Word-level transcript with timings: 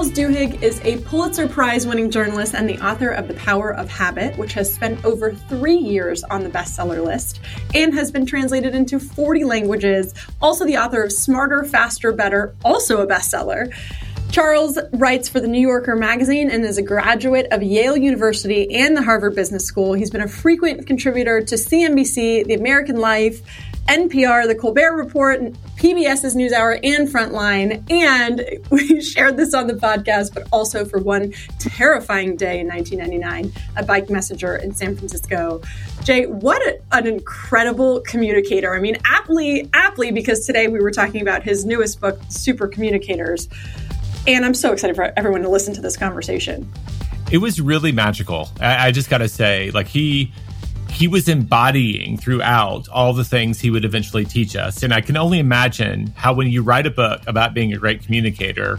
Charles 0.00 0.16
Duhigg 0.16 0.62
is 0.62 0.80
a 0.82 0.96
Pulitzer 1.02 1.46
Prize 1.46 1.86
winning 1.86 2.10
journalist 2.10 2.54
and 2.54 2.66
the 2.66 2.82
author 2.82 3.10
of 3.10 3.28
The 3.28 3.34
Power 3.34 3.74
of 3.74 3.90
Habit, 3.90 4.38
which 4.38 4.54
has 4.54 4.72
spent 4.72 5.04
over 5.04 5.34
three 5.34 5.76
years 5.76 6.24
on 6.24 6.42
the 6.42 6.48
bestseller 6.48 7.04
list 7.04 7.40
and 7.74 7.92
has 7.92 8.10
been 8.10 8.24
translated 8.24 8.74
into 8.74 8.98
40 8.98 9.44
languages. 9.44 10.14
Also, 10.40 10.64
the 10.64 10.78
author 10.78 11.02
of 11.02 11.12
Smarter, 11.12 11.64
Faster, 11.64 12.12
Better, 12.12 12.54
also 12.64 13.02
a 13.02 13.06
bestseller. 13.06 13.70
Charles 14.32 14.78
writes 14.94 15.28
for 15.28 15.38
the 15.38 15.48
New 15.48 15.60
Yorker 15.60 15.96
magazine 15.96 16.50
and 16.50 16.64
is 16.64 16.78
a 16.78 16.82
graduate 16.82 17.48
of 17.50 17.62
Yale 17.62 17.98
University 17.98 18.74
and 18.76 18.96
the 18.96 19.02
Harvard 19.02 19.34
Business 19.34 19.66
School. 19.66 19.92
He's 19.92 20.10
been 20.10 20.22
a 20.22 20.28
frequent 20.28 20.86
contributor 20.86 21.42
to 21.42 21.56
CNBC, 21.56 22.46
This 22.46 22.58
American 22.58 22.96
Life, 22.96 23.42
NPR, 23.88 24.46
The 24.46 24.54
Colbert 24.54 24.96
Report, 24.96 25.40
PBS's 25.76 26.34
NewsHour, 26.34 26.78
and 26.82 27.08
Frontline. 27.08 27.90
And 27.90 28.44
we 28.70 29.00
shared 29.00 29.36
this 29.36 29.54
on 29.54 29.66
the 29.66 29.74
podcast, 29.74 30.34
but 30.34 30.46
also 30.52 30.84
for 30.84 30.98
one 30.98 31.32
terrifying 31.58 32.36
day 32.36 32.60
in 32.60 32.68
1999, 32.68 33.52
a 33.76 33.84
bike 33.84 34.10
messenger 34.10 34.56
in 34.56 34.74
San 34.74 34.96
Francisco. 34.96 35.60
Jay, 36.04 36.26
what 36.26 36.60
a, 36.62 36.80
an 36.92 37.06
incredible 37.06 38.00
communicator. 38.02 38.74
I 38.74 38.80
mean, 38.80 38.96
aptly, 39.04 39.68
aptly, 39.74 40.12
because 40.12 40.46
today 40.46 40.68
we 40.68 40.80
were 40.80 40.90
talking 40.90 41.22
about 41.22 41.42
his 41.42 41.64
newest 41.64 42.00
book, 42.00 42.20
Super 42.28 42.68
Communicators. 42.68 43.48
And 44.26 44.44
I'm 44.44 44.54
so 44.54 44.72
excited 44.72 44.96
for 44.96 45.12
everyone 45.16 45.42
to 45.42 45.48
listen 45.48 45.74
to 45.74 45.80
this 45.80 45.96
conversation. 45.96 46.70
It 47.30 47.38
was 47.38 47.60
really 47.60 47.92
magical. 47.92 48.50
I, 48.60 48.88
I 48.88 48.90
just 48.90 49.08
got 49.08 49.18
to 49.18 49.28
say, 49.28 49.70
like, 49.70 49.86
he 49.86 50.32
he 50.90 51.08
was 51.08 51.28
embodying 51.28 52.16
throughout 52.16 52.88
all 52.88 53.12
the 53.12 53.24
things 53.24 53.60
he 53.60 53.70
would 53.70 53.84
eventually 53.84 54.24
teach 54.24 54.56
us. 54.56 54.82
And 54.82 54.92
I 54.92 55.00
can 55.00 55.16
only 55.16 55.38
imagine 55.38 56.08
how 56.16 56.34
when 56.34 56.48
you 56.48 56.62
write 56.62 56.86
a 56.86 56.90
book 56.90 57.22
about 57.26 57.54
being 57.54 57.72
a 57.72 57.76
great 57.76 58.02
communicator, 58.04 58.78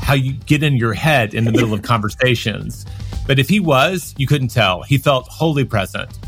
how 0.00 0.14
you 0.14 0.32
get 0.32 0.62
in 0.62 0.76
your 0.76 0.94
head 0.94 1.34
in 1.34 1.44
the 1.44 1.52
middle 1.52 1.74
of 1.74 1.82
conversations. 1.82 2.86
But 3.26 3.38
if 3.38 3.48
he 3.48 3.60
was, 3.60 4.14
you 4.16 4.26
couldn't 4.26 4.48
tell. 4.48 4.82
He 4.82 4.98
felt 4.98 5.28
wholly 5.28 5.64
present. 5.64 6.18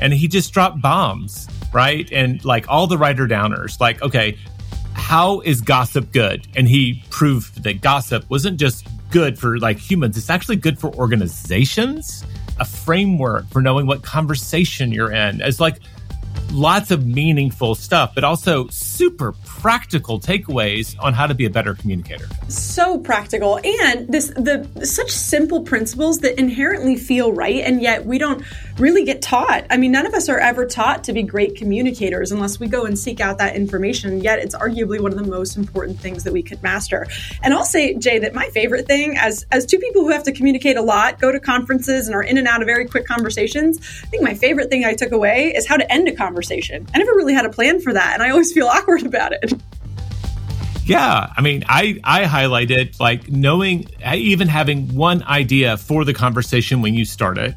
And 0.00 0.12
he 0.12 0.28
just 0.28 0.52
dropped 0.52 0.82
bombs, 0.82 1.48
right? 1.72 2.10
And 2.12 2.44
like 2.44 2.66
all 2.68 2.86
the 2.86 2.98
writer 2.98 3.26
downers, 3.26 3.80
like, 3.80 4.02
okay, 4.02 4.36
how 4.94 5.40
is 5.40 5.60
gossip 5.60 6.12
good? 6.12 6.46
And 6.54 6.68
he 6.68 7.02
proved 7.10 7.62
that 7.64 7.80
gossip 7.80 8.28
wasn't 8.28 8.58
just 8.58 8.86
good 9.10 9.38
for 9.38 9.58
like 9.58 9.78
humans, 9.78 10.16
it's 10.16 10.30
actually 10.30 10.56
good 10.56 10.78
for 10.78 10.92
organizations 10.94 12.24
a 12.62 12.64
framework 12.64 13.48
for 13.48 13.60
knowing 13.60 13.86
what 13.86 14.02
conversation 14.02 14.92
you're 14.92 15.10
in. 15.10 15.40
It's 15.40 15.58
like 15.58 15.80
lots 16.52 16.92
of 16.92 17.04
meaningful 17.04 17.74
stuff, 17.74 18.14
but 18.14 18.22
also 18.22 18.68
super 18.68 19.32
practical 19.44 20.20
takeaways 20.20 20.94
on 21.00 21.12
how 21.12 21.26
to 21.26 21.34
be 21.34 21.44
a 21.44 21.50
better 21.50 21.74
communicator. 21.74 22.28
So 22.46 22.98
practical 22.98 23.58
and 23.58 24.06
this 24.06 24.28
the 24.28 24.86
such 24.86 25.10
simple 25.10 25.62
principles 25.62 26.20
that 26.20 26.38
inherently 26.38 26.94
feel 26.94 27.32
right 27.32 27.64
and 27.64 27.82
yet 27.82 28.06
we 28.06 28.18
don't 28.18 28.44
really 28.78 29.04
get 29.04 29.22
taught. 29.22 29.66
I 29.70 29.76
mean, 29.76 29.92
none 29.92 30.06
of 30.06 30.14
us 30.14 30.28
are 30.28 30.38
ever 30.38 30.66
taught 30.66 31.04
to 31.04 31.12
be 31.12 31.22
great 31.22 31.56
communicators 31.56 32.32
unless 32.32 32.58
we 32.58 32.68
go 32.68 32.84
and 32.84 32.98
seek 32.98 33.20
out 33.20 33.38
that 33.38 33.56
information. 33.56 34.20
Yet 34.20 34.38
it's 34.38 34.54
arguably 34.54 35.00
one 35.00 35.12
of 35.12 35.18
the 35.18 35.30
most 35.30 35.56
important 35.56 35.98
things 36.00 36.24
that 36.24 36.32
we 36.32 36.42
could 36.42 36.62
master. 36.62 37.06
And 37.42 37.54
I'll 37.54 37.64
say, 37.64 37.94
Jay, 37.94 38.18
that 38.18 38.34
my 38.34 38.48
favorite 38.50 38.86
thing 38.86 39.16
as 39.16 39.46
as 39.50 39.66
two 39.66 39.78
people 39.78 40.02
who 40.02 40.10
have 40.10 40.22
to 40.24 40.32
communicate 40.32 40.76
a 40.76 40.82
lot, 40.82 41.20
go 41.20 41.32
to 41.32 41.40
conferences 41.40 42.06
and 42.06 42.14
are 42.14 42.22
in 42.22 42.38
and 42.38 42.48
out 42.48 42.62
of 42.62 42.66
very 42.66 42.86
quick 42.86 43.06
conversations, 43.06 43.78
I 44.02 44.06
think 44.06 44.22
my 44.22 44.34
favorite 44.34 44.70
thing 44.70 44.84
I 44.84 44.94
took 44.94 45.12
away 45.12 45.52
is 45.54 45.66
how 45.66 45.76
to 45.76 45.92
end 45.92 46.08
a 46.08 46.14
conversation. 46.14 46.86
I 46.94 46.98
never 46.98 47.12
really 47.12 47.34
had 47.34 47.44
a 47.44 47.50
plan 47.50 47.80
for 47.80 47.92
that, 47.92 48.14
and 48.14 48.22
I 48.22 48.30
always 48.30 48.52
feel 48.54 48.66
awkward 48.66 49.04
about 49.04 49.32
it. 49.32 49.52
Yeah, 50.84 51.32
I 51.36 51.40
mean, 51.42 51.64
I 51.68 52.00
I 52.02 52.24
highlighted 52.24 52.98
like 52.98 53.28
knowing, 53.30 53.86
even 54.12 54.48
having 54.48 54.94
one 54.94 55.22
idea 55.22 55.76
for 55.76 56.04
the 56.04 56.12
conversation 56.12 56.82
when 56.82 56.94
you 56.94 57.04
start 57.04 57.38
it, 57.38 57.54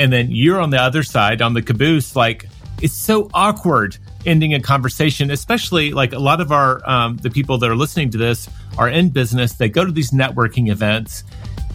and 0.00 0.10
then 0.10 0.28
you're 0.30 0.58
on 0.58 0.70
the 0.70 0.80
other 0.80 1.02
side 1.02 1.42
on 1.42 1.52
the 1.52 1.60
caboose. 1.60 2.16
Like 2.16 2.48
it's 2.80 2.94
so 2.94 3.30
awkward 3.34 3.98
ending 4.24 4.54
a 4.54 4.60
conversation, 4.60 5.30
especially 5.30 5.92
like 5.92 6.14
a 6.14 6.18
lot 6.18 6.40
of 6.40 6.50
our 6.50 6.80
um, 6.88 7.18
the 7.18 7.28
people 7.28 7.58
that 7.58 7.70
are 7.70 7.76
listening 7.76 8.08
to 8.10 8.18
this 8.18 8.48
are 8.78 8.88
in 8.88 9.10
business. 9.10 9.52
They 9.52 9.68
go 9.68 9.84
to 9.84 9.92
these 9.92 10.10
networking 10.10 10.70
events. 10.70 11.22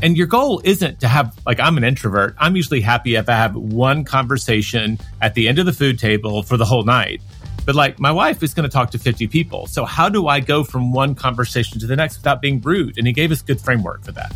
And 0.02 0.18
your 0.18 0.28
goal 0.28 0.60
isn't 0.66 1.00
to 1.02 1.08
have, 1.08 1.40
like, 1.46 1.58
I'm 1.58 1.78
an 1.78 1.86
introvert. 1.86 2.36
I'm 2.38 2.58
usually 2.58 2.82
happy 2.82 3.16
if 3.16 3.30
I 3.30 3.34
have 3.34 3.56
one 3.56 4.04
conversation 4.04 5.00
at 5.22 5.36
the 5.36 5.48
end 5.48 5.58
of 5.58 5.66
the 5.66 5.72
food 5.72 6.00
table 6.00 6.44
for 6.44 6.58
the 6.58 6.66
whole 6.66 6.84
night. 6.84 7.22
But 7.66 7.76
like 7.76 8.00
my 8.00 8.12
wife 8.12 8.44
is 8.44 8.54
going 8.54 8.68
to 8.68 8.74
talk 8.74 8.92
to 8.92 9.00
50 9.00 9.28
people. 9.28 9.68
So 9.68 9.86
how 9.86 10.10
do 10.10 10.28
I 10.28 10.40
go 10.40 10.64
from 10.64 10.92
one 10.92 11.16
conversation 11.16 11.80
to 11.80 11.88
the 11.88 11.96
next 11.96 12.18
without 12.18 12.42
being 12.42 12.60
rude? 12.62 12.98
And 12.98 13.08
he 13.08 13.14
gave 13.14 13.32
us 13.32 13.42
good 13.42 13.62
framework 13.62 14.04
for 14.04 14.12
that. 14.12 14.36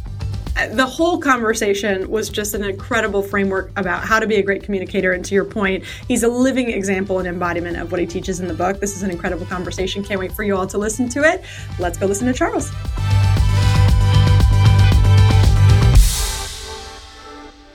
The 0.67 0.85
whole 0.85 1.19
conversation 1.19 2.09
was 2.09 2.29
just 2.29 2.53
an 2.53 2.63
incredible 2.63 3.21
framework 3.21 3.71
about 3.77 4.03
how 4.03 4.19
to 4.19 4.27
be 4.27 4.35
a 4.35 4.41
great 4.43 4.63
communicator. 4.63 5.13
And 5.13 5.23
to 5.25 5.35
your 5.35 5.45
point, 5.45 5.83
he's 6.07 6.23
a 6.23 6.27
living 6.27 6.69
example 6.69 7.19
and 7.19 7.27
embodiment 7.27 7.77
of 7.77 7.91
what 7.91 7.99
he 8.01 8.07
teaches 8.07 8.39
in 8.39 8.47
the 8.47 8.53
book. 8.53 8.79
This 8.79 8.95
is 8.95 9.03
an 9.03 9.11
incredible 9.11 9.45
conversation. 9.45 10.03
Can't 10.03 10.19
wait 10.19 10.31
for 10.31 10.43
you 10.43 10.55
all 10.55 10.67
to 10.67 10.77
listen 10.77 11.07
to 11.09 11.23
it. 11.23 11.43
Let's 11.79 11.97
go 11.97 12.05
listen 12.05 12.27
to 12.27 12.33
Charles. 12.33 12.71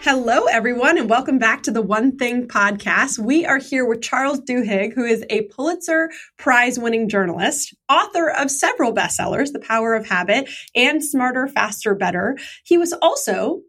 Hello, 0.04 0.44
everyone, 0.44 0.98
and 0.98 1.08
welcome 1.08 1.38
back 1.38 1.62
to 1.62 1.70
the 1.70 1.80
One 1.80 2.18
Thing 2.18 2.46
podcast. 2.46 3.18
We 3.18 3.46
are 3.46 3.56
here 3.56 3.86
with 3.86 4.02
Charles 4.02 4.38
Duhigg, 4.38 4.92
who 4.92 5.02
is 5.02 5.24
a 5.30 5.44
Pulitzer 5.44 6.10
Prize 6.36 6.78
winning 6.78 7.08
journalist, 7.08 7.74
author 7.88 8.28
of 8.28 8.50
several 8.50 8.92
bestsellers, 8.92 9.52
The 9.52 9.60
Power 9.60 9.94
of 9.94 10.06
Habit 10.06 10.50
and 10.74 11.02
Smarter, 11.02 11.48
Faster, 11.48 11.94
Better. 11.94 12.36
He 12.64 12.76
was 12.76 12.92
also 12.92 13.62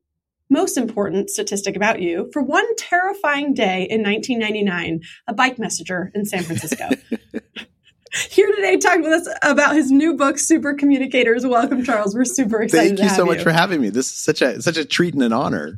most 0.49 0.75
important 0.75 1.29
statistic 1.29 1.77
about 1.77 2.01
you 2.01 2.29
for 2.33 2.41
one 2.41 2.65
terrifying 2.75 3.53
day 3.53 3.87
in 3.89 4.03
1999, 4.03 5.03
a 5.27 5.33
bike 5.33 5.57
messenger 5.57 6.11
in 6.13 6.25
San 6.25 6.43
Francisco. 6.43 6.89
Here 8.29 8.51
today, 8.53 8.75
talking 8.75 9.03
with 9.03 9.25
us 9.25 9.33
about 9.41 9.73
his 9.73 9.89
new 9.89 10.15
book, 10.17 10.37
Super 10.37 10.73
Communicators. 10.73 11.45
Welcome, 11.45 11.85
Charles. 11.85 12.13
We're 12.13 12.25
super 12.25 12.61
excited. 12.61 12.97
Thank 12.97 13.09
you 13.09 13.15
so 13.15 13.23
you. 13.23 13.31
much 13.31 13.41
for 13.41 13.53
having 13.53 13.79
me. 13.79 13.87
This 13.87 14.07
is 14.07 14.15
such 14.15 14.41
a 14.41 14.61
such 14.61 14.75
a 14.75 14.83
treat 14.83 15.13
and 15.13 15.23
an 15.23 15.31
honor. 15.31 15.77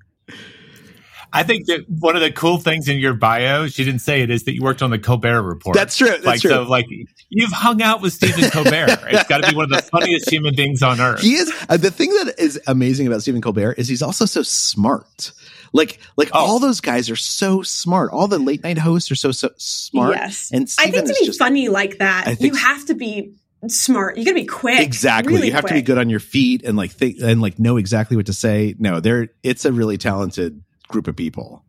I 1.33 1.43
think 1.43 1.67
that 1.67 1.89
one 1.89 2.15
of 2.15 2.21
the 2.21 2.31
cool 2.31 2.57
things 2.57 2.87
in 2.87 2.97
your 2.99 3.13
bio, 3.13 3.67
she 3.67 3.83
didn't 3.83 4.01
say 4.01 4.21
it, 4.21 4.29
is 4.29 4.43
that 4.45 4.53
you 4.53 4.61
worked 4.61 4.81
on 4.81 4.89
the 4.89 4.99
Colbert 4.99 5.41
Report. 5.41 5.75
That's 5.75 5.97
true. 5.97 6.07
That's 6.07 6.25
like, 6.25 6.41
true. 6.41 6.51
So, 6.51 6.63
like, 6.63 6.85
you've 7.29 7.51
hung 7.51 7.81
out 7.81 8.01
with 8.01 8.13
Stephen 8.13 8.49
Colbert. 8.49 8.99
it's 9.09 9.27
got 9.27 9.43
to 9.43 9.49
be 9.49 9.55
one 9.55 9.65
of 9.65 9.71
the 9.71 9.81
funniest 9.81 10.29
human 10.29 10.55
beings 10.55 10.81
on 10.81 10.99
earth. 10.99 11.21
He 11.21 11.35
is. 11.35 11.51
Uh, 11.69 11.77
the 11.77 11.91
thing 11.91 12.09
that 12.11 12.35
is 12.39 12.59
amazing 12.67 13.07
about 13.07 13.21
Stephen 13.21 13.41
Colbert 13.41 13.73
is 13.73 13.87
he's 13.87 14.01
also 14.01 14.25
so 14.25 14.41
smart. 14.41 15.31
Like, 15.73 15.99
like 16.15 16.29
oh. 16.33 16.39
all 16.39 16.59
those 16.59 16.81
guys 16.81 17.09
are 17.09 17.15
so 17.15 17.61
smart. 17.61 18.11
All 18.11 18.27
the 18.27 18.39
late 18.39 18.63
night 18.63 18.77
hosts 18.77 19.11
are 19.11 19.15
so 19.15 19.31
so 19.31 19.49
smart. 19.57 20.15
Yes, 20.15 20.49
and 20.53 20.69
Stephen 20.69 20.89
I 20.89 20.93
think 20.93 21.07
to 21.07 21.19
be 21.19 21.25
just, 21.25 21.39
funny 21.39 21.69
like 21.69 21.97
that, 21.99 22.39
you 22.39 22.55
have 22.55 22.85
to 22.85 22.93
be 22.93 23.35
smart. 23.67 24.17
You 24.17 24.25
got 24.25 24.31
to 24.31 24.35
be 24.35 24.45
quick. 24.45 24.79
Exactly. 24.79 25.33
Really 25.33 25.47
you 25.47 25.53
have 25.53 25.63
quick. 25.63 25.71
to 25.71 25.75
be 25.75 25.81
good 25.81 25.97
on 25.97 26.09
your 26.09 26.19
feet 26.19 26.63
and 26.63 26.77
like 26.77 26.91
think 26.91 27.17
and 27.21 27.41
like 27.41 27.59
know 27.59 27.77
exactly 27.77 28.17
what 28.17 28.27
to 28.27 28.33
say. 28.33 28.75
No, 28.77 28.99
there. 28.99 29.29
It's 29.43 29.65
a 29.65 29.73
really 29.73 29.97
talented 29.97 30.63
group 30.87 31.07
of 31.07 31.15
people. 31.15 31.63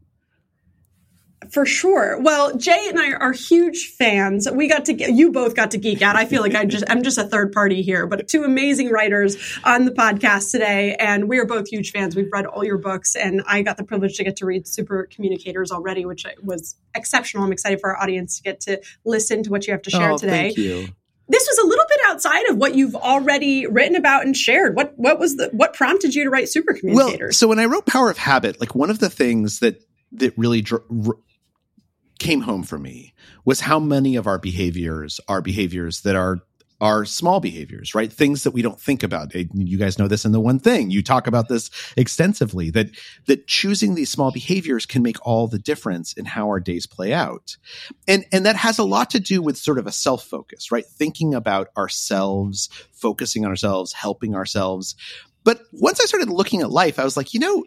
For 1.50 1.64
sure. 1.64 2.20
Well, 2.20 2.56
Jay 2.56 2.88
and 2.88 2.98
I 2.98 3.12
are 3.12 3.32
huge 3.32 3.94
fans. 3.96 4.50
We 4.50 4.68
got 4.68 4.86
to 4.86 4.92
get, 4.92 5.12
you 5.12 5.30
both 5.30 5.54
got 5.54 5.70
to 5.70 5.78
geek 5.78 6.02
out. 6.02 6.16
I 6.16 6.26
feel 6.26 6.42
like 6.42 6.54
I 6.54 6.64
just, 6.64 6.84
I'm 6.88 7.02
just 7.02 7.16
a 7.16 7.24
third 7.24 7.52
party 7.52 7.80
here, 7.80 8.06
but 8.06 8.26
two 8.26 8.42
amazing 8.42 8.90
writers 8.90 9.36
on 9.64 9.84
the 9.84 9.92
podcast 9.92 10.50
today. 10.50 10.96
And 10.98 11.28
we 11.28 11.38
are 11.38 11.46
both 11.46 11.68
huge 11.68 11.92
fans. 11.92 12.16
We've 12.16 12.30
read 12.32 12.44
all 12.44 12.64
your 12.64 12.76
books 12.76 13.14
and 13.14 13.40
I 13.46 13.62
got 13.62 13.76
the 13.76 13.84
privilege 13.84 14.16
to 14.16 14.24
get 14.24 14.36
to 14.36 14.46
read 14.46 14.66
Super 14.66 15.08
Communicators 15.10 15.70
already, 15.70 16.04
which 16.04 16.26
was 16.42 16.74
exceptional. 16.94 17.44
I'm 17.44 17.52
excited 17.52 17.80
for 17.80 17.94
our 17.94 18.02
audience 18.02 18.36
to 18.38 18.42
get 18.42 18.60
to 18.62 18.82
listen 19.04 19.44
to 19.44 19.50
what 19.50 19.66
you 19.66 19.72
have 19.72 19.82
to 19.82 19.90
share 19.90 20.10
oh, 20.10 20.18
today. 20.18 20.52
Thank 20.52 20.58
you. 20.58 20.88
This 21.28 21.46
was 21.46 21.58
a 21.58 21.66
little 21.66 21.84
bit 21.88 22.00
outside 22.06 22.46
of 22.46 22.56
what 22.56 22.74
you've 22.74 22.96
already 22.96 23.66
written 23.66 23.96
about 23.96 24.24
and 24.24 24.36
shared. 24.36 24.74
What 24.74 24.94
what 24.96 25.18
was 25.18 25.36
the 25.36 25.50
what 25.52 25.74
prompted 25.74 26.14
you 26.14 26.24
to 26.24 26.30
write 26.30 26.48
Super 26.48 26.72
Communicators? 26.72 27.20
Well, 27.20 27.32
so 27.32 27.48
when 27.48 27.58
I 27.58 27.66
wrote 27.66 27.86
Power 27.86 28.10
of 28.10 28.18
Habit, 28.18 28.60
like 28.60 28.74
one 28.74 28.90
of 28.90 28.98
the 28.98 29.10
things 29.10 29.60
that 29.60 29.82
that 30.12 30.36
really 30.38 30.62
dr- 30.62 30.84
came 32.18 32.40
home 32.42 32.62
for 32.62 32.78
me 32.78 33.14
was 33.44 33.60
how 33.60 33.78
many 33.78 34.16
of 34.16 34.26
our 34.26 34.38
behaviors 34.38 35.20
are 35.28 35.40
behaviors 35.40 36.00
that 36.02 36.16
are 36.16 36.40
are 36.80 37.04
small 37.04 37.40
behaviors, 37.40 37.94
right? 37.94 38.12
Things 38.12 38.44
that 38.44 38.52
we 38.52 38.62
don't 38.62 38.80
think 38.80 39.02
about. 39.02 39.34
You 39.34 39.78
guys 39.78 39.98
know 39.98 40.06
this 40.06 40.24
in 40.24 40.32
the 40.32 40.40
one 40.40 40.60
thing. 40.60 40.90
You 40.90 41.02
talk 41.02 41.26
about 41.26 41.48
this 41.48 41.70
extensively 41.96 42.70
that 42.70 42.90
that 43.26 43.46
choosing 43.48 43.94
these 43.94 44.10
small 44.10 44.30
behaviors 44.30 44.86
can 44.86 45.02
make 45.02 45.24
all 45.26 45.48
the 45.48 45.58
difference 45.58 46.12
in 46.12 46.24
how 46.24 46.46
our 46.46 46.60
days 46.60 46.86
play 46.86 47.12
out. 47.12 47.56
And 48.06 48.26
and 48.30 48.46
that 48.46 48.56
has 48.56 48.78
a 48.78 48.84
lot 48.84 49.10
to 49.10 49.20
do 49.20 49.42
with 49.42 49.56
sort 49.56 49.78
of 49.78 49.86
a 49.86 49.92
self-focus, 49.92 50.70
right? 50.70 50.86
Thinking 50.86 51.34
about 51.34 51.68
ourselves, 51.76 52.68
focusing 52.92 53.44
on 53.44 53.50
ourselves, 53.50 53.92
helping 53.92 54.36
ourselves. 54.36 54.94
But 55.44 55.62
once 55.72 56.00
I 56.00 56.04
started 56.04 56.28
looking 56.28 56.60
at 56.60 56.70
life, 56.70 56.98
I 56.98 57.04
was 57.04 57.16
like, 57.16 57.32
you 57.32 57.40
know, 57.40 57.64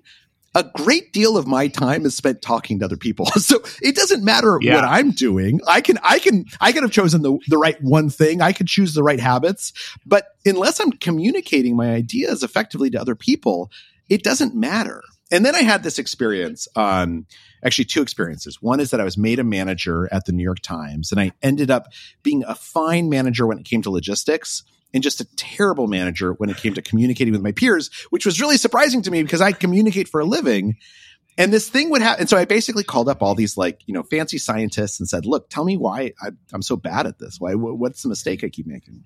a 0.54 0.64
great 0.76 1.14
deal 1.14 1.38
of 1.38 1.48
my 1.48 1.68
time 1.68 2.06
is 2.06 2.16
spent 2.16 2.42
talking 2.42 2.80
to 2.80 2.86
other 2.86 2.98
people. 2.98 3.26
So 3.40 3.62
it 3.82 3.96
doesn't 3.96 4.24
matter 4.24 4.58
Yeah. 4.62 4.76
what 4.76 4.84
I'm 4.84 5.12
doing. 5.12 5.60
I 5.68 5.82
can, 5.82 5.98
I 6.04 6.20
can, 6.20 6.46
I 6.60 6.72
could 6.72 6.84
have 6.84 6.92
chosen 6.92 7.22
the, 7.22 7.38
the 7.48 7.58
right 7.58 7.82
one 7.82 8.10
thing. 8.10 8.42
I 8.42 8.52
could 8.54 8.68
choose 8.68 8.94
the 8.94 9.04
right 9.04 9.20
habits, 9.20 9.74
but 10.06 10.26
unless 10.46 10.80
I'm 10.80 10.92
communicating 10.92 11.76
my 11.76 11.92
ideas 11.94 12.44
effectively 12.44 12.90
to 12.92 13.00
other 13.02 13.16
people, 13.16 13.72
it 14.10 14.24
doesn't 14.24 14.56
matter. 14.56 15.02
And 15.32 15.46
then 15.46 15.56
I 15.56 15.62
had 15.62 15.84
this 15.84 15.98
experience 15.98 16.68
on 16.76 17.26
actually 17.64 17.86
two 17.86 18.02
experiences. 18.02 18.62
One 18.62 18.80
is 18.82 18.92
that 18.92 19.00
I 19.00 19.06
was 19.06 19.18
made 19.18 19.40
a 19.40 19.44
manager 19.46 20.10
at 20.12 20.26
the 20.26 20.34
New 20.34 20.44
York 20.44 20.60
Times 20.60 21.12
and 21.12 21.22
I 21.22 21.32
ended 21.42 21.72
up 21.72 21.88
being 22.22 22.44
a 22.46 22.56
fine 22.56 23.10
manager 23.10 23.48
when 23.48 23.58
it 23.58 23.66
came 23.66 23.82
to 23.84 23.90
logistics 23.92 24.64
and 24.94 25.04
just 25.04 25.22
a 25.22 25.36
terrible 25.36 25.88
manager 25.88 26.34
when 26.34 26.50
it 26.50 26.58
came 26.58 26.74
to 26.74 26.82
communicating 26.82 27.32
with 27.34 27.42
my 27.42 27.52
peers, 27.52 27.90
which 28.10 28.26
was 28.26 28.42
really 28.42 28.58
surprising 28.58 29.02
to 29.04 29.12
me 29.12 29.24
because 29.24 29.42
I 29.42 29.52
communicate 29.52 30.08
for 30.08 30.20
a 30.22 30.26
living. 30.26 30.78
And 31.38 31.54
this 31.54 31.70
thing 31.70 31.90
would 31.92 32.02
happen. 32.02 32.22
And 32.22 32.30
so 32.30 32.38
I 32.38 32.46
basically 32.46 32.84
called 32.84 33.08
up 33.08 33.24
all 33.24 33.36
these 33.36 33.58
like, 33.58 33.82
you 33.86 33.94
know, 33.94 34.04
fancy 34.04 34.38
scientists 34.38 35.00
and 35.00 35.08
said, 35.08 35.26
look, 35.26 35.50
tell 35.50 35.64
me 35.64 35.78
why 35.78 36.12
I, 36.22 36.32
I'm 36.54 36.62
so 36.62 36.76
bad 36.76 37.08
at 37.08 37.20
this. 37.20 37.38
Why, 37.40 37.54
what's 37.54 38.04
the 38.04 38.10
mistake 38.10 38.44
I 38.44 38.50
keep 38.50 38.68
making? 38.68 39.06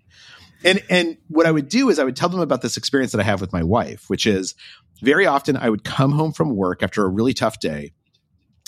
And, 0.64 0.84
and 0.90 1.18
what 1.28 1.46
I 1.46 1.52
would 1.52 1.70
do 1.70 1.90
is 1.90 2.00
I 2.00 2.04
would 2.04 2.16
tell 2.16 2.30
them 2.30 2.40
about 2.40 2.64
this 2.64 2.78
experience 2.78 3.12
that 3.12 3.22
I 3.22 3.26
have 3.26 3.42
with 3.42 3.54
my 3.54 3.62
wife, 3.62 4.06
which 4.10 4.26
is 4.26 4.56
very 5.02 5.28
often 5.28 5.56
I 5.56 5.70
would 5.70 5.84
come 5.84 6.14
home 6.14 6.32
from 6.32 6.56
work 6.56 6.82
after 6.82 7.06
a 7.06 7.10
really 7.10 7.34
tough 7.34 7.60
day 7.60 7.92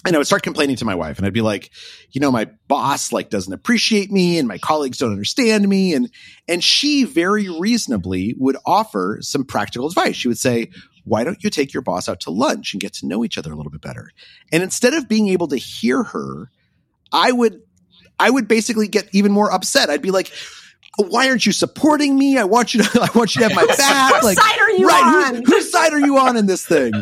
and 0.05 0.15
I 0.15 0.19
would 0.19 0.27
start 0.27 0.43
complaining 0.43 0.75
to 0.77 0.85
my 0.85 0.95
wife 0.95 1.17
and 1.17 1.25
I'd 1.25 1.33
be 1.33 1.41
like, 1.41 1.71
you 2.11 2.21
know, 2.21 2.31
my 2.31 2.45
boss 2.67 3.11
like 3.11 3.29
doesn't 3.29 3.51
appreciate 3.51 4.11
me 4.11 4.37
and 4.37 4.47
my 4.47 4.57
colleagues 4.57 4.99
don't 4.99 5.11
understand 5.11 5.67
me. 5.67 5.93
And, 5.93 6.09
and 6.47 6.63
she 6.63 7.03
very 7.03 7.49
reasonably 7.49 8.35
would 8.37 8.57
offer 8.65 9.17
some 9.21 9.43
practical 9.43 9.87
advice. 9.87 10.15
She 10.15 10.27
would 10.27 10.37
say, 10.37 10.69
why 11.03 11.23
don't 11.23 11.43
you 11.43 11.49
take 11.49 11.73
your 11.73 11.81
boss 11.81 12.07
out 12.07 12.19
to 12.21 12.31
lunch 12.31 12.73
and 12.73 12.81
get 12.81 12.93
to 12.93 13.07
know 13.07 13.25
each 13.25 13.37
other 13.37 13.51
a 13.51 13.55
little 13.55 13.71
bit 13.71 13.81
better? 13.81 14.11
And 14.51 14.61
instead 14.61 14.93
of 14.93 15.07
being 15.07 15.29
able 15.29 15.47
to 15.47 15.57
hear 15.57 16.03
her, 16.03 16.51
I 17.11 17.31
would, 17.31 17.61
I 18.19 18.29
would 18.29 18.47
basically 18.47 18.87
get 18.87 19.09
even 19.13 19.31
more 19.31 19.51
upset. 19.51 19.89
I'd 19.89 20.01
be 20.01 20.11
like, 20.11 20.31
why 20.97 21.29
aren't 21.29 21.45
you 21.45 21.51
supporting 21.51 22.17
me? 22.17 22.37
I 22.37 22.43
want 22.43 22.73
you 22.73 22.83
to, 22.83 23.01
I 23.01 23.17
want 23.17 23.35
you 23.35 23.41
to 23.41 23.47
have 23.49 23.55
my 23.55 23.65
back. 23.75 24.13
Whose 24.15 24.23
like, 24.23 24.37
side 24.37 24.59
are 24.59 24.71
you 24.71 24.87
right, 24.87 25.25
on? 25.27 25.35
Whose, 25.35 25.47
whose 25.47 25.71
side 25.71 25.93
are 25.93 25.99
you 25.99 26.17
on 26.17 26.37
in 26.37 26.45
this 26.45 26.65
thing? 26.65 26.93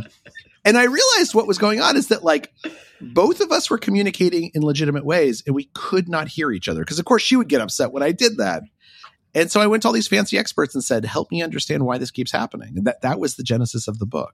And 0.65 0.77
I 0.77 0.83
realized 0.85 1.33
what 1.35 1.47
was 1.47 1.57
going 1.59 1.79
on 1.79 1.95
is 1.95 2.07
that 2.07 2.23
like 2.23 2.51
both 2.99 3.39
of 3.39 3.51
us 3.51 3.69
were 3.69 3.77
communicating 3.77 4.51
in 4.55 4.63
legitimate 4.63 5.05
ways 5.05 5.43
and 5.45 5.55
we 5.55 5.69
could 5.75 6.09
not 6.09 6.27
hear 6.27 6.51
each 6.51 6.67
other. 6.67 6.79
Because 6.81 6.97
of 6.99 7.05
course 7.05 7.21
she 7.21 7.35
would 7.35 7.47
get 7.47 7.61
upset 7.61 7.91
when 7.91 8.01
I 8.03 8.11
did 8.11 8.37
that. 8.37 8.63
And 9.35 9.51
so 9.51 9.59
I 9.61 9.67
went 9.67 9.83
to 9.83 9.89
all 9.89 9.93
these 9.93 10.07
fancy 10.07 10.37
experts 10.37 10.73
and 10.75 10.83
said, 10.83 11.05
help 11.05 11.29
me 11.31 11.41
understand 11.43 11.85
why 11.85 11.97
this 11.97 12.09
keeps 12.09 12.31
happening. 12.31 12.73
And 12.77 12.87
that, 12.87 13.01
that 13.01 13.19
was 13.19 13.35
the 13.35 13.43
genesis 13.43 13.87
of 13.87 13.99
the 13.99 14.05
book. 14.05 14.33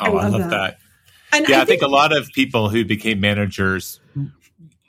Oh, 0.00 0.04
I 0.04 0.08
I 0.08 0.10
love 0.10 0.32
love, 0.32 0.40
that. 0.42 0.50
that. 0.50 0.76
And 1.32 1.48
Yeah, 1.48 1.60
I 1.60 1.64
think 1.64 1.82
a 1.82 1.86
lot 1.88 2.16
of 2.16 2.32
people 2.32 2.70
who 2.70 2.84
became 2.84 3.20
managers, 3.20 4.00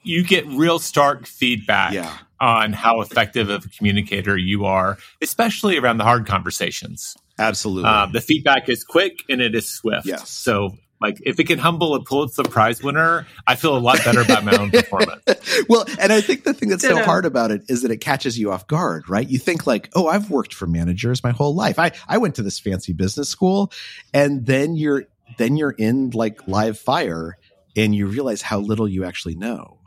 you 0.03 0.23
get 0.23 0.47
real 0.47 0.79
stark 0.79 1.27
feedback 1.27 1.93
Yeah. 1.93 2.17
on 2.39 2.73
how 2.73 3.01
effective 3.01 3.49
of 3.49 3.65
a 3.65 3.69
communicator 3.69 4.37
you 4.37 4.65
are, 4.65 4.97
especially 5.21 5.77
around 5.77 5.97
the 5.97 6.03
hard 6.05 6.25
conversations. 6.25 7.15
Absolutely. 7.41 7.89
Um, 7.89 8.11
the 8.11 8.21
feedback 8.21 8.69
is 8.69 8.83
quick 8.83 9.23
and 9.29 9.41
it 9.41 9.55
is 9.55 9.67
swift. 9.69 10.05
Yes. 10.05 10.29
So, 10.29 10.77
like, 11.01 11.17
if 11.25 11.39
it 11.39 11.45
can 11.45 11.57
humble 11.57 11.95
a 11.95 12.03
Pulitzer 12.03 12.43
Prize 12.43 12.83
winner, 12.83 13.25
I 13.47 13.55
feel 13.55 13.75
a 13.75 13.79
lot 13.79 14.03
better 14.05 14.21
about 14.21 14.43
my 14.43 14.55
own 14.55 14.69
performance. 14.71 15.23
well, 15.67 15.85
and 15.99 16.13
I 16.13 16.21
think 16.21 16.43
the 16.43 16.53
thing 16.53 16.69
that's 16.69 16.83
so 16.83 17.03
hard 17.03 17.25
about 17.25 17.49
it 17.49 17.63
is 17.67 17.81
that 17.81 17.91
it 17.91 17.97
catches 17.97 18.37
you 18.37 18.51
off 18.51 18.67
guard, 18.67 19.09
right? 19.09 19.27
You 19.27 19.39
think 19.39 19.65
like, 19.65 19.89
oh, 19.95 20.07
I've 20.07 20.29
worked 20.29 20.53
for 20.53 20.67
managers 20.67 21.23
my 21.23 21.31
whole 21.31 21.55
life. 21.55 21.79
I, 21.79 21.91
I 22.07 22.19
went 22.19 22.35
to 22.35 22.43
this 22.43 22.59
fancy 22.59 22.93
business 22.93 23.29
school 23.29 23.71
and 24.13 24.45
then 24.45 24.75
you're, 24.75 25.05
then 25.37 25.57
you're 25.57 25.71
in 25.71 26.11
like 26.11 26.47
live 26.47 26.77
fire 26.77 27.37
and 27.75 27.95
you 27.95 28.05
realize 28.05 28.43
how 28.43 28.59
little 28.59 28.87
you 28.87 29.03
actually 29.03 29.35
know. 29.35 29.79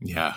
Yeah. 0.00 0.34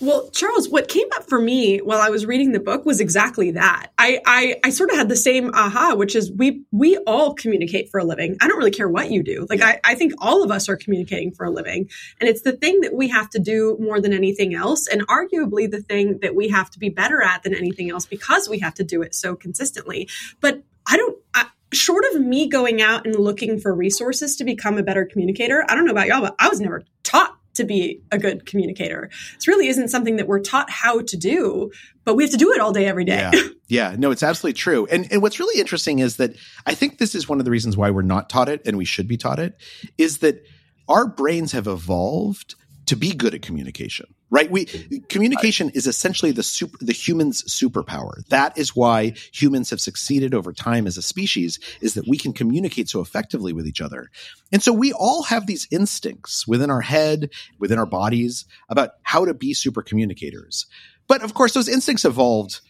Well, 0.00 0.30
Charles, 0.30 0.70
what 0.70 0.88
came 0.88 1.08
up 1.14 1.28
for 1.28 1.38
me 1.38 1.78
while 1.78 2.00
I 2.00 2.08
was 2.08 2.24
reading 2.24 2.52
the 2.52 2.60
book 2.60 2.86
was 2.86 3.00
exactly 3.00 3.50
that. 3.50 3.88
I, 3.98 4.20
I 4.24 4.60
I 4.64 4.70
sort 4.70 4.90
of 4.90 4.96
had 4.96 5.10
the 5.10 5.16
same 5.16 5.50
aha, 5.52 5.94
which 5.94 6.16
is 6.16 6.32
we 6.32 6.62
we 6.72 6.96
all 7.06 7.34
communicate 7.34 7.90
for 7.90 8.00
a 8.00 8.04
living. 8.04 8.38
I 8.40 8.48
don't 8.48 8.56
really 8.56 8.70
care 8.70 8.88
what 8.88 9.10
you 9.10 9.22
do. 9.22 9.46
Like 9.50 9.60
I, 9.60 9.78
I 9.84 9.94
think 9.94 10.14
all 10.18 10.42
of 10.42 10.50
us 10.50 10.70
are 10.70 10.76
communicating 10.76 11.32
for 11.32 11.44
a 11.44 11.50
living. 11.50 11.90
And 12.18 12.30
it's 12.30 12.40
the 12.40 12.52
thing 12.52 12.80
that 12.80 12.94
we 12.94 13.08
have 13.08 13.28
to 13.30 13.38
do 13.38 13.76
more 13.78 14.00
than 14.00 14.14
anything 14.14 14.54
else, 14.54 14.86
and 14.86 15.06
arguably 15.06 15.70
the 15.70 15.82
thing 15.82 16.20
that 16.22 16.34
we 16.34 16.48
have 16.48 16.70
to 16.70 16.78
be 16.78 16.88
better 16.88 17.22
at 17.22 17.42
than 17.42 17.54
anything 17.54 17.90
else 17.90 18.06
because 18.06 18.48
we 18.48 18.60
have 18.60 18.74
to 18.74 18.84
do 18.84 19.02
it 19.02 19.14
so 19.14 19.36
consistently. 19.36 20.08
But 20.40 20.62
I 20.86 20.96
don't 20.96 21.18
I, 21.34 21.46
short 21.72 22.04
of 22.12 22.20
me 22.20 22.48
going 22.48 22.80
out 22.80 23.06
and 23.06 23.14
looking 23.16 23.60
for 23.60 23.74
resources 23.74 24.36
to 24.36 24.44
become 24.44 24.78
a 24.78 24.82
better 24.82 25.04
communicator, 25.04 25.64
I 25.68 25.74
don't 25.74 25.84
know 25.84 25.92
about 25.92 26.06
y'all, 26.06 26.22
but 26.22 26.36
I 26.38 26.48
was 26.48 26.60
never 26.60 26.84
taught 27.02 27.36
to 27.54 27.64
be 27.64 28.02
a 28.10 28.18
good 28.18 28.46
communicator. 28.46 29.10
This 29.34 29.48
really 29.48 29.68
isn't 29.68 29.88
something 29.88 30.16
that 30.16 30.26
we're 30.28 30.40
taught 30.40 30.70
how 30.70 31.00
to 31.00 31.16
do, 31.16 31.70
but 32.04 32.14
we 32.14 32.22
have 32.22 32.30
to 32.30 32.36
do 32.36 32.52
it 32.52 32.60
all 32.60 32.72
day, 32.72 32.86
every 32.86 33.04
day. 33.04 33.30
Yeah. 33.32 33.42
Yeah. 33.68 33.94
No, 33.96 34.10
it's 34.10 34.22
absolutely 34.22 34.54
true. 34.54 34.86
And 34.90 35.06
and 35.12 35.22
what's 35.22 35.38
really 35.38 35.60
interesting 35.60 36.00
is 36.00 36.16
that 36.16 36.34
I 36.66 36.74
think 36.74 36.98
this 36.98 37.14
is 37.14 37.28
one 37.28 37.38
of 37.38 37.44
the 37.44 37.50
reasons 37.50 37.76
why 37.76 37.90
we're 37.90 38.02
not 38.02 38.28
taught 38.28 38.48
it 38.48 38.62
and 38.66 38.76
we 38.76 38.84
should 38.84 39.06
be 39.06 39.16
taught 39.16 39.38
it 39.38 39.54
is 39.96 40.18
that 40.18 40.42
our 40.88 41.06
brains 41.06 41.52
have 41.52 41.68
evolved 41.68 42.56
to 42.86 42.96
be 42.96 43.12
good 43.12 43.34
at 43.34 43.42
communication. 43.42 44.06
Right? 44.32 44.50
We 44.50 44.66
communication 45.08 45.70
is 45.70 45.88
essentially 45.88 46.30
the 46.30 46.44
super 46.44 46.78
the 46.80 46.92
human's 46.92 47.42
superpower. 47.44 48.24
That 48.28 48.56
is 48.56 48.76
why 48.76 49.14
humans 49.32 49.70
have 49.70 49.80
succeeded 49.80 50.34
over 50.34 50.52
time 50.52 50.86
as 50.86 50.96
a 50.96 51.02
species 51.02 51.58
is 51.80 51.94
that 51.94 52.06
we 52.06 52.16
can 52.16 52.32
communicate 52.32 52.88
so 52.88 53.00
effectively 53.00 53.52
with 53.52 53.66
each 53.66 53.80
other. 53.80 54.08
And 54.52 54.62
so 54.62 54.72
we 54.72 54.92
all 54.92 55.24
have 55.24 55.46
these 55.46 55.66
instincts 55.72 56.46
within 56.46 56.70
our 56.70 56.80
head, 56.80 57.30
within 57.58 57.78
our 57.78 57.86
bodies 57.86 58.44
about 58.68 58.90
how 59.02 59.24
to 59.24 59.34
be 59.34 59.52
super 59.52 59.82
communicators. 59.82 60.66
But 61.08 61.22
of 61.22 61.34
course 61.34 61.52
those 61.52 61.68
instincts 61.68 62.04
evolved 62.04 62.60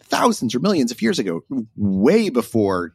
thousands 0.00 0.54
or 0.54 0.60
millions 0.60 0.90
of 0.90 1.00
years 1.00 1.18
ago, 1.18 1.40
way 1.76 2.28
before 2.28 2.92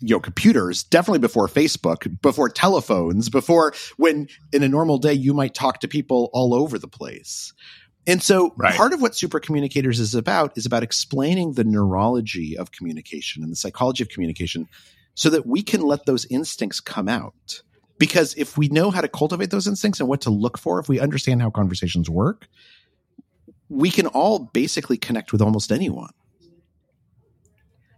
you 0.00 0.14
know 0.14 0.20
computers, 0.20 0.82
definitely 0.84 1.18
before 1.18 1.46
Facebook, 1.46 2.20
before 2.22 2.48
telephones, 2.48 3.28
before 3.28 3.72
when 3.96 4.28
in 4.52 4.62
a 4.62 4.68
normal 4.68 4.98
day 4.98 5.12
you 5.12 5.34
might 5.34 5.54
talk 5.54 5.80
to 5.80 5.88
people 5.88 6.30
all 6.32 6.54
over 6.54 6.78
the 6.78 6.88
place. 6.88 7.52
And 8.06 8.22
so 8.22 8.54
Right. 8.56 8.74
part 8.74 8.92
of 8.92 9.02
what 9.02 9.14
super 9.14 9.40
communicators 9.40 10.00
is 10.00 10.14
about 10.14 10.56
is 10.56 10.66
about 10.66 10.82
explaining 10.82 11.52
the 11.52 11.64
neurology 11.64 12.56
of 12.56 12.72
communication 12.72 13.42
and 13.42 13.52
the 13.52 13.56
psychology 13.56 14.02
of 14.02 14.08
communication 14.08 14.68
so 15.14 15.28
that 15.30 15.46
we 15.46 15.62
can 15.62 15.82
let 15.82 16.06
those 16.06 16.26
instincts 16.30 16.80
come 16.80 17.08
out. 17.08 17.62
Because 17.98 18.34
if 18.38 18.56
we 18.56 18.68
know 18.68 18.90
how 18.90 19.02
to 19.02 19.08
cultivate 19.08 19.50
those 19.50 19.66
instincts 19.66 20.00
and 20.00 20.08
what 20.08 20.22
to 20.22 20.30
look 20.30 20.56
for, 20.56 20.80
if 20.80 20.88
we 20.88 20.98
understand 20.98 21.42
how 21.42 21.50
conversations 21.50 22.08
work, 22.08 22.48
we 23.68 23.90
can 23.90 24.06
all 24.06 24.38
basically 24.38 24.96
connect 24.96 25.32
with 25.32 25.42
almost 25.42 25.70
anyone. 25.70 26.10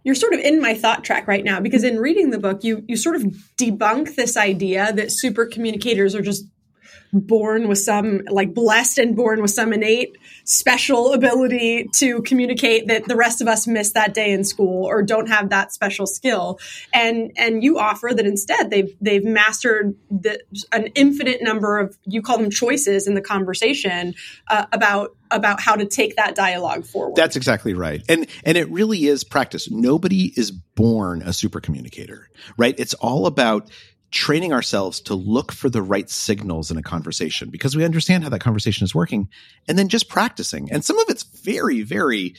You're 0.03 0.15
sort 0.15 0.33
of 0.33 0.39
in 0.39 0.61
my 0.61 0.73
thought 0.73 1.03
track 1.03 1.27
right 1.27 1.43
now 1.43 1.59
because 1.59 1.83
in 1.83 1.97
reading 1.97 2.29
the 2.29 2.39
book, 2.39 2.63
you 2.63 2.83
you 2.87 2.97
sort 2.97 3.15
of 3.15 3.23
debunk 3.57 4.15
this 4.15 4.35
idea 4.35 4.91
that 4.93 5.11
super 5.11 5.45
communicators 5.45 6.13
are 6.13 6.21
just 6.21 6.45
born 7.13 7.67
with 7.67 7.77
some 7.77 8.21
like 8.29 8.53
blessed 8.53 8.97
and 8.97 9.15
born 9.15 9.41
with 9.41 9.51
some 9.51 9.71
innate 9.71 10.17
special 10.43 11.13
ability 11.13 11.87
to 11.93 12.21
communicate 12.23 12.87
that 12.87 13.07
the 13.07 13.15
rest 13.15 13.41
of 13.41 13.47
us 13.47 13.67
miss 13.67 13.93
that 13.93 14.13
day 14.13 14.31
in 14.31 14.43
school 14.43 14.85
or 14.85 15.01
don't 15.01 15.27
have 15.27 15.49
that 15.49 15.71
special 15.71 16.07
skill 16.07 16.59
and 16.93 17.31
and 17.37 17.63
you 17.63 17.77
offer 17.77 18.11
that 18.13 18.25
instead 18.25 18.69
they've 18.69 18.95
they've 18.99 19.23
mastered 19.23 19.95
the, 20.09 20.39
an 20.71 20.87
infinite 20.95 21.41
number 21.41 21.79
of 21.79 21.95
you 22.05 22.21
call 22.21 22.37
them 22.37 22.49
choices 22.49 23.07
in 23.07 23.13
the 23.13 23.21
conversation 23.21 24.13
uh, 24.49 24.65
about 24.73 25.15
about 25.31 25.59
how 25.59 25.75
to 25.75 25.85
take 25.85 26.15
that 26.15 26.35
dialogue 26.35 26.85
forward 26.85 27.15
That's 27.15 27.35
exactly 27.35 27.73
right. 27.73 28.01
And 28.07 28.27
and 28.45 28.57
it 28.57 28.69
really 28.69 29.05
is 29.05 29.23
practice. 29.23 29.69
Nobody 29.69 30.33
is 30.35 30.51
born 30.51 31.21
a 31.21 31.33
super 31.33 31.59
communicator, 31.59 32.29
right? 32.57 32.75
It's 32.77 32.93
all 32.95 33.25
about 33.25 33.69
training 34.13 34.53
ourselves 34.53 35.01
to 35.01 35.15
look 35.15 35.51
for 35.51 35.69
the 35.69 35.81
right 35.81 36.09
signals 36.09 36.69
in 36.69 36.77
a 36.77 36.83
conversation 36.83 37.49
because 37.49 37.75
we 37.75 37.83
understand 37.83 38.23
how 38.23 38.29
that 38.29 38.39
conversation 38.39 38.85
is 38.85 38.93
working 38.93 39.27
and 39.67 39.77
then 39.77 39.89
just 39.89 40.07
practicing. 40.07 40.71
And 40.71 40.85
some 40.85 40.99
of 40.99 41.09
it's 41.09 41.23
very 41.23 41.81
very 41.81 42.35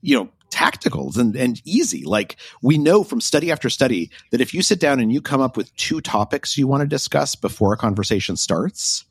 you 0.00 0.16
know 0.16 0.28
tacticals 0.50 1.18
and, 1.18 1.34
and 1.34 1.60
easy. 1.64 2.04
Like 2.04 2.36
we 2.62 2.78
know 2.78 3.02
from 3.02 3.20
study 3.20 3.50
after 3.50 3.68
study 3.68 4.10
that 4.30 4.40
if 4.40 4.54
you 4.54 4.62
sit 4.62 4.78
down 4.78 5.00
and 5.00 5.12
you 5.12 5.20
come 5.20 5.40
up 5.40 5.56
with 5.56 5.74
two 5.76 6.00
topics 6.00 6.56
you 6.56 6.68
want 6.68 6.82
to 6.82 6.86
discuss 6.86 7.34
before 7.34 7.72
a 7.72 7.76
conversation 7.76 8.36
starts, 8.36 9.04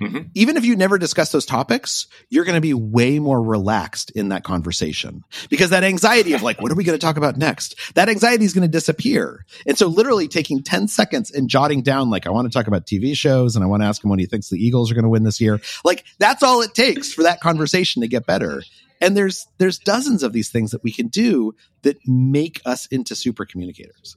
Mhm. 0.00 0.30
even 0.34 0.56
if 0.56 0.64
you 0.64 0.76
never 0.76 0.98
discuss 0.98 1.32
those 1.32 1.46
topics, 1.46 2.06
you're 2.28 2.44
going 2.44 2.56
to 2.56 2.60
be 2.60 2.74
way 2.74 3.18
more 3.18 3.42
relaxed 3.42 4.10
in 4.12 4.28
that 4.28 4.44
conversation 4.44 5.22
because 5.50 5.70
that 5.70 5.84
anxiety 5.84 6.32
of 6.32 6.42
like, 6.42 6.60
what 6.60 6.70
are 6.70 6.74
we 6.74 6.84
going 6.84 6.98
to 6.98 7.04
talk 7.04 7.16
about 7.16 7.36
next? 7.36 7.74
That 7.94 8.08
anxiety 8.08 8.44
is 8.44 8.52
going 8.52 8.62
to 8.62 8.68
disappear. 8.68 9.44
And 9.66 9.76
so 9.78 9.86
literally 9.88 10.28
taking 10.28 10.62
10 10.62 10.88
seconds 10.88 11.30
and 11.30 11.48
jotting 11.48 11.82
down, 11.82 12.10
like, 12.10 12.26
I 12.26 12.30
want 12.30 12.50
to 12.50 12.56
talk 12.56 12.66
about 12.66 12.86
TV 12.86 13.16
shows 13.16 13.56
and 13.56 13.64
I 13.64 13.68
want 13.68 13.82
to 13.82 13.86
ask 13.86 14.02
him 14.02 14.10
when 14.10 14.18
he 14.18 14.26
thinks 14.26 14.48
the 14.48 14.64
Eagles 14.64 14.90
are 14.90 14.94
going 14.94 15.04
to 15.04 15.08
win 15.08 15.24
this 15.24 15.40
year. 15.40 15.60
Like 15.84 16.04
that's 16.18 16.42
all 16.42 16.62
it 16.62 16.74
takes 16.74 17.12
for 17.12 17.22
that 17.24 17.40
conversation 17.40 18.02
to 18.02 18.08
get 18.08 18.26
better. 18.26 18.62
And 19.00 19.16
there's, 19.16 19.46
there's 19.58 19.78
dozens 19.78 20.22
of 20.22 20.32
these 20.32 20.50
things 20.50 20.70
that 20.70 20.82
we 20.82 20.90
can 20.92 21.08
do 21.08 21.54
that 21.82 21.98
make 22.06 22.62
us 22.64 22.86
into 22.86 23.14
super 23.14 23.44
communicators. 23.44 24.16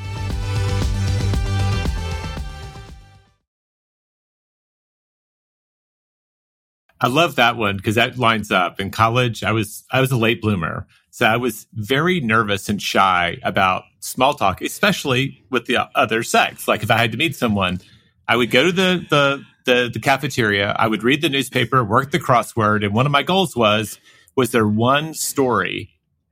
I 7.01 7.07
love 7.07 7.35
that 7.35 7.57
one 7.57 7.77
because 7.77 7.95
that 7.95 8.17
lines 8.19 8.51
up. 8.51 8.79
In 8.79 8.91
college, 8.91 9.43
I 9.43 9.51
was 9.51 9.83
I 9.91 10.01
was 10.01 10.11
a 10.11 10.17
late 10.17 10.41
bloomer, 10.41 10.87
so 11.09 11.25
I 11.25 11.37
was 11.37 11.65
very 11.73 12.21
nervous 12.21 12.69
and 12.69 12.79
shy 12.79 13.37
about 13.43 13.83
small 13.99 14.35
talk, 14.35 14.61
especially 14.61 15.43
with 15.49 15.65
the 15.65 15.89
other 15.95 16.21
sex. 16.21 16.67
Like 16.67 16.83
if 16.83 16.91
I 16.91 16.97
had 16.97 17.11
to 17.11 17.17
meet 17.17 17.35
someone, 17.35 17.81
I 18.27 18.35
would 18.35 18.51
go 18.51 18.65
to 18.65 18.71
the 18.71 19.05
the 19.09 19.45
the, 19.65 19.89
the 19.93 19.99
cafeteria, 19.99 20.75
I 20.77 20.87
would 20.87 21.03
read 21.03 21.21
the 21.21 21.29
newspaper, 21.29 21.83
work 21.83 22.11
the 22.11 22.19
crossword, 22.19 22.83
and 22.83 22.93
one 22.93 23.05
of 23.05 23.11
my 23.11 23.23
goals 23.23 23.55
was 23.55 23.99
was 24.35 24.51
there 24.51 24.67
one 24.67 25.13
story, 25.13 25.89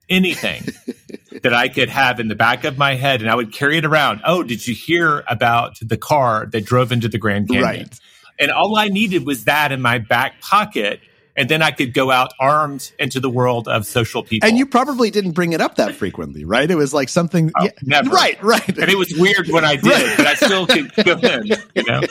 anything 0.07 0.63
that 1.43 1.53
I 1.53 1.67
could 1.67 1.89
have 1.89 2.19
in 2.19 2.27
the 2.27 2.35
back 2.35 2.63
of 2.63 2.77
my 2.77 2.95
head, 2.95 3.21
and 3.21 3.29
I 3.29 3.35
would 3.35 3.51
carry 3.51 3.77
it 3.77 3.85
around. 3.85 4.21
Oh, 4.25 4.43
did 4.43 4.67
you 4.67 4.73
hear 4.73 5.23
about 5.27 5.77
the 5.81 5.97
car 5.97 6.45
that 6.47 6.65
drove 6.65 6.91
into 6.91 7.07
the 7.07 7.17
Grand 7.17 7.47
Canyon? 7.47 7.63
Right. 7.63 7.99
And 8.39 8.51
all 8.51 8.77
I 8.77 8.87
needed 8.87 9.25
was 9.25 9.45
that 9.45 9.71
in 9.71 9.81
my 9.81 9.99
back 9.99 10.41
pocket. 10.41 11.01
And 11.35 11.47
then 11.47 11.61
I 11.61 11.71
could 11.71 11.93
go 11.93 12.11
out 12.11 12.33
armed 12.39 12.91
into 12.99 13.19
the 13.21 13.29
world 13.29 13.69
of 13.69 13.85
social 13.85 14.23
people. 14.23 14.47
And 14.47 14.57
you 14.57 14.65
probably 14.65 15.09
didn't 15.09 15.31
bring 15.31 15.53
it 15.53 15.61
up 15.61 15.75
that 15.75 15.95
frequently, 15.95 16.43
right? 16.43 16.69
It 16.69 16.75
was 16.75 16.93
like 16.93 17.07
something. 17.07 17.51
Oh, 17.57 17.63
yeah, 17.63 17.71
never. 17.83 18.09
Right, 18.09 18.41
right. 18.43 18.67
And 18.67 18.89
it 18.89 18.97
was 18.97 19.13
weird 19.17 19.47
when 19.47 19.63
I 19.63 19.77
did, 19.77 19.85
right. 19.85 20.17
but 20.17 20.27
I 20.27 20.33
still 20.33 20.67
could 20.67 20.93
go 20.95 21.17
in, 21.17 21.45
you 21.75 21.83
know? 21.83 22.01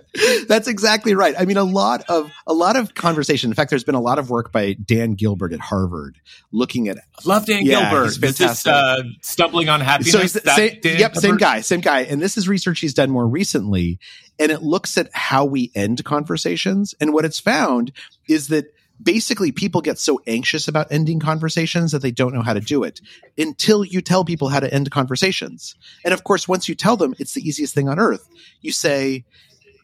That's 0.48 0.68
exactly 0.68 1.14
right. 1.14 1.34
I 1.38 1.44
mean, 1.44 1.56
a 1.56 1.64
lot 1.64 2.04
of 2.08 2.30
a 2.46 2.52
lot 2.52 2.76
of 2.76 2.94
conversation. 2.94 3.50
In 3.50 3.54
fact, 3.54 3.70
there's 3.70 3.84
been 3.84 3.94
a 3.94 4.00
lot 4.00 4.18
of 4.18 4.30
work 4.30 4.52
by 4.52 4.74
Dan 4.74 5.14
Gilbert 5.14 5.52
at 5.52 5.60
Harvard 5.60 6.20
looking 6.50 6.88
at. 6.88 6.98
Love 7.24 7.46
Dan 7.46 7.64
Yeah, 7.64 7.90
Gilbert. 7.90 8.06
Is 8.06 8.38
this 8.38 8.66
uh, 8.66 9.02
stumbling 9.20 9.68
on 9.68 9.80
happiness? 9.80 10.12
So 10.12 10.20
he's 10.20 10.32
the 10.32 10.40
same, 10.54 10.80
Dan 10.80 10.98
yep, 10.98 11.16
same 11.16 11.36
guy, 11.36 11.60
same 11.60 11.80
guy. 11.80 12.00
And 12.00 12.20
this 12.20 12.36
is 12.36 12.48
research 12.48 12.80
he's 12.80 12.94
done 12.94 13.10
more 13.10 13.26
recently, 13.26 13.98
and 14.38 14.52
it 14.52 14.62
looks 14.62 14.96
at 14.98 15.10
how 15.12 15.44
we 15.44 15.70
end 15.74 16.04
conversations. 16.04 16.94
And 17.00 17.12
what 17.12 17.24
it's 17.24 17.40
found 17.40 17.92
is 18.28 18.48
that 18.48 18.66
basically 19.02 19.52
people 19.52 19.80
get 19.80 19.98
so 19.98 20.20
anxious 20.26 20.68
about 20.68 20.88
ending 20.90 21.20
conversations 21.20 21.92
that 21.92 22.02
they 22.02 22.10
don't 22.10 22.34
know 22.34 22.42
how 22.42 22.54
to 22.54 22.60
do 22.60 22.84
it 22.84 23.00
until 23.36 23.84
you 23.84 24.00
tell 24.00 24.24
people 24.24 24.48
how 24.48 24.60
to 24.60 24.72
end 24.72 24.90
conversations. 24.90 25.74
And 26.04 26.14
of 26.14 26.24
course, 26.24 26.46
once 26.46 26.68
you 26.68 26.74
tell 26.74 26.96
them, 26.96 27.14
it's 27.18 27.34
the 27.34 27.46
easiest 27.46 27.74
thing 27.74 27.88
on 27.88 27.98
earth. 27.98 28.28
You 28.60 28.72
say, 28.72 29.24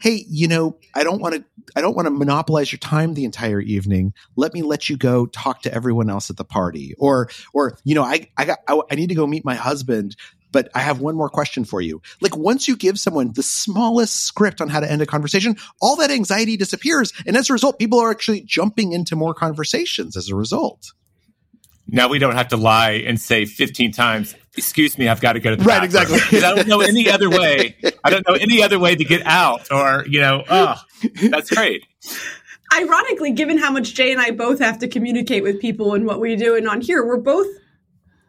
Hey, 0.01 0.25
you 0.29 0.49
know, 0.49 0.79
I 0.95 1.05
don't 1.05 1.21
want 1.21 1.35
to, 1.35 1.45
I 1.77 1.81
don't 1.81 1.95
want 1.95 2.07
to 2.07 2.11
monopolize 2.11 2.73
your 2.73 2.79
time 2.79 3.15
the 3.15 3.25
entire 3.25 3.61
evening. 3.61 4.15
Let 4.37 4.55
me 4.55 4.63
let 4.63 4.89
you 4.89 4.97
go 4.97 5.27
talk 5.27 5.63
to 5.63 5.75
everyone 5.75 6.09
else 6.11 6.31
at 6.31 6.37
the 6.37 6.45
party. 6.45 6.95
Or, 6.99 7.29
or, 7.53 7.77
you 7.85 7.95
know, 7.95 8.05
I, 8.05 8.29
I 8.37 8.45
got, 8.45 8.59
I, 8.69 8.81
I 8.91 8.95
need 8.95 9.09
to 9.09 9.15
go 9.15 9.27
meet 9.27 9.45
my 9.45 9.55
husband 9.55 10.17
but 10.53 10.71
I 10.75 10.81
have 10.81 11.01
one 11.01 11.17
more 11.17 11.29
question 11.29 11.65
for 11.65 11.81
you. 11.81 12.01
Like 12.21 12.37
once 12.37 12.69
you 12.69 12.77
give 12.77 12.99
someone 12.99 13.33
the 13.35 13.43
smallest 13.43 14.25
script 14.25 14.61
on 14.61 14.69
how 14.69 14.81
to 14.81 14.91
end 14.91 15.03
a 15.03 15.07
conversation, 15.07 15.57
all 15.81 15.97
that 15.97 16.11
anxiety 16.11 16.57
disappears. 16.57 17.13
And 17.27 17.37
as 17.37 17.51
a 17.51 17.53
result, 17.53 17.79
people 17.79 18.01
are 18.01 18.11
actually 18.11 18.43
jumping 18.43 18.93
into 18.93 19.17
more 19.17 19.35
conversations 19.35 20.17
as 20.17 20.29
a 20.29 20.35
result. 20.35 20.93
Now 21.87 22.09
we 22.09 22.19
don't 22.19 22.35
have 22.35 22.49
to 22.49 22.57
lie 22.57 22.93
and 22.93 23.19
say 23.19 23.47
15 23.47 23.93
times, 23.93 24.35
excuse 24.59 24.99
me, 24.99 25.09
I've 25.09 25.21
got 25.21 25.33
to 25.35 25.41
go 25.41 25.51
to 25.51 25.57
the 25.57 25.65
Right, 25.65 25.91
bathroom." 25.91 26.03
exactly. 26.15 26.41
'Cause 26.41 26.45
I 26.45 26.55
don't 26.55 26.69
know 26.69 26.81
any 26.81 27.11
other 27.11 27.31
way. 27.31 27.77
I 28.05 28.11
don't 28.11 28.27
know 28.29 28.35
any 28.35 28.63
other 28.63 28.79
way 28.79 28.95
to 28.97 29.05
get 29.05 29.23
out 29.25 29.71
or, 29.73 30.05
you 30.09 30.21
know, 30.21 30.45
oh, 30.51 30.75
that's 31.31 31.51
great. 31.51 31.85
Ironically, 32.75 33.33
given 33.33 33.57
how 33.57 33.71
much 33.73 33.95
Jay 33.95 34.13
and 34.13 34.21
I 34.21 34.31
both 34.31 34.59
have 34.59 34.79
to 34.81 34.89
communicate 34.89 35.43
with 35.43 35.59
people 35.61 35.95
and 35.95 36.05
what 36.05 36.21
we 36.21 36.37
do 36.37 36.55
and 36.55 36.69
on 36.69 36.83
here, 36.83 37.05
we're 37.07 37.17
both 37.17 37.47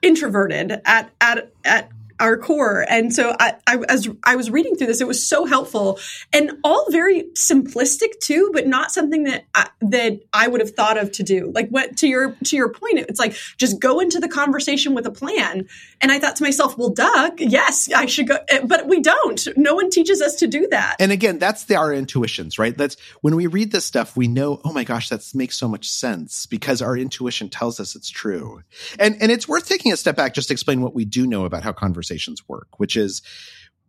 introverted 0.02 0.80
at 0.86 1.12
at 1.20 1.52
at 1.66 1.90
our 2.20 2.38
core. 2.38 2.86
And 2.90 3.14
so 3.14 3.36
I, 3.40 3.56
I 3.68 3.78
as 3.90 4.10
I 4.24 4.36
was 4.36 4.52
reading 4.52 4.76
through 4.76 4.88
this, 4.88 5.02
it 5.02 5.08
was 5.08 5.26
so 5.26 5.46
helpful 5.46 6.00
and 6.34 6.52
all 6.64 6.86
very 6.92 7.24
simplistic 7.36 8.20
too, 8.22 8.52
but 8.54 8.68
not 8.68 8.92
something 8.92 9.24
that 9.24 9.46
I, 9.56 9.70
that 9.82 10.20
I 10.34 10.48
would 10.48 10.62
have 10.62 10.72
thought 10.72 10.98
of 10.98 11.12
to 11.14 11.24
do. 11.24 11.52
Like 11.54 11.70
what 11.70 11.98
to 11.98 12.08
your 12.08 12.36
to 12.46 12.56
your 12.56 12.70
point, 12.70 13.00
it's 13.00 13.20
like 13.20 13.36
just 13.58 13.80
go 13.80 14.00
into 14.00 14.20
the 14.20 14.28
conversation 14.28 14.94
with 14.94 15.06
a 15.06 15.12
plan. 15.12 15.68
And 16.02 16.12
I 16.12 16.20
thought 16.20 16.36
to 16.38 16.44
myself, 16.44 16.78
well, 16.78 16.90
duh, 16.90 17.32
yes, 17.38 17.90
I 17.94 18.06
should 18.06 18.28
go, 18.28 18.38
eh, 18.50 18.62
but 18.64 18.88
we 18.88 19.02
don't. 19.02 19.48
No 19.58 19.76
one 19.76 19.90
teaches 19.90 20.22
us 20.22 20.36
to 20.36 20.48
do 20.48 20.68
that. 20.72 20.96
And 21.00 21.12
again, 21.12 21.40
that's 21.40 21.66
the, 21.66 21.76
our 21.76 21.94
intuitions, 21.94 22.58
right? 22.58 22.78
That's 22.78 22.98
when 23.22 23.36
we 23.36 23.48
read 23.48 23.72
this 23.72 23.86
stuff, 23.86 24.16
we 24.16 24.28
know, 24.28 24.62
oh 24.64 24.74
my 24.74 24.84
gosh, 24.84 25.10
that 25.10 25.30
makes 25.34 25.58
so 25.58 25.68
much 25.68 25.90
sense 25.90 26.46
because 26.46 26.82
our 26.82 26.98
intuition 26.98 27.50
tells 27.50 27.80
us 27.80 27.96
it's 27.96 28.10
true. 28.10 28.64
And, 28.98 29.22
and 29.22 29.32
it's 29.32 29.48
worth 29.48 29.68
taking 29.68 29.92
a 29.92 29.98
step 29.98 30.16
back 30.16 30.34
just 30.34 30.48
to 30.50 30.54
explain 30.54 30.82
what 30.82 30.94
we 30.94 31.06
do 31.06 31.28
know 31.28 31.46
about 31.46 31.64
how 31.64 31.74
conversations 32.10 32.48
work, 32.48 32.68
which 32.78 32.96
is, 32.98 33.22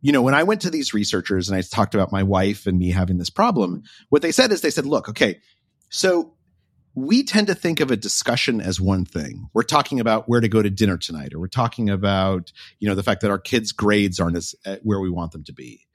you 0.03 0.13
know, 0.13 0.23
when 0.23 0.35
I 0.35 0.43
went 0.43 0.63
to 0.63 0.71
these 0.71 0.95
researchers 0.95 1.49
and 1.49 1.57
I 1.57 1.63
talked 1.63 1.95
about 1.95 2.13
my 2.13 2.23
wife 2.23 2.67
and 2.67 2.79
me 2.79 2.91
having 2.91 3.19
this 3.19 3.31
problem, 3.31 3.83
what 4.09 4.23
they 4.23 4.33
said 4.33 4.53
is 4.53 4.61
they 4.61 4.71
said, 4.71 4.87
look, 4.87 5.09
okay, 5.09 5.41
so 5.89 6.35
we 6.95 7.23
tend 7.23 7.47
to 7.47 7.55
think 7.55 7.81
of 7.81 7.91
a 7.91 7.97
discussion 7.97 8.61
as 8.61 8.81
one 8.81 9.05
thing. 9.05 9.49
We're 9.55 9.63
talking 9.63 10.01
about 10.01 10.29
where 10.29 10.41
to 10.41 10.49
go 10.49 10.63
to 10.63 10.71
dinner 10.71 10.97
tonight, 10.97 11.33
or 11.33 11.39
we're 11.39 11.49
talking 11.49 11.89
about, 11.89 12.53
you 12.79 12.89
know, 12.89 12.95
the 12.95 13.03
fact 13.03 13.21
that 13.21 13.31
our 13.31 13.39
kids' 13.39 13.73
grades 13.73 14.19
aren't 14.19 14.37
as 14.37 14.55
uh, 14.67 14.77
where 14.83 15.01
we 15.01 15.11
want 15.11 15.33
them 15.33 15.45
to 15.45 15.53
be. 15.53 15.87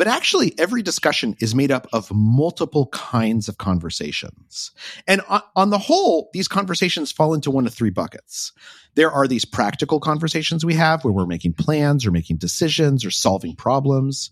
But 0.00 0.08
actually, 0.08 0.54
every 0.58 0.80
discussion 0.80 1.36
is 1.40 1.54
made 1.54 1.70
up 1.70 1.86
of 1.92 2.10
multiple 2.10 2.86
kinds 2.86 3.50
of 3.50 3.58
conversations. 3.58 4.70
And 5.06 5.20
on, 5.28 5.42
on 5.54 5.68
the 5.68 5.76
whole, 5.76 6.30
these 6.32 6.48
conversations 6.48 7.12
fall 7.12 7.34
into 7.34 7.50
one 7.50 7.66
of 7.66 7.74
three 7.74 7.90
buckets. 7.90 8.54
There 8.94 9.10
are 9.10 9.28
these 9.28 9.44
practical 9.44 10.00
conversations 10.00 10.64
we 10.64 10.72
have 10.72 11.04
where 11.04 11.12
we're 11.12 11.26
making 11.26 11.52
plans 11.52 12.06
or 12.06 12.12
making 12.12 12.38
decisions 12.38 13.04
or 13.04 13.10
solving 13.10 13.54
problems. 13.54 14.30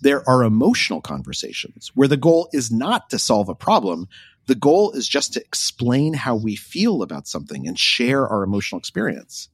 There 0.00 0.26
are 0.26 0.42
emotional 0.42 1.02
conversations 1.02 1.92
where 1.94 2.08
the 2.08 2.16
goal 2.16 2.48
is 2.54 2.72
not 2.72 3.10
to 3.10 3.18
solve 3.18 3.50
a 3.50 3.54
problem. 3.54 4.08
The 4.46 4.54
goal 4.54 4.92
is 4.92 5.06
just 5.06 5.34
to 5.34 5.40
explain 5.42 6.14
how 6.14 6.34
we 6.34 6.56
feel 6.56 7.02
about 7.02 7.28
something 7.28 7.68
and 7.68 7.78
share 7.78 8.26
our 8.26 8.42
emotional 8.42 8.78
experience. 8.78 9.50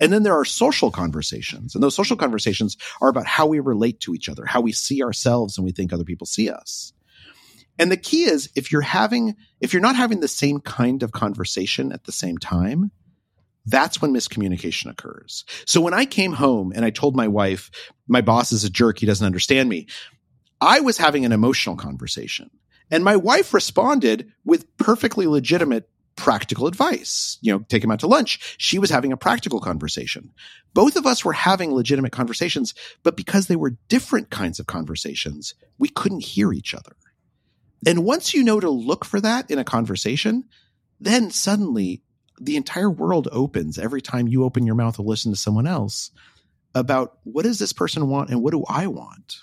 And 0.00 0.12
then 0.12 0.22
there 0.22 0.38
are 0.38 0.44
social 0.44 0.90
conversations. 0.90 1.74
And 1.74 1.82
those 1.82 1.94
social 1.94 2.16
conversations 2.16 2.76
are 3.00 3.08
about 3.08 3.26
how 3.26 3.46
we 3.46 3.60
relate 3.60 4.00
to 4.00 4.14
each 4.14 4.28
other, 4.28 4.44
how 4.44 4.60
we 4.60 4.72
see 4.72 5.02
ourselves 5.02 5.56
and 5.56 5.64
we 5.64 5.72
think 5.72 5.92
other 5.92 6.04
people 6.04 6.26
see 6.26 6.50
us. 6.50 6.92
And 7.78 7.90
the 7.90 7.96
key 7.96 8.24
is 8.24 8.50
if 8.54 8.70
you're 8.70 8.82
having, 8.82 9.34
if 9.60 9.72
you're 9.72 9.82
not 9.82 9.96
having 9.96 10.20
the 10.20 10.28
same 10.28 10.60
kind 10.60 11.02
of 11.02 11.12
conversation 11.12 11.92
at 11.92 12.04
the 12.04 12.12
same 12.12 12.38
time, 12.38 12.90
that's 13.66 14.02
when 14.02 14.12
miscommunication 14.12 14.90
occurs. 14.90 15.44
So 15.66 15.80
when 15.80 15.94
I 15.94 16.04
came 16.04 16.32
home 16.32 16.72
and 16.74 16.84
I 16.84 16.90
told 16.90 17.16
my 17.16 17.28
wife, 17.28 17.70
my 18.06 18.20
boss 18.20 18.52
is 18.52 18.64
a 18.64 18.70
jerk, 18.70 18.98
he 18.98 19.06
doesn't 19.06 19.26
understand 19.26 19.68
me, 19.68 19.86
I 20.60 20.80
was 20.80 20.98
having 20.98 21.24
an 21.24 21.32
emotional 21.32 21.76
conversation. 21.76 22.50
And 22.90 23.02
my 23.02 23.16
wife 23.16 23.54
responded 23.54 24.32
with 24.44 24.76
perfectly 24.76 25.26
legitimate 25.26 25.88
practical 26.16 26.66
advice. 26.66 27.38
You 27.40 27.52
know, 27.52 27.64
take 27.68 27.82
him 27.82 27.90
out 27.90 28.00
to 28.00 28.06
lunch. 28.06 28.56
She 28.58 28.78
was 28.78 28.90
having 28.90 29.12
a 29.12 29.16
practical 29.16 29.60
conversation. 29.60 30.32
Both 30.72 30.96
of 30.96 31.06
us 31.06 31.24
were 31.24 31.32
having 31.32 31.72
legitimate 31.72 32.12
conversations, 32.12 32.74
but 33.02 33.16
because 33.16 33.46
they 33.46 33.56
were 33.56 33.76
different 33.88 34.30
kinds 34.30 34.58
of 34.58 34.66
conversations, 34.66 35.54
we 35.78 35.88
couldn't 35.88 36.24
hear 36.24 36.52
each 36.52 36.74
other. 36.74 36.96
And 37.86 38.04
once 38.04 38.32
you 38.32 38.42
know 38.42 38.60
to 38.60 38.70
look 38.70 39.04
for 39.04 39.20
that 39.20 39.50
in 39.50 39.58
a 39.58 39.64
conversation, 39.64 40.44
then 41.00 41.30
suddenly 41.30 42.02
the 42.40 42.56
entire 42.56 42.90
world 42.90 43.28
opens 43.30 43.78
every 43.78 44.00
time 44.00 44.28
you 44.28 44.44
open 44.44 44.66
your 44.66 44.74
mouth 44.74 44.96
to 44.96 45.02
listen 45.02 45.32
to 45.32 45.38
someone 45.38 45.66
else 45.66 46.10
about 46.74 47.18
what 47.24 47.42
does 47.42 47.58
this 47.58 47.72
person 47.72 48.08
want 48.08 48.30
and 48.30 48.42
what 48.42 48.52
do 48.52 48.64
I 48.68 48.86
want? 48.86 49.36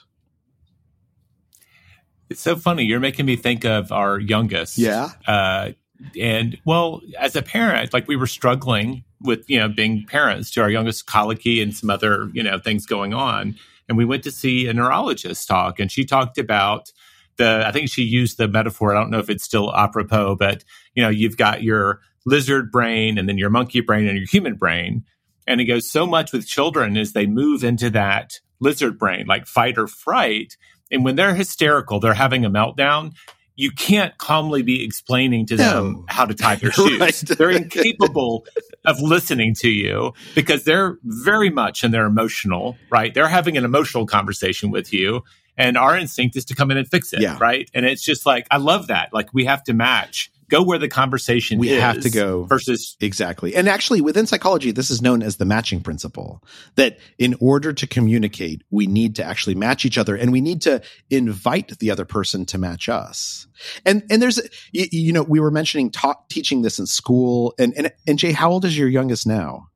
It's 2.29 2.41
so 2.41 2.55
funny. 2.55 2.83
You're 2.83 2.99
making 2.99 3.25
me 3.25 3.35
think 3.35 3.65
of 3.65 3.91
our 3.91 4.19
youngest. 4.19 4.77
Yeah. 4.77 5.09
Uh, 5.27 5.71
and 6.19 6.57
well, 6.65 7.01
as 7.19 7.35
a 7.35 7.41
parent, 7.41 7.93
like 7.93 8.07
we 8.07 8.15
were 8.15 8.27
struggling 8.27 9.03
with, 9.21 9.49
you 9.49 9.59
know, 9.59 9.67
being 9.67 10.05
parents 10.05 10.51
to 10.51 10.61
our 10.61 10.69
youngest 10.69 11.05
colicky 11.05 11.61
and 11.61 11.75
some 11.75 11.89
other, 11.89 12.29
you 12.33 12.43
know, 12.43 12.59
things 12.59 12.85
going 12.85 13.13
on. 13.13 13.55
And 13.87 13.97
we 13.97 14.05
went 14.05 14.23
to 14.23 14.31
see 14.31 14.67
a 14.67 14.73
neurologist 14.73 15.47
talk 15.47 15.79
and 15.79 15.91
she 15.91 16.05
talked 16.05 16.37
about 16.37 16.91
the, 17.37 17.63
I 17.65 17.71
think 17.71 17.89
she 17.89 18.03
used 18.03 18.37
the 18.37 18.47
metaphor. 18.47 18.95
I 18.95 18.99
don't 18.99 19.09
know 19.09 19.19
if 19.19 19.29
it's 19.29 19.43
still 19.43 19.75
apropos, 19.75 20.35
but 20.35 20.63
you 20.95 21.03
know, 21.03 21.09
you've 21.09 21.37
got 21.37 21.63
your 21.63 22.01
lizard 22.25 22.71
brain 22.71 23.17
and 23.17 23.27
then 23.27 23.37
your 23.37 23.49
monkey 23.49 23.81
brain 23.81 24.07
and 24.07 24.17
your 24.17 24.27
human 24.27 24.55
brain. 24.55 25.03
And 25.47 25.59
it 25.59 25.65
goes 25.65 25.89
so 25.89 26.05
much 26.05 26.31
with 26.31 26.47
children 26.47 26.97
as 26.97 27.13
they 27.13 27.25
move 27.25 27.63
into 27.63 27.89
that 27.91 28.39
lizard 28.59 28.97
brain, 28.97 29.25
like 29.25 29.47
fight 29.47 29.77
or 29.77 29.87
fright. 29.87 30.55
And 30.91 31.03
when 31.03 31.15
they're 31.15 31.35
hysterical, 31.35 31.99
they're 31.99 32.13
having 32.13 32.45
a 32.45 32.49
meltdown. 32.49 33.13
You 33.61 33.69
can't 33.71 34.17
calmly 34.17 34.63
be 34.63 34.83
explaining 34.83 35.45
to 35.47 35.55
them 35.55 35.91
No. 35.93 36.05
how 36.07 36.25
to 36.25 36.33
tie 36.33 36.55
their 36.55 36.71
shoes. 36.77 36.99
Right. 36.99 37.13
they're 37.37 37.51
incapable 37.51 38.45
of 38.85 38.99
listening 38.99 39.53
to 39.55 39.69
you 39.69 40.13
because 40.33 40.63
they're 40.63 40.97
very 41.03 41.49
much 41.51 41.83
in 41.83 41.91
their 41.91 42.05
emotional, 42.07 42.75
right? 42.89 43.13
They're 43.13 43.27
having 43.27 43.57
an 43.57 43.63
emotional 43.65 44.07
conversation 44.07 44.71
with 44.71 44.91
you. 44.91 45.23
And 45.57 45.77
our 45.77 45.95
instinct 45.95 46.35
is 46.37 46.45
to 46.45 46.55
come 46.55 46.71
in 46.71 46.77
and 46.77 46.87
fix 46.87 47.13
it, 47.13 47.21
Yeah. 47.21 47.37
right? 47.39 47.69
And 47.73 47.85
it's 47.85 48.01
just 48.03 48.25
like, 48.25 48.47
I 48.49 48.57
love 48.57 48.87
that. 48.87 49.13
Like, 49.13 49.31
we 49.33 49.45
have 49.45 49.63
to 49.65 49.73
match, 49.73 50.31
go 50.51 50.61
where 50.63 50.77
the 50.77 50.87
conversation 50.87 51.57
We 51.57 51.69
is. 51.71 51.81
have 51.81 52.01
to 52.01 52.09
go. 52.11 52.43
versus 52.43 52.95
Exactly. 53.01 53.55
And 53.55 53.67
actually, 53.67 54.01
within 54.01 54.27
psychology, 54.27 54.71
this 54.71 54.91
is 54.91 55.01
known 55.01 55.23
as 55.23 55.37
the 55.37 55.45
matching 55.45 55.81
principle 55.81 56.43
that 56.75 56.99
in 57.17 57.35
order 57.39 57.73
to 57.73 57.87
communicate, 57.87 58.61
we 58.69 58.85
need 58.85 59.15
to 59.15 59.23
actually 59.23 59.55
match 59.55 59.85
each 59.85 59.97
other 59.97 60.15
and 60.15 60.31
we 60.31 60.41
need 60.41 60.61
to 60.63 60.81
invite 61.09 61.79
the 61.79 61.89
other 61.89 62.05
person 62.05 62.45
to 62.47 62.57
match 62.59 62.89
us. 62.89 63.47
And, 63.85 64.03
and 64.11 64.21
there's, 64.21 64.39
you, 64.71 64.85
you 64.91 65.13
know, 65.13 65.23
we 65.23 65.39
were 65.39 65.51
mentioning 65.51 65.89
taught, 65.89 66.29
teaching 66.29 66.61
this 66.61 66.77
in 66.77 66.85
school. 66.85 67.53
And, 67.57 67.73
and, 67.77 67.91
and 68.05 68.19
Jay, 68.19 68.31
how 68.33 68.51
old 68.51 68.65
is 68.65 68.77
your 68.77 68.89
youngest 68.89 69.25
now? 69.25 69.67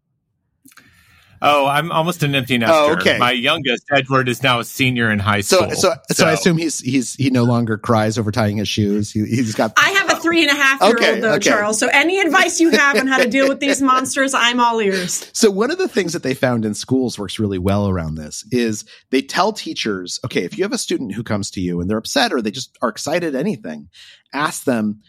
Oh, 1.41 1.67
I'm 1.67 1.91
almost 1.91 2.23
an 2.23 2.33
empty 2.33 2.57
nester. 2.57 2.73
Oh, 2.73 2.93
okay. 2.93 3.17
My 3.19 3.31
youngest, 3.31 3.83
Edward, 3.91 4.29
is 4.29 4.41
now 4.41 4.61
a 4.61 4.63
senior 4.63 5.11
in 5.11 5.19
high 5.19 5.41
So, 5.41 5.57
school. 5.57 5.71
so, 5.75 5.93
so, 6.11 6.25
I 6.25 6.31
assume 6.31 6.57
he's, 6.57 6.79
he's, 6.79 7.13
he 7.15 7.29
no 7.29 7.43
longer 7.43 7.77
cries 7.77 8.17
over 8.17 8.31
tying 8.31 8.57
his 8.57 8.67
shoes. 8.69 9.11
He, 9.11 9.25
he's 9.25 9.53
got, 9.53 9.73
I 9.77 9.89
have 9.91 10.04
a 10.04 10.04
three 10.25 10.41
and 10.41 10.51
a 10.51 10.55
half 10.61 10.81
year 10.81 10.95
Okay, 10.95 11.13
old 11.13 11.23
though, 11.23 11.33
okay. 11.33 11.49
Charles. 11.49 11.79
So 11.79 11.87
any 11.93 12.19
advice 12.19 12.59
you 12.59 12.71
have 12.71 12.97
on 12.97 13.07
how 13.07 13.17
to 13.17 13.29
deal 13.29 13.47
with 13.47 13.59
these 13.59 13.81
monsters, 13.81 14.33
I'm 14.33 14.59
all 14.59 14.79
ears. 14.81 15.29
So 15.33 15.49
one 15.51 15.71
of 15.71 15.77
the 15.77 15.87
things 15.87 16.13
that 16.13 16.23
they 16.23 16.33
found 16.33 16.65
in 16.65 16.73
schools 16.73 17.17
works 17.19 17.39
really 17.39 17.59
well 17.59 17.87
around 17.87 18.15
this 18.15 18.43
is 18.51 18.85
they 19.11 19.21
tell 19.21 19.53
teachers, 19.53 20.19
okay, 20.25 20.43
if 20.43 20.57
you 20.57 20.63
have 20.63 20.73
a 20.73 20.77
student 20.77 21.13
who 21.13 21.23
comes 21.23 21.51
to 21.51 21.61
you 21.61 21.79
and 21.79 21.89
they're 21.89 21.97
upset 21.97 22.33
or 22.33 22.41
they 22.41 22.51
just 22.51 22.77
are 22.81 22.89
excited 22.89 23.35
anything, 23.35 23.89
ask 24.33 24.63
them, 24.63 25.01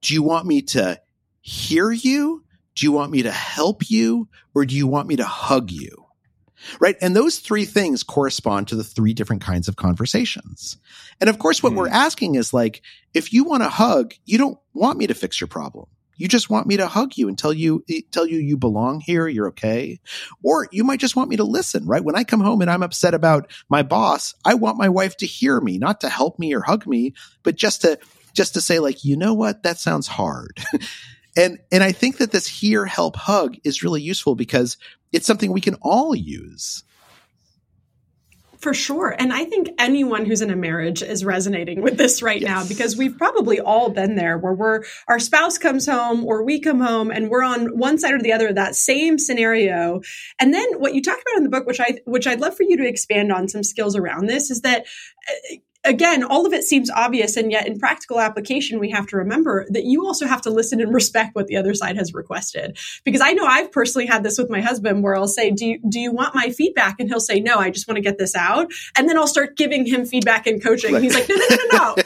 do 0.00 0.12
you 0.12 0.22
want 0.22 0.46
me 0.46 0.62
to 0.62 1.00
hear 1.40 1.90
you? 1.90 2.44
Do 2.74 2.86
you 2.86 2.92
want 2.92 3.12
me 3.12 3.22
to 3.22 3.32
help 3.32 3.88
you? 3.88 4.28
Or 4.54 4.64
do 4.64 4.76
you 4.76 4.86
want 4.86 5.08
me 5.08 5.16
to 5.16 5.24
hug 5.24 5.70
you? 5.70 6.03
Right. 6.80 6.96
And 7.00 7.14
those 7.14 7.38
three 7.38 7.64
things 7.64 8.02
correspond 8.02 8.68
to 8.68 8.76
the 8.76 8.84
three 8.84 9.14
different 9.14 9.42
kinds 9.42 9.68
of 9.68 9.76
conversations. 9.76 10.76
And 11.20 11.30
of 11.30 11.38
course, 11.38 11.62
what 11.62 11.72
Hmm. 11.72 11.78
we're 11.78 11.88
asking 11.88 12.34
is 12.36 12.52
like, 12.52 12.82
if 13.12 13.32
you 13.32 13.44
want 13.44 13.62
a 13.62 13.68
hug, 13.68 14.14
you 14.24 14.38
don't 14.38 14.58
want 14.72 14.98
me 14.98 15.06
to 15.06 15.14
fix 15.14 15.40
your 15.40 15.48
problem. 15.48 15.86
You 16.16 16.28
just 16.28 16.48
want 16.48 16.68
me 16.68 16.76
to 16.76 16.86
hug 16.86 17.16
you 17.16 17.26
and 17.26 17.36
tell 17.36 17.52
you, 17.52 17.84
tell 18.12 18.24
you 18.24 18.38
you 18.38 18.56
belong 18.56 19.00
here. 19.00 19.26
You're 19.26 19.48
okay. 19.48 19.98
Or 20.44 20.68
you 20.70 20.84
might 20.84 21.00
just 21.00 21.16
want 21.16 21.28
me 21.28 21.36
to 21.36 21.44
listen, 21.44 21.86
right? 21.86 22.04
When 22.04 22.14
I 22.14 22.22
come 22.22 22.40
home 22.40 22.60
and 22.62 22.70
I'm 22.70 22.84
upset 22.84 23.14
about 23.14 23.50
my 23.68 23.82
boss, 23.82 24.34
I 24.44 24.54
want 24.54 24.78
my 24.78 24.88
wife 24.88 25.16
to 25.18 25.26
hear 25.26 25.60
me, 25.60 25.76
not 25.76 26.02
to 26.02 26.08
help 26.08 26.38
me 26.38 26.54
or 26.54 26.60
hug 26.60 26.86
me, 26.86 27.14
but 27.42 27.56
just 27.56 27.82
to, 27.82 27.98
just 28.32 28.54
to 28.54 28.60
say 28.60 28.78
like, 28.78 29.04
you 29.04 29.16
know 29.16 29.34
what? 29.34 29.64
That 29.64 29.78
sounds 29.78 30.06
hard. 30.06 30.60
and, 31.36 31.58
and 31.72 31.82
I 31.82 31.90
think 31.90 32.18
that 32.18 32.30
this 32.30 32.46
hear, 32.46 32.86
help, 32.86 33.16
hug 33.16 33.56
is 33.64 33.82
really 33.82 34.00
useful 34.02 34.36
because 34.36 34.76
it's 35.14 35.26
something 35.26 35.52
we 35.52 35.60
can 35.60 35.76
all 35.80 36.14
use. 36.14 36.82
For 38.58 38.72
sure. 38.72 39.14
And 39.18 39.30
I 39.30 39.44
think 39.44 39.68
anyone 39.78 40.24
who's 40.24 40.40
in 40.40 40.48
a 40.48 40.56
marriage 40.56 41.02
is 41.02 41.22
resonating 41.22 41.82
with 41.82 41.98
this 41.98 42.22
right 42.22 42.40
now 42.40 42.66
because 42.66 42.96
we've 42.96 43.16
probably 43.18 43.60
all 43.60 43.90
been 43.90 44.16
there 44.16 44.38
where 44.38 44.54
we're 44.54 44.84
our 45.06 45.18
spouse 45.18 45.58
comes 45.58 45.86
home 45.86 46.24
or 46.24 46.42
we 46.42 46.60
come 46.60 46.80
home 46.80 47.10
and 47.10 47.28
we're 47.28 47.44
on 47.44 47.76
one 47.78 47.98
side 47.98 48.14
or 48.14 48.22
the 48.22 48.32
other 48.32 48.48
of 48.48 48.54
that 48.54 48.74
same 48.74 49.18
scenario. 49.18 50.00
And 50.40 50.54
then 50.54 50.80
what 50.80 50.94
you 50.94 51.02
talk 51.02 51.18
about 51.20 51.36
in 51.36 51.42
the 51.42 51.50
book, 51.50 51.66
which 51.66 51.78
I 51.78 52.00
which 52.06 52.26
I'd 52.26 52.40
love 52.40 52.56
for 52.56 52.62
you 52.62 52.78
to 52.78 52.88
expand 52.88 53.30
on 53.30 53.48
some 53.48 53.62
skills 53.62 53.96
around 53.96 54.30
this, 54.30 54.50
is 54.50 54.62
that 54.62 54.86
uh, 55.28 55.56
again, 55.84 56.24
all 56.24 56.46
of 56.46 56.52
it 56.52 56.64
seems 56.64 56.90
obvious, 56.90 57.36
and 57.36 57.50
yet 57.50 57.66
in 57.66 57.78
practical 57.78 58.20
application, 58.20 58.78
we 58.78 58.90
have 58.90 59.06
to 59.08 59.16
remember 59.16 59.66
that 59.70 59.84
you 59.84 60.06
also 60.06 60.26
have 60.26 60.40
to 60.42 60.50
listen 60.50 60.80
and 60.80 60.92
respect 60.92 61.34
what 61.34 61.46
the 61.46 61.56
other 61.56 61.74
side 61.74 61.96
has 61.96 62.14
requested. 62.14 62.78
Because 63.04 63.20
I 63.20 63.32
know 63.32 63.44
I've 63.44 63.70
personally 63.70 64.06
had 64.06 64.22
this 64.22 64.38
with 64.38 64.50
my 64.50 64.60
husband, 64.60 65.02
where 65.02 65.16
I'll 65.16 65.28
say, 65.28 65.50
"Do 65.50 65.66
you 65.66 65.80
do 65.88 66.00
you 66.00 66.12
want 66.12 66.34
my 66.34 66.50
feedback?" 66.50 66.96
And 66.98 67.08
he'll 67.08 67.20
say, 67.20 67.40
"No, 67.40 67.58
I 67.58 67.70
just 67.70 67.86
want 67.86 67.96
to 67.96 68.02
get 68.02 68.18
this 68.18 68.34
out." 68.34 68.70
And 68.96 69.08
then 69.08 69.18
I'll 69.18 69.26
start 69.26 69.56
giving 69.56 69.86
him 69.86 70.04
feedback 70.04 70.46
and 70.46 70.62
coaching. 70.62 71.00
He's 71.00 71.14
like, 71.14 71.28
"No, 71.28 71.36
no, 71.36 71.46
no, 71.50 71.56
no, 71.56 71.78
no!" 71.78 72.02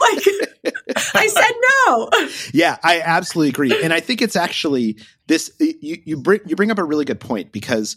Like 1.13 1.23
I 1.23 1.27
said, 1.27 1.51
no. 1.87 2.09
Yeah, 2.53 2.77
I 2.83 3.01
absolutely 3.01 3.49
agree. 3.49 3.83
And 3.83 3.93
I 3.93 3.99
think 3.99 4.21
it's 4.21 4.35
actually 4.35 4.97
this 5.27 5.51
you, 5.59 5.97
you 6.03 6.17
bring 6.17 6.41
you 6.45 6.55
bring 6.55 6.71
up 6.71 6.79
a 6.79 6.83
really 6.83 7.05
good 7.05 7.19
point 7.19 7.51
because 7.51 7.95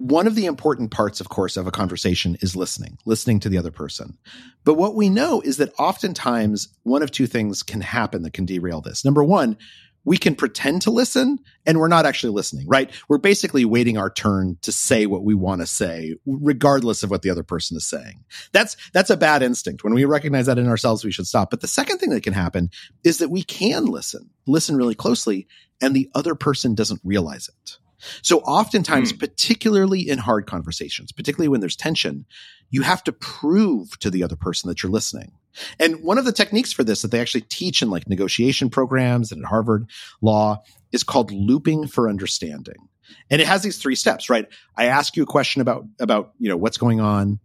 one 0.00 0.26
of 0.26 0.34
the 0.34 0.46
important 0.46 0.90
parts, 0.90 1.20
of 1.20 1.28
course, 1.28 1.58
of 1.58 1.66
a 1.66 1.70
conversation 1.70 2.38
is 2.40 2.56
listening, 2.56 2.96
listening 3.04 3.38
to 3.40 3.50
the 3.50 3.58
other 3.58 3.70
person. 3.70 4.16
But 4.64 4.74
what 4.74 4.94
we 4.94 5.10
know 5.10 5.42
is 5.42 5.58
that 5.58 5.74
oftentimes 5.78 6.68
one 6.84 7.02
of 7.02 7.10
two 7.10 7.26
things 7.26 7.62
can 7.62 7.82
happen 7.82 8.22
that 8.22 8.32
can 8.32 8.46
derail 8.46 8.80
this. 8.80 9.04
Number 9.04 9.22
one, 9.22 9.58
we 10.04 10.16
can 10.16 10.34
pretend 10.34 10.80
to 10.82 10.90
listen 10.90 11.38
and 11.66 11.78
we're 11.78 11.88
not 11.88 12.06
actually 12.06 12.32
listening, 12.32 12.66
right? 12.66 12.90
We're 13.10 13.18
basically 13.18 13.66
waiting 13.66 13.98
our 13.98 14.08
turn 14.08 14.56
to 14.62 14.72
say 14.72 15.04
what 15.04 15.22
we 15.22 15.34
want 15.34 15.60
to 15.60 15.66
say, 15.66 16.16
regardless 16.24 17.02
of 17.02 17.10
what 17.10 17.20
the 17.20 17.28
other 17.28 17.42
person 17.42 17.76
is 17.76 17.86
saying. 17.86 18.24
That's, 18.52 18.78
that's 18.94 19.10
a 19.10 19.18
bad 19.18 19.42
instinct. 19.42 19.84
When 19.84 19.92
we 19.92 20.06
recognize 20.06 20.46
that 20.46 20.58
in 20.58 20.66
ourselves, 20.66 21.04
we 21.04 21.12
should 21.12 21.26
stop. 21.26 21.50
But 21.50 21.60
the 21.60 21.68
second 21.68 21.98
thing 21.98 22.08
that 22.10 22.22
can 22.22 22.32
happen 22.32 22.70
is 23.04 23.18
that 23.18 23.28
we 23.28 23.42
can 23.42 23.84
listen, 23.84 24.30
listen 24.46 24.76
really 24.76 24.94
closely, 24.94 25.46
and 25.82 25.94
the 25.94 26.10
other 26.14 26.34
person 26.34 26.74
doesn't 26.74 27.02
realize 27.04 27.50
it. 27.50 27.76
So 28.22 28.40
oftentimes, 28.40 29.10
hmm. 29.12 29.18
particularly 29.18 30.08
in 30.08 30.18
hard 30.18 30.46
conversations, 30.46 31.12
particularly 31.12 31.48
when 31.48 31.60
there's 31.60 31.76
tension, 31.76 32.24
you 32.70 32.82
have 32.82 33.04
to 33.04 33.12
prove 33.12 33.98
to 34.00 34.10
the 34.10 34.22
other 34.22 34.36
person 34.36 34.68
that 34.68 34.82
you're 34.82 34.92
listening. 34.92 35.32
And 35.78 36.02
one 36.02 36.18
of 36.18 36.24
the 36.24 36.32
techniques 36.32 36.72
for 36.72 36.84
this 36.84 37.02
that 37.02 37.10
they 37.10 37.20
actually 37.20 37.42
teach 37.42 37.82
in 37.82 37.90
like 37.90 38.08
negotiation 38.08 38.70
programs 38.70 39.32
and 39.32 39.42
at 39.42 39.48
Harvard 39.48 39.90
law 40.20 40.62
is 40.92 41.02
called 41.02 41.32
looping 41.32 41.88
for 41.88 42.08
understanding. 42.08 42.88
And 43.28 43.40
it 43.40 43.48
has 43.48 43.62
these 43.62 43.78
three 43.78 43.96
steps, 43.96 44.30
right? 44.30 44.46
I 44.76 44.86
ask 44.86 45.16
you 45.16 45.24
a 45.24 45.26
question 45.26 45.60
about, 45.60 45.84
about, 45.98 46.32
you 46.38 46.48
know, 46.48 46.56
what's 46.56 46.78
going 46.78 47.00
on. 47.00 47.40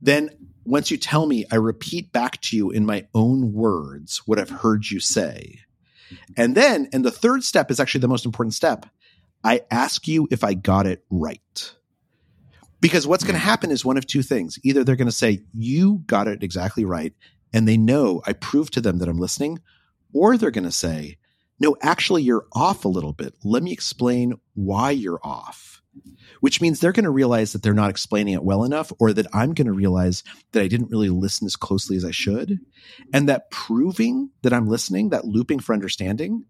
Then 0.00 0.30
once 0.64 0.90
you 0.90 0.96
tell 0.96 1.26
me, 1.26 1.44
I 1.50 1.56
repeat 1.56 2.12
back 2.12 2.40
to 2.42 2.56
you 2.56 2.70
in 2.70 2.86
my 2.86 3.06
own 3.14 3.52
words 3.52 4.22
what 4.26 4.38
I've 4.38 4.50
heard 4.50 4.88
you 4.88 5.00
say. 5.00 5.60
And 6.36 6.54
then, 6.54 6.88
and 6.92 7.04
the 7.04 7.10
third 7.10 7.42
step 7.42 7.70
is 7.70 7.80
actually 7.80 8.00
the 8.00 8.08
most 8.08 8.24
important 8.24 8.54
step. 8.54 8.86
I 9.44 9.62
ask 9.70 10.08
you 10.08 10.28
if 10.30 10.44
I 10.44 10.54
got 10.54 10.86
it 10.86 11.04
right. 11.10 11.74
Because 12.80 13.06
what's 13.06 13.24
going 13.24 13.34
to 13.34 13.40
hmm. 13.40 13.48
happen 13.48 13.70
is 13.70 13.84
one 13.84 13.96
of 13.96 14.06
two 14.06 14.22
things. 14.22 14.58
Either 14.62 14.84
they're 14.84 14.96
going 14.96 15.06
to 15.06 15.12
say, 15.12 15.42
you 15.52 16.02
got 16.06 16.28
it 16.28 16.42
exactly 16.42 16.84
right. 16.84 17.12
And 17.52 17.66
they 17.66 17.76
know 17.76 18.22
I 18.26 18.34
proved 18.34 18.74
to 18.74 18.80
them 18.80 18.98
that 18.98 19.08
I'm 19.08 19.18
listening. 19.18 19.60
Or 20.12 20.36
they're 20.36 20.50
going 20.50 20.64
to 20.64 20.72
say, 20.72 21.18
no, 21.60 21.76
actually, 21.82 22.22
you're 22.22 22.46
off 22.52 22.84
a 22.84 22.88
little 22.88 23.12
bit. 23.12 23.34
Let 23.42 23.62
me 23.62 23.72
explain 23.72 24.34
why 24.54 24.92
you're 24.92 25.20
off. 25.22 25.82
Which 26.40 26.60
means 26.60 26.78
they're 26.78 26.92
going 26.92 27.04
to 27.04 27.10
realize 27.10 27.52
that 27.52 27.62
they're 27.62 27.74
not 27.74 27.90
explaining 27.90 28.34
it 28.34 28.44
well 28.44 28.62
enough, 28.62 28.92
or 29.00 29.12
that 29.12 29.26
I'm 29.32 29.54
going 29.54 29.66
to 29.66 29.72
realize 29.72 30.22
that 30.52 30.62
I 30.62 30.68
didn't 30.68 30.90
really 30.90 31.08
listen 31.08 31.46
as 31.46 31.56
closely 31.56 31.96
as 31.96 32.04
I 32.04 32.12
should. 32.12 32.60
And 33.12 33.28
that 33.28 33.50
proving 33.50 34.30
that 34.42 34.52
I'm 34.52 34.68
listening, 34.68 35.08
that 35.08 35.24
looping 35.24 35.58
for 35.58 35.72
understanding, 35.72 36.44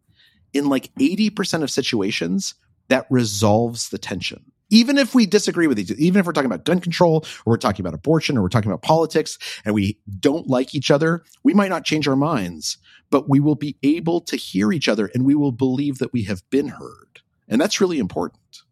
in 0.52 0.68
like 0.68 0.92
80% 0.96 1.62
of 1.62 1.70
situations, 1.70 2.54
that 2.88 3.06
resolves 3.10 3.90
the 3.90 3.98
tension. 3.98 4.44
Even 4.70 4.98
if 4.98 5.14
we 5.14 5.24
disagree 5.24 5.66
with 5.66 5.78
each 5.78 5.90
other, 5.90 6.00
even 6.00 6.20
if 6.20 6.26
we're 6.26 6.32
talking 6.32 6.50
about 6.50 6.64
gun 6.66 6.78
control 6.78 7.24
or 7.46 7.52
we're 7.52 7.56
talking 7.56 7.82
about 7.82 7.94
abortion 7.94 8.36
or 8.36 8.42
we're 8.42 8.48
talking 8.48 8.70
about 8.70 8.82
politics 8.82 9.38
and 9.64 9.74
we 9.74 9.98
don't 10.20 10.46
like 10.46 10.74
each 10.74 10.90
other, 10.90 11.24
we 11.42 11.54
might 11.54 11.70
not 11.70 11.86
change 11.86 12.06
our 12.06 12.16
minds, 12.16 12.76
but 13.08 13.30
we 13.30 13.40
will 13.40 13.54
be 13.54 13.78
able 13.82 14.20
to 14.20 14.36
hear 14.36 14.70
each 14.70 14.86
other 14.86 15.10
and 15.14 15.24
we 15.24 15.34
will 15.34 15.52
believe 15.52 15.98
that 15.98 16.12
we 16.12 16.24
have 16.24 16.42
been 16.50 16.68
heard. 16.68 17.20
And 17.48 17.58
that's 17.58 17.80
really 17.80 17.98
important. 17.98 18.62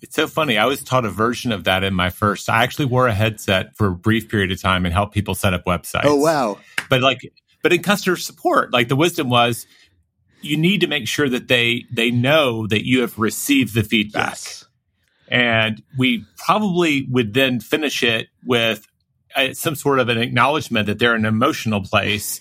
It's 0.00 0.16
so 0.16 0.26
funny. 0.26 0.58
I 0.58 0.66
was 0.66 0.82
taught 0.82 1.04
a 1.04 1.10
version 1.10 1.52
of 1.52 1.64
that 1.64 1.84
in 1.84 1.94
my 1.94 2.10
first. 2.10 2.48
I 2.50 2.62
actually 2.62 2.86
wore 2.86 3.06
a 3.06 3.14
headset 3.14 3.76
for 3.76 3.88
a 3.88 3.94
brief 3.94 4.28
period 4.28 4.50
of 4.52 4.60
time 4.60 4.84
and 4.84 4.92
helped 4.92 5.14
people 5.14 5.34
set 5.34 5.54
up 5.54 5.64
websites. 5.64 6.04
Oh, 6.04 6.16
wow. 6.16 6.58
But 6.90 7.00
like, 7.00 7.20
but 7.62 7.72
in 7.72 7.82
customer 7.82 8.16
support, 8.16 8.72
like 8.72 8.88
the 8.88 8.96
wisdom 8.96 9.30
was, 9.30 9.66
you 10.44 10.56
need 10.56 10.80
to 10.82 10.86
make 10.86 11.08
sure 11.08 11.28
that 11.28 11.48
they 11.48 11.84
they 11.92 12.10
know 12.10 12.66
that 12.66 12.86
you 12.86 13.00
have 13.00 13.18
received 13.18 13.74
the 13.74 13.82
feedback. 13.82 14.30
Yes. 14.30 14.64
And 15.28 15.82
we 15.98 16.24
probably 16.36 17.06
would 17.10 17.34
then 17.34 17.58
finish 17.60 18.02
it 18.02 18.28
with, 18.44 18.86
uh, 19.34 19.54
some 19.54 19.74
sort 19.74 19.98
of 19.98 20.08
an 20.08 20.18
acknowledgement 20.18 20.86
that 20.86 20.98
they're 20.98 21.14
in 21.14 21.24
an 21.24 21.34
emotional 21.34 21.82
place, 21.82 22.40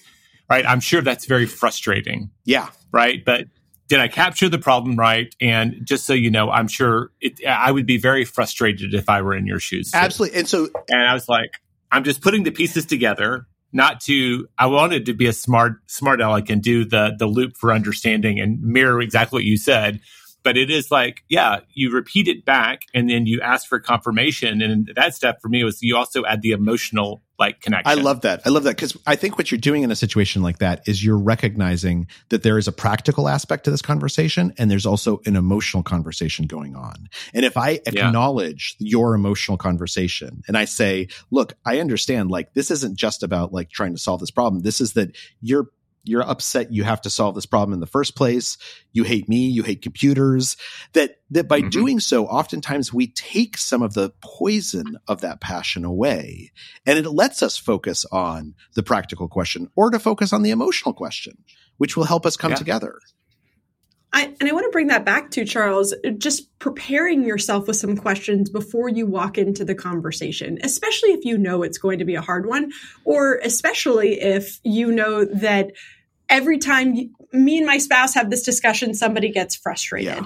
right? 0.49 0.65
I'm 0.65 0.81
sure 0.81 1.01
that's 1.01 1.25
very 1.25 1.45
frustrating. 1.45 2.29
Yeah. 2.43 2.69
Right. 2.91 3.23
But 3.23 3.45
did 3.87 3.99
I 3.99 4.07
capture 4.07 4.49
the 4.49 4.59
problem 4.59 4.95
right? 4.95 5.33
And 5.39 5.81
just 5.83 6.05
so 6.05 6.13
you 6.13 6.29
know, 6.29 6.49
I'm 6.49 6.67
sure 6.67 7.11
it, 7.21 7.45
I 7.45 7.71
would 7.71 7.85
be 7.85 7.97
very 7.97 8.25
frustrated 8.25 8.93
if 8.93 9.09
I 9.09 9.21
were 9.21 9.35
in 9.35 9.47
your 9.47 9.59
shoes. 9.59 9.91
Too. 9.91 9.97
Absolutely. 9.97 10.39
And 10.39 10.47
so, 10.47 10.69
and 10.89 11.01
I 11.01 11.13
was 11.13 11.29
like, 11.29 11.51
I'm 11.91 12.03
just 12.03 12.21
putting 12.21 12.43
the 12.43 12.51
pieces 12.51 12.85
together. 12.85 13.47
Not 13.73 13.99
to, 14.01 14.47
I 14.57 14.67
wanted 14.67 15.07
to 15.07 15.13
be 15.13 15.25
a 15.25 15.33
smart, 15.33 15.77
smart 15.88 16.21
aleck 16.21 16.49
and 16.49 16.62
do 16.62 16.86
the 16.86 17.15
the 17.17 17.25
loop 17.25 17.57
for 17.57 17.73
understanding 17.73 18.39
and 18.39 18.62
mirror 18.62 19.01
exactly 19.01 19.38
what 19.38 19.43
you 19.43 19.57
said 19.57 19.99
but 20.43 20.57
it 20.57 20.69
is 20.69 20.91
like, 20.91 21.23
yeah, 21.29 21.62
you 21.73 21.91
repeat 21.91 22.27
it 22.27 22.45
back 22.45 22.81
and 22.93 23.09
then 23.09 23.25
you 23.25 23.41
ask 23.41 23.67
for 23.67 23.79
confirmation. 23.79 24.62
And 24.62 24.91
that 24.95 25.15
step 25.15 25.41
for 25.41 25.47
me 25.47 25.63
was 25.63 25.81
you 25.81 25.95
also 25.95 26.25
add 26.25 26.41
the 26.41 26.51
emotional 26.51 27.23
like 27.43 27.60
connection. 27.60 27.99
I 27.99 28.01
love 28.01 28.21
that. 28.21 28.41
I 28.45 28.49
love 28.49 28.63
that 28.63 28.77
because 28.77 28.97
I 29.06 29.15
think 29.17 29.38
what 29.38 29.51
you're 29.51 29.60
doing 29.60 29.84
in 29.84 29.91
a 29.91 29.95
situation 29.95 30.41
like 30.41 30.60
that 30.60 30.88
is 30.88 31.03
you're 31.03 31.17
recognizing 31.17 32.08
that 32.29 32.41
there 32.43 32.58
is 32.58 32.69
a 32.69 32.71
practical 32.71 33.27
aspect 33.27 33.65
to 33.65 33.71
this 33.71 33.82
conversation 33.82 34.53
and 34.58 34.71
there's 34.71 34.86
also 34.86 35.19
an 35.25 35.36
emotional 35.36 35.84
conversation 35.84 36.47
going 36.47 36.75
on. 36.75 37.10
And 37.34 37.43
if 37.43 37.58
I 37.58 37.82
acknowledge 37.86 38.77
yeah. 38.79 38.91
your 38.91 39.13
emotional 39.13 39.58
conversation 39.58 40.41
and 40.47 40.58
I 40.58 40.63
say, 40.63 41.10
look, 41.32 41.53
I 41.65 41.79
understand 41.79 42.32
like 42.32 42.53
this 42.53 42.71
isn't 42.71 42.97
just 42.97 43.23
about 43.23 43.51
like 43.51 43.69
trying 43.69 43.93
to 43.93 43.99
solve 43.99 44.21
this 44.21 44.32
problem. 44.32 44.62
This 44.62 44.79
is 44.79 44.93
that 44.93 45.15
you're 45.41 45.67
you're 46.03 46.27
upset 46.27 46.71
you 46.71 46.83
have 46.83 47.01
to 47.01 47.09
solve 47.09 47.35
this 47.35 47.45
problem 47.45 47.73
in 47.73 47.79
the 47.79 47.87
first 47.87 48.15
place 48.15 48.57
you 48.91 49.03
hate 49.03 49.27
me 49.29 49.47
you 49.47 49.63
hate 49.63 49.81
computers 49.81 50.57
that 50.93 51.17
that 51.29 51.47
by 51.47 51.59
mm-hmm. 51.59 51.69
doing 51.69 51.99
so 51.99 52.25
oftentimes 52.27 52.93
we 52.93 53.07
take 53.07 53.57
some 53.57 53.81
of 53.81 53.93
the 53.93 54.11
poison 54.21 54.97
of 55.07 55.21
that 55.21 55.41
passion 55.41 55.85
away 55.85 56.51
and 56.85 56.99
it 56.99 57.09
lets 57.09 57.41
us 57.41 57.57
focus 57.57 58.05
on 58.11 58.53
the 58.75 58.83
practical 58.83 59.27
question 59.27 59.69
or 59.75 59.89
to 59.89 59.99
focus 59.99 60.33
on 60.33 60.43
the 60.43 60.51
emotional 60.51 60.93
question 60.93 61.37
which 61.77 61.97
will 61.97 62.05
help 62.05 62.25
us 62.25 62.37
come 62.37 62.51
yeah. 62.51 62.57
together 62.57 62.99
I, 64.13 64.26
and 64.39 64.47
I 64.47 64.52
want 64.52 64.65
to 64.65 64.71
bring 64.71 64.88
that 64.88 65.06
back 65.06 65.32
to 65.32 65.43
Charles, 65.43 65.93
just 66.19 66.58
preparing 66.60 67.26
yourself 67.26 67.67
with 67.67 67.78
some 67.78 67.97
questions 67.97 68.49
before 68.49 68.88
you 68.88 69.08
walk 69.08 69.39
into 69.39 69.65
the 69.65 69.73
conversation, 69.73 70.60
especially 70.62 71.10
if 71.10 71.26
you 71.26 71.38
know 71.38 71.63
it's 71.63 71.80
going 71.80 71.97
to 71.97 72.06
be 72.06 72.13
a 72.13 72.21
hard 72.21 72.45
one, 72.45 72.71
or 73.06 73.39
especially 73.43 74.21
if 74.21 74.60
you 74.63 74.91
know 74.91 75.26
that 75.26 75.71
every 76.30 76.60
time 76.60 77.13
me 77.34 77.58
and 77.58 77.65
my 77.65 77.80
spouse 77.80 78.13
have 78.13 78.30
this 78.30 78.43
discussion, 78.43 78.93
somebody 78.93 79.32
gets 79.32 79.56
frustrated. 79.56 80.13
Yeah. 80.13 80.26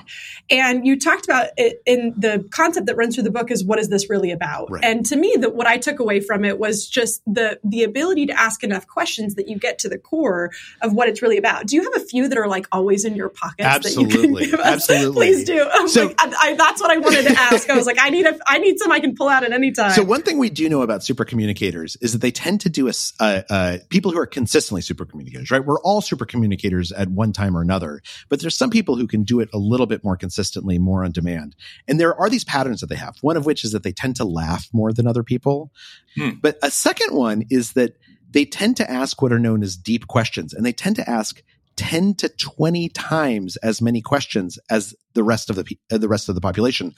And 0.49 0.85
you 0.85 0.99
talked 0.99 1.25
about 1.25 1.47
it 1.55 1.81
in 1.85 2.13
the 2.17 2.45
concept 2.51 2.87
that 2.87 2.97
runs 2.97 3.15
through 3.15 3.23
the 3.23 3.31
book 3.31 3.49
is 3.49 3.63
what 3.63 3.79
is 3.79 3.87
this 3.87 4.09
really 4.09 4.31
about? 4.31 4.69
Right. 4.69 4.83
And 4.83 5.05
to 5.05 5.15
me, 5.15 5.35
that 5.39 5.55
what 5.55 5.67
I 5.67 5.77
took 5.77 5.99
away 5.99 6.19
from 6.19 6.43
it 6.43 6.59
was 6.59 6.87
just 6.87 7.21
the 7.25 7.59
the 7.63 7.83
ability 7.83 8.25
to 8.27 8.37
ask 8.37 8.63
enough 8.63 8.87
questions 8.87 9.35
that 9.35 9.47
you 9.47 9.57
get 9.57 9.79
to 9.79 9.89
the 9.89 9.97
core 9.97 10.51
of 10.81 10.93
what 10.93 11.07
it's 11.07 11.21
really 11.21 11.37
about. 11.37 11.67
Do 11.67 11.77
you 11.77 11.83
have 11.83 11.95
a 11.95 12.05
few 12.05 12.27
that 12.27 12.37
are 12.37 12.47
like 12.47 12.67
always 12.71 13.05
in 13.05 13.15
your 13.15 13.29
pockets 13.29 13.67
Absolutely. 13.67 14.45
that 14.45 14.51
you 14.51 14.57
can 14.57 14.59
Absolutely. 14.65 15.27
Please 15.27 15.43
do. 15.45 15.69
so, 15.87 16.07
like, 16.07 16.15
I, 16.19 16.33
I, 16.41 16.53
that's 16.55 16.81
what 16.81 16.91
I 16.91 16.97
wanted 16.97 17.23
to 17.23 17.39
ask. 17.39 17.69
I 17.69 17.77
was 17.77 17.85
like, 17.85 17.97
I 17.99 18.09
need 18.09 18.25
a 18.25 18.37
I 18.47 18.57
need 18.57 18.79
some 18.79 18.91
I 18.91 18.99
can 18.99 19.15
pull 19.15 19.29
out 19.29 19.43
at 19.43 19.53
any 19.53 19.71
time. 19.71 19.91
So 19.91 20.03
one 20.03 20.23
thing 20.23 20.37
we 20.37 20.49
do 20.49 20.67
know 20.67 20.81
about 20.81 21.03
super 21.03 21.23
communicators 21.23 21.95
is 22.01 22.11
that 22.11 22.19
they 22.19 22.31
tend 22.31 22.61
to 22.61 22.69
do 22.69 22.89
a, 22.89 22.93
uh, 23.19 23.41
uh, 23.49 23.77
people 23.89 24.11
who 24.11 24.19
are 24.19 24.25
consistently 24.25 24.81
super 24.81 25.05
communicators, 25.05 25.51
right? 25.51 25.63
We're 25.63 25.79
all 25.81 26.01
super 26.01 26.25
communicators 26.25 26.91
at 26.97 27.09
one 27.09 27.33
time 27.33 27.55
or 27.55 27.61
another. 27.61 28.01
But 28.29 28.41
there's 28.41 28.57
some 28.57 28.69
people 28.69 28.95
who 28.95 29.07
can 29.07 29.23
do 29.23 29.39
it 29.39 29.49
a 29.53 29.57
little 29.57 29.85
bit 29.85 30.03
more 30.03 30.17
consistently, 30.17 30.77
more 30.77 31.03
on 31.03 31.11
demand. 31.11 31.55
And 31.87 31.99
there 31.99 32.15
are 32.15 32.29
these 32.29 32.43
patterns 32.43 32.81
that 32.81 32.87
they 32.87 32.95
have. 32.95 33.17
One 33.21 33.37
of 33.37 33.45
which 33.45 33.63
is 33.63 33.71
that 33.71 33.83
they 33.83 33.91
tend 33.91 34.15
to 34.17 34.25
laugh 34.25 34.67
more 34.73 34.91
than 34.91 35.07
other 35.07 35.23
people. 35.23 35.71
Hmm. 36.15 36.31
But 36.41 36.57
a 36.61 36.71
second 36.71 37.15
one 37.15 37.43
is 37.49 37.73
that 37.73 37.97
they 38.29 38.45
tend 38.45 38.77
to 38.77 38.91
ask 38.91 39.21
what 39.21 39.31
are 39.31 39.39
known 39.39 39.63
as 39.63 39.77
deep 39.77 40.07
questions 40.07 40.53
and 40.53 40.65
they 40.65 40.73
tend 40.73 40.95
to 40.97 41.09
ask 41.09 41.41
10 41.77 42.15
to 42.15 42.29
20 42.29 42.89
times 42.89 43.55
as 43.57 43.81
many 43.81 44.01
questions 44.01 44.59
as 44.69 44.95
the 45.13 45.23
rest 45.23 45.49
of 45.49 45.55
the 45.55 45.77
uh, 45.91 45.97
the 45.97 46.07
rest 46.07 46.27
of 46.27 46.35
the 46.35 46.41
population 46.41 46.93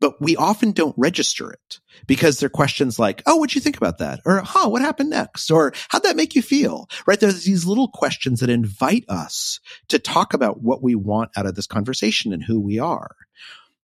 but 0.00 0.20
we 0.20 0.36
often 0.36 0.72
don't 0.72 0.94
register 0.96 1.50
it 1.50 1.80
because 2.06 2.38
they're 2.38 2.48
questions 2.48 2.98
like, 2.98 3.22
Oh, 3.26 3.36
what'd 3.36 3.54
you 3.54 3.60
think 3.60 3.76
about 3.76 3.98
that? 3.98 4.20
Or, 4.24 4.38
huh, 4.38 4.68
what 4.68 4.82
happened 4.82 5.10
next? 5.10 5.50
Or 5.50 5.72
how'd 5.88 6.02
that 6.04 6.16
make 6.16 6.34
you 6.34 6.42
feel? 6.42 6.88
Right? 7.06 7.18
There's 7.18 7.44
these 7.44 7.66
little 7.66 7.88
questions 7.88 8.40
that 8.40 8.50
invite 8.50 9.04
us 9.08 9.60
to 9.88 9.98
talk 9.98 10.34
about 10.34 10.62
what 10.62 10.82
we 10.82 10.94
want 10.94 11.30
out 11.36 11.46
of 11.46 11.54
this 11.54 11.66
conversation 11.66 12.32
and 12.32 12.42
who 12.42 12.60
we 12.60 12.78
are. 12.78 13.14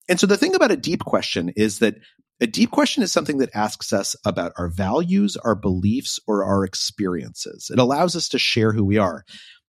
And 0.08 0.20
so 0.20 0.26
the 0.26 0.36
thing 0.36 0.54
about 0.54 0.70
a 0.70 0.76
deep 0.76 1.00
question 1.00 1.50
is 1.56 1.78
that 1.78 1.96
a 2.40 2.46
deep 2.46 2.70
question 2.70 3.02
is 3.02 3.12
something 3.12 3.38
that 3.38 3.54
asks 3.54 3.92
us 3.92 4.16
about 4.24 4.52
our 4.58 4.68
values, 4.68 5.36
our 5.36 5.54
beliefs, 5.54 6.18
or 6.26 6.44
our 6.44 6.64
experiences. 6.64 7.70
It 7.72 7.78
allows 7.78 8.16
us 8.16 8.28
to 8.30 8.38
share 8.38 8.72
who 8.72 8.84
we 8.84 8.98
are. 8.98 9.24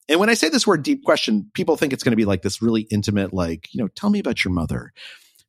And 0.10 0.20
when 0.20 0.30
I 0.30 0.34
say 0.34 0.50
this 0.50 0.68
word 0.68 0.84
deep 0.84 1.04
question, 1.04 1.50
people 1.54 1.78
think 1.78 1.94
it's 1.94 2.04
going 2.04 2.12
to 2.12 2.18
be 2.18 2.26
like 2.26 2.42
this 2.42 2.62
really 2.62 2.82
intimate, 2.92 3.34
like, 3.34 3.74
you 3.74 3.82
know, 3.82 3.88
tell 3.88 4.10
me 4.10 4.20
about 4.20 4.44
your 4.44 4.54
mother. 4.54 4.94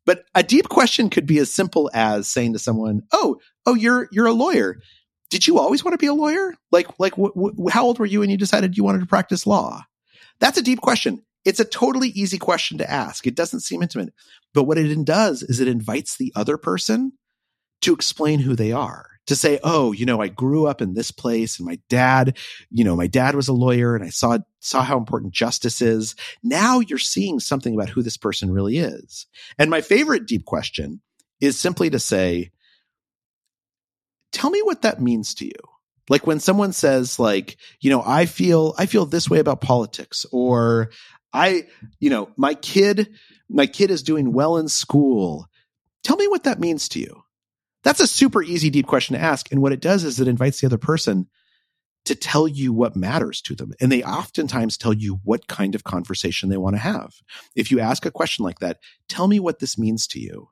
But 0.07 0.25
a 0.35 0.42
deep 0.42 0.69
question 0.69 1.11
could 1.11 1.27
be 1.27 1.38
as 1.38 1.53
simple 1.53 1.90
as 1.92 2.29
saying 2.29 2.55
to 2.55 2.59
someone, 2.59 3.03
"Oh, 3.12 3.37
oh, 3.66 3.75
you're 3.75 4.09
you're 4.12 4.27
a 4.27 4.33
lawyer. 4.33 4.81
Did 5.29 5.47
you 5.47 5.59
always 5.59 5.85
want 5.85 5.95
to 5.95 5.99
be 5.99 6.07
a 6.07 6.14
lawyer? 6.14 6.55
Like 6.71 6.88
like 6.99 7.14
wh- 7.14 7.37
wh- 7.37 7.71
how 7.71 7.85
old 7.85 7.99
were 7.99 8.07
you 8.07 8.21
when 8.21 8.31
you 8.31 8.37
decided 8.37 8.77
you 8.77 8.85
wanted 8.85 9.01
to 9.01 9.07
practice 9.07 9.47
law?" 9.47 9.83
That's 10.40 10.59
a 10.59 10.62
deep 10.62 10.81
question. 10.81 11.23
It's 11.45 11.61
a 11.61 11.64
totally 11.64 12.09
easy 12.09 12.38
question 12.38 12.79
to 12.79 12.90
ask. 12.90 13.27
It 13.27 13.37
doesn't 13.37 13.61
seem 13.61 13.83
intimate. 13.83 14.12
But 14.55 14.64
what 14.64 14.79
it 14.79 15.05
does 15.05 15.42
is 15.42 15.61
it 15.61 15.69
invites 15.69 16.16
the 16.16 16.33
other 16.35 16.57
person 16.57 17.12
to 17.83 17.95
explain 17.95 18.40
who 18.40 18.57
they 18.57 18.73
are 18.73 19.15
to 19.27 19.37
say, 19.37 19.59
oh, 19.62 19.93
you 19.93 20.07
know, 20.07 20.21
I 20.21 20.29
grew 20.29 20.67
up 20.67 20.81
in 20.81 20.95
this 20.95 21.11
place 21.11 21.59
and 21.59 21.67
my 21.67 21.79
dad, 21.89 22.39
you 22.71 22.85
know, 22.85 22.97
my 22.97 23.07
dad 23.07 23.35
was 23.35 23.49
a 23.49 23.53
lawyer 23.53 23.95
and 23.95 24.05
I 24.05 24.09
saw, 24.09 24.39
saw 24.61 24.83
how 24.83 24.97
important 24.97 25.35
justice 25.35 25.83
is. 25.83 26.15
Now 26.43 26.81
you're 26.81 26.99
seeing 26.99 27.41
something 27.41 27.75
about 27.75 27.89
who 27.89 28.03
this 28.03 28.17
person 28.17 28.53
really 28.53 28.79
is. 28.79 29.27
And 29.59 29.71
my 29.71 29.81
favorite 29.81 30.27
deep 30.27 30.45
question 30.45 31.01
is 31.41 31.59
simply 31.59 31.91
to 31.91 31.99
say, 31.99 32.53
tell 34.33 34.51
me 34.51 34.62
what 34.62 34.83
that 34.83 35.03
means 35.03 35.35
to 35.35 35.47
you. 35.47 35.53
Like 36.09 36.27
when 36.27 36.39
someone 36.39 36.73
says 36.73 37.19
like, 37.19 37.57
you 37.81 37.91
know, 37.91 38.03
I 38.05 38.27
feel, 38.27 38.75
I 38.79 38.87
feel 38.87 39.07
this 39.07 39.29
way 39.29 39.41
about 39.41 39.61
politics 39.61 40.25
or 40.31 40.91
I, 41.33 41.65
you 41.99 42.11
know, 42.11 42.31
my 42.37 42.55
kid, 42.55 43.11
my 43.49 43.67
kid 43.67 43.91
is 43.91 44.05
doing 44.05 44.33
well 44.33 44.57
in 44.57 44.69
school. 44.69 45.49
Tell 46.05 46.17
me 46.17 46.29
what 46.29 46.45
that 46.45 46.61
means 46.61 46.89
to 46.91 47.01
you. 47.01 47.25
That's 47.87 48.01
a 48.01 48.09
super 48.09 48.42
easy, 48.42 48.68
deep 48.68 48.88
question 48.88 49.14
to 49.14 49.22
ask. 49.22 49.53
And 49.53 49.62
what 49.62 49.70
it 49.70 49.79
does 49.79 50.03
is 50.03 50.18
it 50.18 50.27
invites 50.27 50.61
the 50.61 50.66
other 50.66 50.77
person 50.77 51.29
to 52.07 52.16
tell 52.16 52.49
you 52.49 52.72
what 52.72 52.96
matters 52.96 53.40
to 53.42 53.55
them. 53.55 53.75
And 53.81 53.92
they 53.92 54.03
oftentimes 54.03 54.77
tell 54.77 54.92
you 54.92 55.20
what 55.22 55.46
kind 55.46 55.77
of 55.77 55.85
conversation 55.85 56.49
they 56.49 56.57
want 56.57 56.75
to 56.75 56.81
have. 56.81 57.14
If 57.55 57.70
you 57.70 57.79
ask 57.79 58.05
a 58.05 58.11
question 58.11 58.44
like 58.44 58.59
that, 58.59 58.79
tell 59.09 59.29
me 59.29 59.38
what 59.38 59.61
this 59.61 59.79
means 59.79 60.09
to 60.09 60.18
you. 60.18 60.49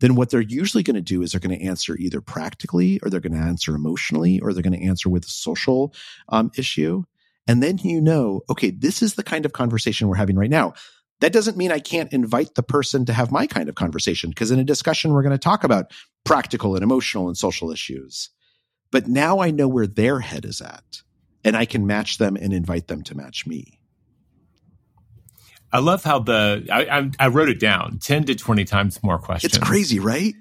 Then 0.00 0.16
what 0.16 0.28
they're 0.28 0.42
usually 0.42 0.82
going 0.82 0.96
to 0.96 1.00
do 1.00 1.22
is 1.22 1.32
they're 1.32 1.40
going 1.40 1.58
to 1.58 1.64
answer 1.64 1.96
either 1.96 2.20
practically 2.20 3.00
or 3.02 3.08
they're 3.08 3.20
going 3.20 3.32
to 3.32 3.38
answer 3.38 3.74
emotionally 3.74 4.38
or 4.40 4.52
they're 4.52 4.62
going 4.62 4.78
to 4.78 4.86
answer 4.86 5.08
with 5.08 5.24
a 5.24 5.30
social 5.30 5.94
um, 6.28 6.50
issue. 6.58 7.04
And 7.46 7.62
then 7.62 7.78
you 7.78 8.02
know, 8.02 8.42
okay, 8.50 8.70
this 8.70 9.00
is 9.00 9.14
the 9.14 9.22
kind 9.22 9.46
of 9.46 9.54
conversation 9.54 10.08
we're 10.08 10.16
having 10.16 10.36
right 10.36 10.50
now. 10.50 10.74
That 11.20 11.32
doesn't 11.32 11.56
mean 11.56 11.72
I 11.72 11.78
can't 11.78 12.12
invite 12.12 12.54
the 12.54 12.62
person 12.62 13.06
to 13.06 13.12
have 13.12 13.32
my 13.32 13.46
kind 13.46 13.68
of 13.68 13.74
conversation 13.74 14.30
because 14.30 14.50
in 14.50 14.58
a 14.58 14.64
discussion, 14.64 15.12
we're 15.12 15.22
going 15.22 15.32
to 15.32 15.38
talk 15.38 15.64
about 15.64 15.92
practical 16.24 16.74
and 16.74 16.82
emotional 16.82 17.28
and 17.28 17.36
social 17.36 17.70
issues. 17.70 18.30
But 18.90 19.08
now 19.08 19.40
I 19.40 19.50
know 19.50 19.68
where 19.68 19.86
their 19.86 20.20
head 20.20 20.44
is 20.44 20.60
at 20.60 21.02
and 21.44 21.56
I 21.56 21.64
can 21.64 21.86
match 21.86 22.18
them 22.18 22.36
and 22.36 22.52
invite 22.52 22.88
them 22.88 23.02
to 23.04 23.16
match 23.16 23.46
me. 23.46 23.78
I 25.72 25.78
love 25.78 26.04
how 26.04 26.20
the 26.20 26.66
I, 26.70 26.98
I, 26.98 27.10
I 27.18 27.28
wrote 27.28 27.48
it 27.48 27.60
down 27.60 27.98
ten 27.98 28.24
to 28.24 28.34
twenty 28.34 28.64
times 28.64 29.02
more 29.02 29.18
questions. 29.18 29.54
It's 29.54 29.64
crazy, 29.64 29.98
right? 29.98 30.34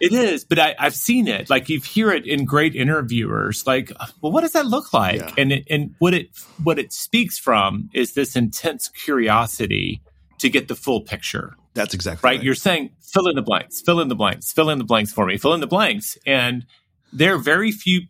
It 0.00 0.12
is, 0.12 0.44
but 0.44 0.58
I, 0.58 0.74
have 0.78 0.94
seen 0.94 1.28
it. 1.28 1.48
Like 1.48 1.68
you 1.68 1.80
hear 1.80 2.10
it 2.10 2.26
in 2.26 2.44
great 2.44 2.74
interviewers. 2.74 3.66
Like, 3.66 3.92
well, 4.20 4.32
what 4.32 4.40
does 4.40 4.52
that 4.52 4.66
look 4.66 4.92
like? 4.92 5.20
Yeah. 5.20 5.34
And 5.38 5.52
it, 5.52 5.64
and 5.70 5.94
what 5.98 6.14
it 6.14 6.30
what 6.62 6.78
it 6.78 6.92
speaks 6.92 7.38
from 7.38 7.90
is 7.94 8.14
this 8.14 8.36
intense 8.36 8.88
curiosity 8.88 10.02
to 10.38 10.50
get 10.50 10.68
the 10.68 10.74
full 10.74 11.00
picture. 11.00 11.54
That's 11.74 11.94
exactly 11.94 12.28
right. 12.28 12.36
right. 12.36 12.44
You're 12.44 12.54
saying 12.54 12.90
fill 13.00 13.28
in 13.28 13.36
the 13.36 13.42
blanks, 13.42 13.80
fill 13.80 14.00
in 14.00 14.08
the 14.08 14.14
blanks, 14.14 14.52
fill 14.52 14.70
in 14.70 14.78
the 14.78 14.84
blanks 14.84 15.12
for 15.12 15.26
me, 15.26 15.38
fill 15.38 15.54
in 15.54 15.60
the 15.60 15.66
blanks, 15.66 16.18
and 16.26 16.66
there 17.12 17.34
are 17.34 17.38
very 17.38 17.70
few 17.70 18.02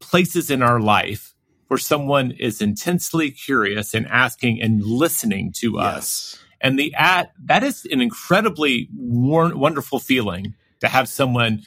places 0.00 0.50
in 0.50 0.62
our 0.62 0.80
life 0.80 1.34
where 1.68 1.78
someone 1.78 2.32
is 2.32 2.60
intensely 2.60 3.30
curious 3.30 3.94
and 3.94 4.06
asking 4.08 4.60
and 4.60 4.82
listening 4.82 5.52
to 5.52 5.74
yes. 5.76 5.84
us. 5.84 6.38
And 6.60 6.78
the 6.78 6.92
at 6.94 7.32
that 7.44 7.62
is 7.62 7.86
an 7.90 8.00
incredibly 8.00 8.88
war- 8.94 9.54
wonderful 9.54 10.00
feeling 10.00 10.54
to 10.80 10.88
have 10.88 11.08
someone 11.08 11.62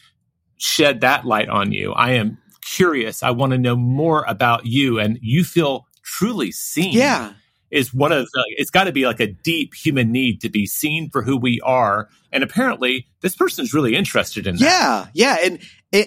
shed 0.58 1.02
that 1.02 1.26
light 1.26 1.49
on 1.49 1.71
you. 1.71 1.93
I 1.93 2.12
am 2.12 2.38
curious. 2.65 3.23
I 3.23 3.32
want 3.32 3.52
to 3.52 3.58
know 3.58 3.76
more 3.76 4.23
about 4.28 4.65
you, 4.65 4.99
and 4.99 5.17
you 5.21 5.43
feel 5.43 5.86
truly 6.04 6.52
seen. 6.52 6.93
Yeah. 6.93 7.34
Is 7.71 7.91
one 7.91 8.12
of 8.12 8.26
the, 8.32 8.45
it's 8.58 8.69
got 8.69 8.84
to 8.84 8.91
be 8.91 9.08
like 9.08 9.19
a 9.19 9.26
deep 9.26 9.73
human 9.73 10.12
need 10.12 10.41
to 10.41 10.49
be 10.49 10.67
seen 10.67 11.10
for 11.10 11.23
who 11.23 11.36
we 11.36 11.60
are. 11.62 12.08
And 12.32 12.43
apparently, 12.43 13.08
this 13.21 13.36
person's 13.36 13.73
really 13.73 13.95
interested 13.95 14.45
in 14.45 14.58
that. 14.58 14.62
Yeah. 14.62 15.08
Yeah. 15.13 15.38
And, 15.43 15.60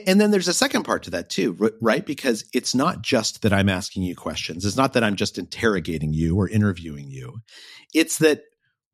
And 0.07 0.21
then 0.21 0.31
there's 0.31 0.49
a 0.49 0.55
second 0.55 0.83
part 0.85 1.05
to 1.05 1.11
that 1.11 1.29
too, 1.29 1.73
right? 1.81 2.05
Because 2.05 2.45
it's 2.53 2.75
not 2.75 3.03
just 3.03 3.42
that 3.42 3.53
I'm 3.53 3.69
asking 3.69 4.05
you 4.05 4.14
questions. 4.14 4.64
It's 4.64 4.77
not 4.77 4.92
that 4.92 5.03
I'm 5.05 5.16
just 5.16 5.38
interrogating 5.38 6.12
you 6.12 6.37
or 6.37 6.49
interviewing 6.49 7.09
you. 7.09 7.38
It's 7.95 8.19
that 8.19 8.42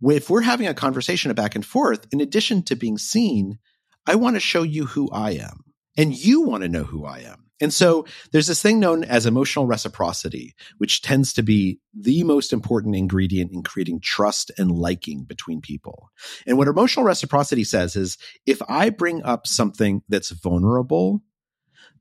if 0.03 0.31
we're 0.31 0.42
having 0.42 0.66
a 0.66 0.75
conversation 0.75 1.31
a 1.31 1.35
back 1.35 1.55
and 1.55 1.64
forth, 1.64 2.07
in 2.11 2.20
addition 2.20 2.62
to 2.64 2.75
being 2.75 2.96
seen, 2.98 3.59
I 4.07 4.17
want 4.17 4.37
to 4.37 4.41
show 4.41 4.62
you 4.62 4.87
who 4.87 5.11
I 5.11 5.33
am 5.33 5.65
and 5.97 6.15
you 6.15 6.43
want 6.43 6.62
to 6.62 6.69
know 6.69 6.85
who 6.85 7.05
I 7.05 7.21
am. 7.21 7.51
And 7.61 7.73
so 7.73 8.07
there's 8.33 8.49
this 8.49 8.61
thing 8.61 8.81
known 8.81 9.05
as 9.05 9.25
emotional 9.25 9.69
reciprocity, 9.69 10.57
which 10.79 11.01
tends 11.01 11.33
to 11.35 11.45
be 11.45 11.79
the 11.95 12.25
most 12.25 12.53
important 12.53 12.97
ingredient 12.97 13.53
in 13.53 13.62
creating 13.62 14.01
trust 14.01 14.51
and 14.59 14.73
liking 14.73 15.23
between 15.23 15.61
people. 15.61 16.11
And 16.45 16.59
what 16.59 16.67
emotional 16.67 17.07
reciprocity 17.07 17.62
says 17.62 17.95
is 17.95 18.19
if 18.47 18.61
I 18.69 18.91
bring 18.91 19.23
up 19.23 19.47
something 19.47 20.03
that's 20.09 20.31
vulnerable, 20.31 21.23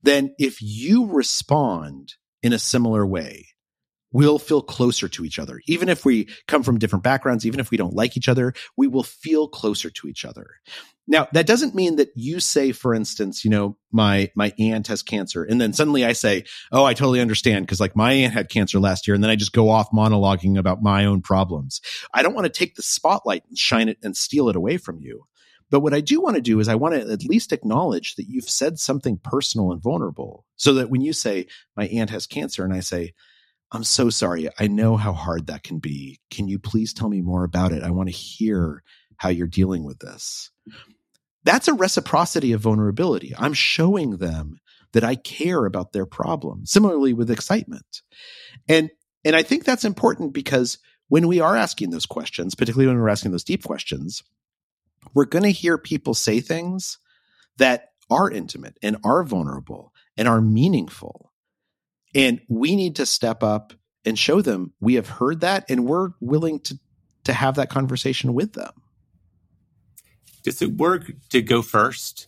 then 0.01 0.33
if 0.39 0.63
you 0.63 1.05
respond 1.05 2.15
in 2.41 2.53
a 2.53 2.59
similar 2.59 3.05
way, 3.05 3.45
we'll 4.11 4.39
feel 4.39 4.61
closer 4.61 5.07
to 5.09 5.23
each 5.23 5.39
other. 5.39 5.61
Even 5.67 5.89
if 5.89 6.03
we 6.05 6.27
come 6.47 6.63
from 6.63 6.79
different 6.79 7.03
backgrounds, 7.03 7.45
even 7.45 7.59
if 7.59 7.71
we 7.71 7.77
don't 7.77 7.95
like 7.95 8.17
each 8.17 8.27
other, 8.27 8.53
we 8.77 8.87
will 8.87 9.03
feel 9.03 9.47
closer 9.47 9.89
to 9.89 10.07
each 10.07 10.25
other. 10.25 10.47
Now, 11.11 11.27
that 11.33 11.45
doesn't 11.45 11.75
mean 11.75 11.97
that 11.97 12.13
you 12.15 12.39
say, 12.39 12.71
for 12.71 12.93
instance, 12.93 13.43
you 13.43 13.51
know, 13.51 13.75
my, 13.91 14.31
my 14.33 14.53
aunt 14.57 14.87
has 14.87 15.03
cancer. 15.03 15.43
And 15.43 15.59
then 15.59 15.73
suddenly 15.73 16.05
I 16.05 16.13
say, 16.13 16.45
Oh, 16.71 16.85
I 16.85 16.93
totally 16.93 17.19
understand. 17.19 17.67
Cause 17.67 17.81
like 17.81 17.97
my 17.97 18.13
aunt 18.13 18.33
had 18.33 18.47
cancer 18.47 18.79
last 18.79 19.05
year. 19.05 19.13
And 19.13 19.21
then 19.21 19.29
I 19.29 19.35
just 19.35 19.51
go 19.51 19.69
off 19.69 19.91
monologuing 19.91 20.57
about 20.57 20.81
my 20.81 21.03
own 21.03 21.21
problems. 21.21 21.81
I 22.13 22.23
don't 22.23 22.33
want 22.33 22.45
to 22.45 22.49
take 22.49 22.75
the 22.75 22.81
spotlight 22.81 23.43
and 23.49 23.57
shine 23.57 23.89
it 23.89 23.97
and 24.01 24.15
steal 24.15 24.47
it 24.47 24.55
away 24.55 24.77
from 24.77 25.01
you. 25.01 25.25
But 25.69 25.81
what 25.81 25.93
I 25.93 25.99
do 25.99 26.21
want 26.21 26.37
to 26.37 26.41
do 26.41 26.61
is 26.61 26.69
I 26.69 26.75
want 26.75 26.95
to 26.95 27.11
at 27.11 27.25
least 27.25 27.51
acknowledge 27.51 28.15
that 28.15 28.29
you've 28.29 28.49
said 28.49 28.79
something 28.79 29.19
personal 29.21 29.73
and 29.73 29.83
vulnerable 29.83 30.45
so 30.55 30.75
that 30.75 30.89
when 30.89 31.01
you 31.01 31.11
say 31.11 31.47
my 31.75 31.87
aunt 31.87 32.09
has 32.11 32.25
cancer 32.25 32.63
and 32.63 32.73
I 32.73 32.79
say, 32.79 33.13
I'm 33.69 33.83
so 33.83 34.09
sorry. 34.09 34.47
I 34.57 34.67
know 34.67 34.95
how 34.95 35.11
hard 35.11 35.47
that 35.47 35.63
can 35.63 35.79
be. 35.79 36.21
Can 36.29 36.47
you 36.47 36.57
please 36.57 36.93
tell 36.93 37.09
me 37.09 37.19
more 37.19 37.43
about 37.43 37.73
it? 37.73 37.83
I 37.83 37.91
want 37.91 38.07
to 38.07 38.15
hear 38.15 38.81
how 39.17 39.27
you're 39.27 39.45
dealing 39.45 39.83
with 39.83 39.99
this. 39.99 40.51
That's 41.43 41.67
a 41.67 41.73
reciprocity 41.73 42.51
of 42.51 42.61
vulnerability. 42.61 43.33
I'm 43.37 43.53
showing 43.53 44.17
them 44.17 44.59
that 44.93 45.03
I 45.03 45.15
care 45.15 45.65
about 45.65 45.93
their 45.93 46.05
problem. 46.05 46.65
Similarly 46.65 47.13
with 47.13 47.31
excitement. 47.31 48.01
And, 48.67 48.91
and 49.23 49.35
I 49.35 49.43
think 49.43 49.63
that's 49.63 49.85
important 49.85 50.33
because 50.33 50.77
when 51.07 51.27
we 51.27 51.39
are 51.39 51.55
asking 51.55 51.89
those 51.89 52.05
questions, 52.05 52.55
particularly 52.55 52.87
when 52.87 52.97
we're 52.97 53.09
asking 53.09 53.31
those 53.31 53.43
deep 53.43 53.63
questions, 53.63 54.23
we're 55.13 55.25
going 55.25 55.43
to 55.43 55.51
hear 55.51 55.77
people 55.77 56.13
say 56.13 56.39
things 56.39 56.99
that 57.57 57.89
are 58.09 58.29
intimate 58.29 58.77
and 58.83 58.97
are 59.03 59.23
vulnerable 59.23 59.93
and 60.17 60.27
are 60.27 60.41
meaningful. 60.41 61.31
And 62.13 62.41
we 62.49 62.75
need 62.75 62.97
to 62.97 63.05
step 63.05 63.41
up 63.41 63.73
and 64.05 64.17
show 64.17 64.41
them 64.41 64.73
we 64.79 64.95
have 64.95 65.07
heard 65.07 65.41
that 65.41 65.65
and 65.69 65.85
we're 65.85 66.09
willing 66.19 66.59
to, 66.61 66.79
to 67.23 67.33
have 67.33 67.55
that 67.55 67.69
conversation 67.69 68.33
with 68.33 68.53
them 68.53 68.71
does 70.43 70.61
it 70.61 70.77
work 70.77 71.11
to 71.29 71.41
go 71.41 71.61
first? 71.61 72.27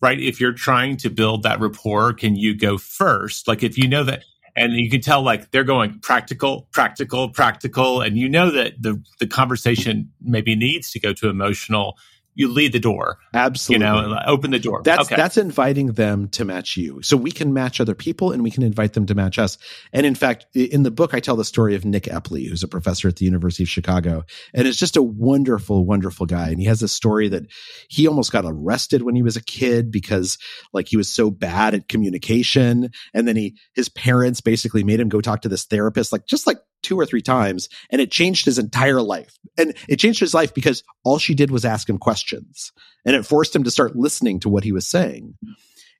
Right? 0.00 0.20
If 0.20 0.40
you're 0.40 0.52
trying 0.52 0.98
to 0.98 1.10
build 1.10 1.44
that 1.44 1.60
rapport, 1.60 2.12
can 2.12 2.36
you 2.36 2.54
go 2.54 2.76
first? 2.76 3.48
Like 3.48 3.62
if 3.62 3.78
you 3.78 3.88
know 3.88 4.04
that 4.04 4.24
and 4.56 4.74
you 4.74 4.90
can 4.90 5.00
tell 5.00 5.22
like 5.22 5.50
they're 5.50 5.64
going 5.64 5.98
practical, 6.00 6.68
practical, 6.72 7.28
practical, 7.28 8.00
and 8.00 8.16
you 8.16 8.28
know 8.28 8.50
that 8.50 8.80
the 8.80 9.02
the 9.18 9.26
conversation 9.26 10.10
maybe 10.20 10.54
needs 10.54 10.90
to 10.92 11.00
go 11.00 11.12
to 11.14 11.28
emotional 11.28 11.98
you 12.34 12.48
lead 12.48 12.72
the 12.72 12.80
door. 12.80 13.18
Absolutely. 13.32 13.86
You 13.86 13.92
know, 13.92 14.18
open 14.26 14.50
the 14.50 14.58
door. 14.58 14.82
That's 14.82 15.06
okay. 15.06 15.16
that's 15.16 15.36
inviting 15.36 15.92
them 15.92 16.28
to 16.30 16.44
match 16.44 16.76
you. 16.76 17.02
So 17.02 17.16
we 17.16 17.30
can 17.30 17.52
match 17.52 17.80
other 17.80 17.94
people 17.94 18.32
and 18.32 18.42
we 18.42 18.50
can 18.50 18.62
invite 18.62 18.92
them 18.92 19.06
to 19.06 19.14
match 19.14 19.38
us. 19.38 19.58
And 19.92 20.04
in 20.04 20.14
fact, 20.14 20.46
in 20.54 20.82
the 20.82 20.90
book 20.90 21.14
I 21.14 21.20
tell 21.20 21.36
the 21.36 21.44
story 21.44 21.74
of 21.74 21.84
Nick 21.84 22.04
Epley, 22.04 22.48
who's 22.48 22.62
a 22.62 22.68
professor 22.68 23.08
at 23.08 23.16
the 23.16 23.24
University 23.24 23.62
of 23.62 23.68
Chicago, 23.68 24.24
and 24.52 24.66
is 24.66 24.76
just 24.76 24.96
a 24.96 25.02
wonderful 25.02 25.84
wonderful 25.84 26.26
guy. 26.26 26.48
And 26.48 26.60
he 26.60 26.66
has 26.66 26.82
a 26.82 26.88
story 26.88 27.28
that 27.28 27.44
he 27.88 28.06
almost 28.06 28.32
got 28.32 28.44
arrested 28.46 29.02
when 29.02 29.14
he 29.14 29.22
was 29.22 29.36
a 29.36 29.42
kid 29.42 29.90
because 29.90 30.38
like 30.72 30.88
he 30.88 30.96
was 30.96 31.08
so 31.08 31.30
bad 31.30 31.74
at 31.74 31.88
communication 31.88 32.90
and 33.12 33.28
then 33.28 33.36
he 33.36 33.56
his 33.74 33.88
parents 33.88 34.40
basically 34.40 34.84
made 34.84 35.00
him 35.00 35.08
go 35.08 35.20
talk 35.20 35.42
to 35.42 35.48
this 35.48 35.64
therapist 35.64 36.12
like 36.12 36.26
just 36.26 36.46
like 36.46 36.58
two 36.84 36.98
or 36.98 37.06
three 37.06 37.22
times 37.22 37.68
and 37.90 38.00
it 38.00 38.10
changed 38.10 38.44
his 38.44 38.58
entire 38.58 39.02
life. 39.02 39.36
And 39.58 39.74
it 39.88 39.96
changed 39.96 40.20
his 40.20 40.34
life 40.34 40.54
because 40.54 40.82
all 41.04 41.18
she 41.18 41.34
did 41.34 41.50
was 41.50 41.64
ask 41.64 41.88
him 41.88 41.98
questions 41.98 42.72
and 43.04 43.16
it 43.16 43.26
forced 43.26 43.54
him 43.54 43.64
to 43.64 43.70
start 43.70 43.96
listening 43.96 44.40
to 44.40 44.48
what 44.48 44.64
he 44.64 44.72
was 44.72 44.86
saying. 44.86 45.34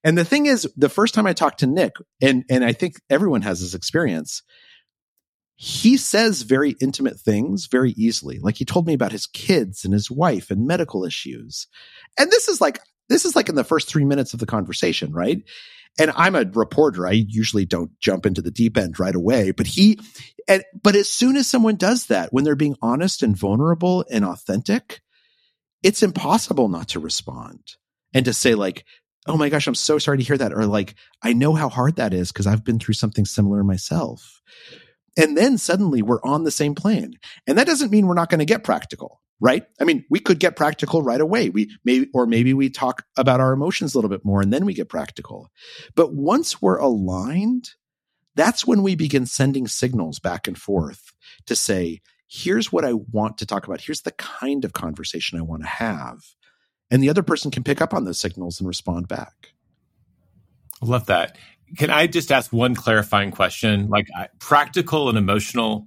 And 0.04 0.18
the 0.18 0.24
thing 0.24 0.46
is, 0.46 0.70
the 0.76 0.90
first 0.90 1.14
time 1.14 1.26
I 1.26 1.32
talked 1.32 1.60
to 1.60 1.66
Nick, 1.66 1.94
and, 2.20 2.44
and 2.50 2.62
I 2.62 2.72
think 2.72 3.00
everyone 3.08 3.42
has 3.42 3.60
this 3.60 3.74
experience, 3.74 4.42
he 5.56 5.96
says 5.96 6.42
very 6.42 6.76
intimate 6.80 7.18
things 7.18 7.66
very 7.66 7.92
easily. 7.92 8.38
Like 8.38 8.56
he 8.56 8.64
told 8.64 8.86
me 8.86 8.92
about 8.92 9.12
his 9.12 9.26
kids 9.26 9.84
and 9.84 9.94
his 9.94 10.10
wife 10.10 10.50
and 10.50 10.66
medical 10.66 11.04
issues. 11.04 11.68
And 12.18 12.30
this 12.30 12.48
is 12.48 12.60
like, 12.60 12.80
this 13.08 13.24
is 13.24 13.36
like 13.36 13.48
in 13.48 13.54
the 13.54 13.64
first 13.64 13.88
three 13.88 14.04
minutes 14.04 14.34
of 14.34 14.40
the 14.40 14.46
conversation, 14.46 15.12
right? 15.12 15.42
and 15.98 16.12
I'm 16.16 16.34
a 16.34 16.44
reporter. 16.44 17.06
I 17.06 17.12
usually 17.12 17.64
don't 17.64 17.98
jump 18.00 18.26
into 18.26 18.42
the 18.42 18.50
deep 18.50 18.76
end 18.76 18.98
right 18.98 19.14
away, 19.14 19.52
but 19.52 19.66
he, 19.66 20.00
and, 20.48 20.64
but 20.82 20.96
as 20.96 21.08
soon 21.08 21.36
as 21.36 21.46
someone 21.46 21.76
does 21.76 22.06
that, 22.06 22.32
when 22.32 22.44
they're 22.44 22.56
being 22.56 22.76
honest 22.82 23.22
and 23.22 23.36
vulnerable 23.36 24.04
and 24.10 24.24
authentic, 24.24 25.00
it's 25.82 26.02
impossible 26.02 26.68
not 26.68 26.88
to 26.88 27.00
respond 27.00 27.60
and 28.12 28.24
to 28.24 28.32
say 28.32 28.54
like, 28.54 28.84
Oh 29.26 29.38
my 29.38 29.48
gosh, 29.48 29.66
I'm 29.66 29.74
so 29.74 29.98
sorry 29.98 30.18
to 30.18 30.24
hear 30.24 30.36
that. 30.36 30.52
Or 30.52 30.66
like, 30.66 30.96
I 31.22 31.32
know 31.32 31.54
how 31.54 31.70
hard 31.70 31.96
that 31.96 32.12
is 32.12 32.30
because 32.30 32.46
I've 32.46 32.62
been 32.62 32.78
through 32.78 32.92
something 32.92 33.24
similar 33.24 33.64
myself. 33.64 34.42
And 35.16 35.34
then 35.34 35.56
suddenly 35.56 36.02
we're 36.02 36.20
on 36.22 36.44
the 36.44 36.50
same 36.50 36.74
plane. 36.74 37.14
And 37.46 37.56
that 37.56 37.66
doesn't 37.66 37.90
mean 37.90 38.06
we're 38.06 38.12
not 38.12 38.28
going 38.28 38.40
to 38.40 38.44
get 38.44 38.64
practical 38.64 39.22
right? 39.44 39.66
I 39.78 39.84
mean, 39.84 40.06
we 40.08 40.20
could 40.20 40.40
get 40.40 40.56
practical 40.56 41.02
right 41.02 41.20
away. 41.20 41.50
We 41.50 41.70
maybe, 41.84 42.08
or 42.14 42.26
maybe 42.26 42.54
we 42.54 42.70
talk 42.70 43.04
about 43.14 43.40
our 43.40 43.52
emotions 43.52 43.94
a 43.94 43.98
little 43.98 44.08
bit 44.08 44.24
more 44.24 44.40
and 44.40 44.50
then 44.50 44.64
we 44.64 44.72
get 44.72 44.88
practical. 44.88 45.50
But 45.94 46.14
once 46.14 46.62
we're 46.62 46.78
aligned, 46.78 47.68
that's 48.34 48.66
when 48.66 48.82
we 48.82 48.94
begin 48.94 49.26
sending 49.26 49.68
signals 49.68 50.18
back 50.18 50.48
and 50.48 50.56
forth 50.56 51.12
to 51.44 51.54
say, 51.54 52.00
here's 52.26 52.72
what 52.72 52.86
I 52.86 52.94
want 52.94 53.36
to 53.36 53.46
talk 53.46 53.66
about. 53.66 53.82
Here's 53.82 54.00
the 54.00 54.12
kind 54.12 54.64
of 54.64 54.72
conversation 54.72 55.38
I 55.38 55.42
want 55.42 55.62
to 55.62 55.68
have. 55.68 56.20
And 56.90 57.02
the 57.02 57.10
other 57.10 57.22
person 57.22 57.50
can 57.50 57.64
pick 57.64 57.82
up 57.82 57.92
on 57.92 58.04
those 58.04 58.18
signals 58.18 58.60
and 58.60 58.66
respond 58.66 59.08
back. 59.08 59.52
I 60.82 60.86
love 60.86 61.04
that. 61.06 61.36
Can 61.76 61.90
I 61.90 62.06
just 62.06 62.32
ask 62.32 62.50
one 62.50 62.74
clarifying 62.74 63.30
question? 63.30 63.88
Like 63.88 64.08
practical 64.38 65.10
and 65.10 65.18
emotional, 65.18 65.86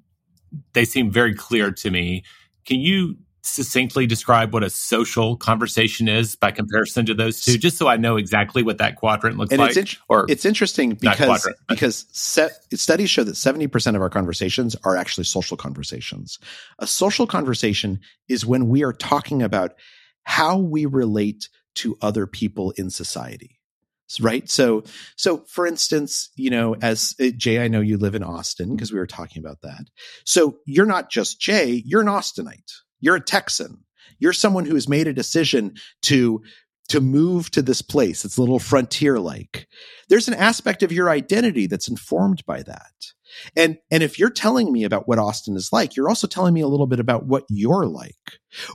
they 0.74 0.86
seem 0.86 1.10
very 1.10 1.34
clear 1.34 1.72
to 1.72 1.89
me. 1.89 2.24
Can 2.63 2.80
you 2.80 3.17
succinctly 3.41 4.08
describe 4.08 4.54
what 4.54 4.63
a 4.63 4.69
social 4.69 5.38
conversation 5.38 6.08
is 6.08 6.36
by 6.36 6.52
comparison 6.52 7.06
to 7.06 7.13
those 7.13 7.41
two, 7.41 7.58
just 7.58 7.78
so 7.78 7.88
I 7.88 7.97
know 7.97 8.17
exactly 8.17 8.63
what 8.63 8.80
that 8.80 8.95
quadrant 8.95 9.38
looks 9.38 9.52
and 9.52 9.60
like? 9.60 9.76
It's, 9.76 9.93
in- 9.93 10.00
or 10.10 10.26
it's 10.30 10.45
interesting 10.45 10.93
because 10.93 11.47
because 11.67 12.06
set, 12.12 12.52
studies 12.73 13.10
show 13.10 13.23
that 13.23 13.36
seventy 13.36 13.67
percent 13.67 13.95
of 13.95 14.02
our 14.02 14.10
conversations 14.10 14.76
are 14.84 14.95
actually 14.95 15.26
social 15.26 15.58
conversations. 15.58 16.39
A 16.80 16.88
social 16.88 17.28
conversation 17.28 18.00
is 18.28 18.45
when 18.45 18.67
we 18.67 18.84
are 18.84 18.93
talking 18.93 19.41
about 19.41 19.73
how 20.23 20.58
we 20.58 20.86
relate 20.86 21.50
to 21.76 21.97
other 22.02 22.28
people 22.28 22.71
in 22.71 22.89
society 22.89 23.58
right 24.21 24.50
so 24.50 24.84
so 25.15 25.43
for 25.47 25.67
instance 25.67 26.30
you 26.36 26.50
know 26.50 26.76
as 26.82 27.13
uh, 27.19 27.28
jay 27.36 27.63
i 27.63 27.67
know 27.67 27.82
you 27.82 27.97
live 27.97 28.15
in 28.15 28.23
austin 28.23 28.76
because 28.76 28.91
we 28.91 29.00
were 29.00 29.08
talking 29.08 29.43
about 29.43 29.62
that 29.62 29.86
so 30.26 30.58
you're 30.65 30.86
not 30.86 31.10
just 31.10 31.39
jay 31.39 31.82
you're 31.86 32.02
an 32.02 32.08
austinite 32.08 32.73
you're 33.00 33.16
a 33.16 33.22
Texan. 33.22 33.84
You're 34.20 34.34
someone 34.34 34.66
who 34.66 34.74
has 34.74 34.90
made 34.90 35.08
a 35.08 35.14
decision 35.14 35.76
to 36.04 36.42
to 36.89 37.02
move 37.02 37.52
to 37.52 37.62
this 37.62 37.82
place. 37.82 38.23
It's 38.23 38.38
a 38.38 38.41
little 38.41 38.60
frontier 38.60 39.19
like. 39.19 39.67
There's 40.10 40.28
an 40.28 40.34
aspect 40.34 40.84
of 40.84 40.91
your 40.91 41.10
identity 41.10 41.67
that's 41.67 41.89
informed 41.89 42.45
by 42.45 42.63
that. 42.63 42.91
And 43.56 43.78
and 43.91 44.04
if 44.04 44.17
you're 44.17 44.30
telling 44.30 44.71
me 44.71 44.84
about 44.84 45.08
what 45.08 45.19
Austin 45.19 45.56
is 45.56 45.71
like, 45.71 45.95
you're 45.95 46.10
also 46.10 46.28
telling 46.28 46.54
me 46.54 46.62
a 46.62 46.67
little 46.67 46.88
bit 46.88 47.00
about 47.00 47.26
what 47.26 47.43
you're 47.50 47.86
like. 47.86 48.15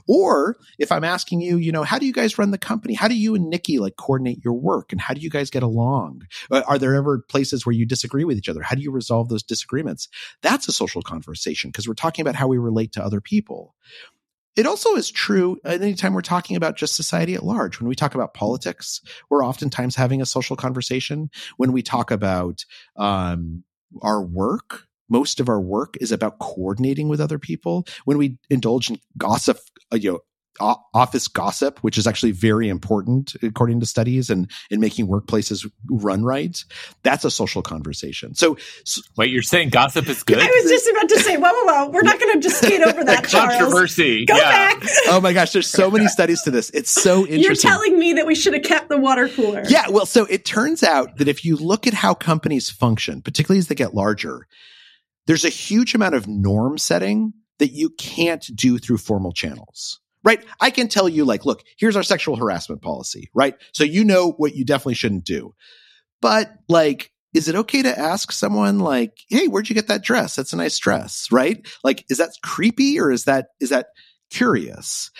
Or 0.07 0.57
if 0.77 0.91
I'm 0.91 1.03
asking 1.03 1.41
you, 1.41 1.57
you 1.57 1.71
know, 1.71 1.83
how 1.83 1.97
do 1.99 2.05
you 2.05 2.13
guys 2.13 2.37
run 2.37 2.51
the 2.51 2.57
company? 2.57 2.93
How 2.93 3.07
do 3.07 3.15
you 3.15 3.35
and 3.35 3.49
Nikki 3.49 3.79
like 3.79 3.95
coordinate 3.97 4.43
your 4.43 4.53
work 4.53 4.91
and 4.91 5.01
how 5.01 5.13
do 5.13 5.21
you 5.21 5.29
guys 5.29 5.49
get 5.49 5.63
along? 5.63 6.21
Uh, 6.51 6.61
are 6.67 6.77
there 6.77 6.95
ever 6.95 7.25
places 7.29 7.65
where 7.65 7.73
you 7.73 7.85
disagree 7.85 8.23
with 8.23 8.37
each 8.37 8.49
other? 8.49 8.61
How 8.61 8.75
do 8.75 8.81
you 8.81 8.91
resolve 8.91 9.29
those 9.29 9.43
disagreements? 9.43 10.07
That's 10.41 10.67
a 10.67 10.71
social 10.71 11.01
conversation 11.01 11.69
because 11.69 11.87
we're 11.87 11.95
talking 11.95 12.23
about 12.23 12.35
how 12.35 12.47
we 12.47 12.57
relate 12.57 12.93
to 12.93 13.03
other 13.03 13.21
people. 13.21 13.75
It 14.55 14.67
also 14.67 14.95
is 14.95 15.09
true 15.09 15.59
anytime 15.65 16.13
we're 16.13 16.21
talking 16.21 16.55
about 16.55 16.77
just 16.77 16.95
society 16.95 17.33
at 17.33 17.43
large. 17.43 17.79
When 17.79 17.89
we 17.89 17.95
talk 17.95 18.13
about 18.13 18.33
politics, 18.35 19.01
we're 19.29 19.45
oftentimes 19.45 19.95
having 19.95 20.21
a 20.21 20.27
social 20.27 20.55
conversation. 20.55 21.31
When 21.57 21.71
we 21.71 21.81
talk 21.81 22.11
about 22.11 22.63
um, 22.95 23.63
our 24.01 24.23
work, 24.23 24.87
most 25.09 25.39
of 25.39 25.49
our 25.49 25.61
work 25.61 25.95
is 25.99 26.11
about 26.11 26.39
coordinating 26.39 27.07
with 27.07 27.19
other 27.19 27.39
people. 27.39 27.87
When 28.05 28.17
we 28.17 28.37
indulge 28.49 28.89
in 28.89 28.99
gossip, 29.17 29.59
uh, 29.91 29.97
you 29.97 30.13
know, 30.13 30.19
office 30.59 31.27
gossip, 31.27 31.79
which 31.79 31.97
is 31.97 32.05
actually 32.05 32.31
very 32.31 32.69
important 32.69 33.35
according 33.41 33.79
to 33.79 33.85
studies 33.85 34.29
and 34.29 34.49
in 34.69 34.79
making 34.79 35.07
workplaces 35.07 35.69
run 35.89 36.23
right. 36.23 36.63
That's 37.03 37.25
a 37.25 37.31
social 37.31 37.61
conversation. 37.61 38.35
So, 38.35 38.57
so 38.83 39.01
wait, 39.17 39.31
you're 39.31 39.41
saying 39.41 39.69
gossip 39.69 40.07
is 40.07 40.23
good? 40.23 40.39
I 40.39 40.45
was 40.45 40.71
just 40.71 40.87
about 40.89 41.09
to 41.09 41.19
say, 41.19 41.37
whoa, 41.37 41.49
whoa, 41.51 41.65
whoa, 41.65 41.89
we're 41.89 42.03
not 42.03 42.19
going 42.19 42.33
to 42.33 42.39
just 42.39 42.61
skate 42.61 42.81
over 42.81 43.03
that, 43.03 43.23
controversy. 43.29 44.25
Go 44.25 44.35
yeah. 44.35 44.73
back. 44.73 44.83
oh 45.07 45.19
my 45.21 45.33
gosh, 45.33 45.51
there's 45.51 45.69
so 45.69 45.89
many 45.89 46.07
studies 46.07 46.41
to 46.43 46.51
this. 46.51 46.69
It's 46.71 46.91
so 46.91 47.21
interesting. 47.21 47.41
You're 47.41 47.55
telling 47.55 47.97
me 47.97 48.13
that 48.13 48.27
we 48.27 48.35
should 48.35 48.53
have 48.53 48.63
kept 48.63 48.89
the 48.89 48.97
water 48.97 49.27
cooler. 49.29 49.63
Yeah, 49.67 49.89
well, 49.89 50.05
so 50.05 50.25
it 50.25 50.45
turns 50.45 50.83
out 50.83 51.17
that 51.17 51.27
if 51.27 51.43
you 51.43 51.55
look 51.55 51.87
at 51.87 51.93
how 51.93 52.13
companies 52.13 52.69
function, 52.69 53.21
particularly 53.21 53.59
as 53.59 53.67
they 53.67 53.75
get 53.75 53.95
larger, 53.95 54.47
there's 55.25 55.45
a 55.45 55.49
huge 55.49 55.95
amount 55.95 56.15
of 56.15 56.27
norm 56.27 56.77
setting 56.77 57.33
that 57.59 57.71
you 57.71 57.89
can't 57.91 58.45
do 58.55 58.77
through 58.77 58.97
formal 58.97 59.31
channels 59.31 59.99
right? 60.23 60.43
I 60.59 60.69
can 60.69 60.87
tell 60.87 61.09
you, 61.09 61.25
like, 61.25 61.45
look, 61.45 61.63
here's 61.77 61.95
our 61.95 62.03
sexual 62.03 62.35
harassment 62.35 62.81
policy, 62.81 63.29
right? 63.33 63.55
So 63.73 63.83
you 63.83 64.03
know 64.03 64.31
what 64.31 64.55
you 64.55 64.65
definitely 64.65 64.95
shouldn't 64.95 65.25
do. 65.25 65.53
But 66.21 66.51
like, 66.69 67.11
is 67.33 67.47
it 67.47 67.55
okay 67.55 67.81
to 67.81 67.99
ask 67.99 68.31
someone 68.31 68.79
like, 68.79 69.17
hey, 69.29 69.47
where'd 69.47 69.67
you 69.67 69.75
get 69.75 69.87
that 69.87 70.03
dress? 70.03 70.35
That's 70.35 70.53
a 70.53 70.57
nice 70.57 70.77
dress, 70.77 71.27
right? 71.31 71.67
Like, 71.83 72.05
is 72.09 72.19
that 72.19 72.31
creepy 72.43 72.99
or 72.99 73.11
is 73.11 73.25
that, 73.25 73.47
is 73.59 73.69
that 73.69 73.87
curious? 74.29 75.11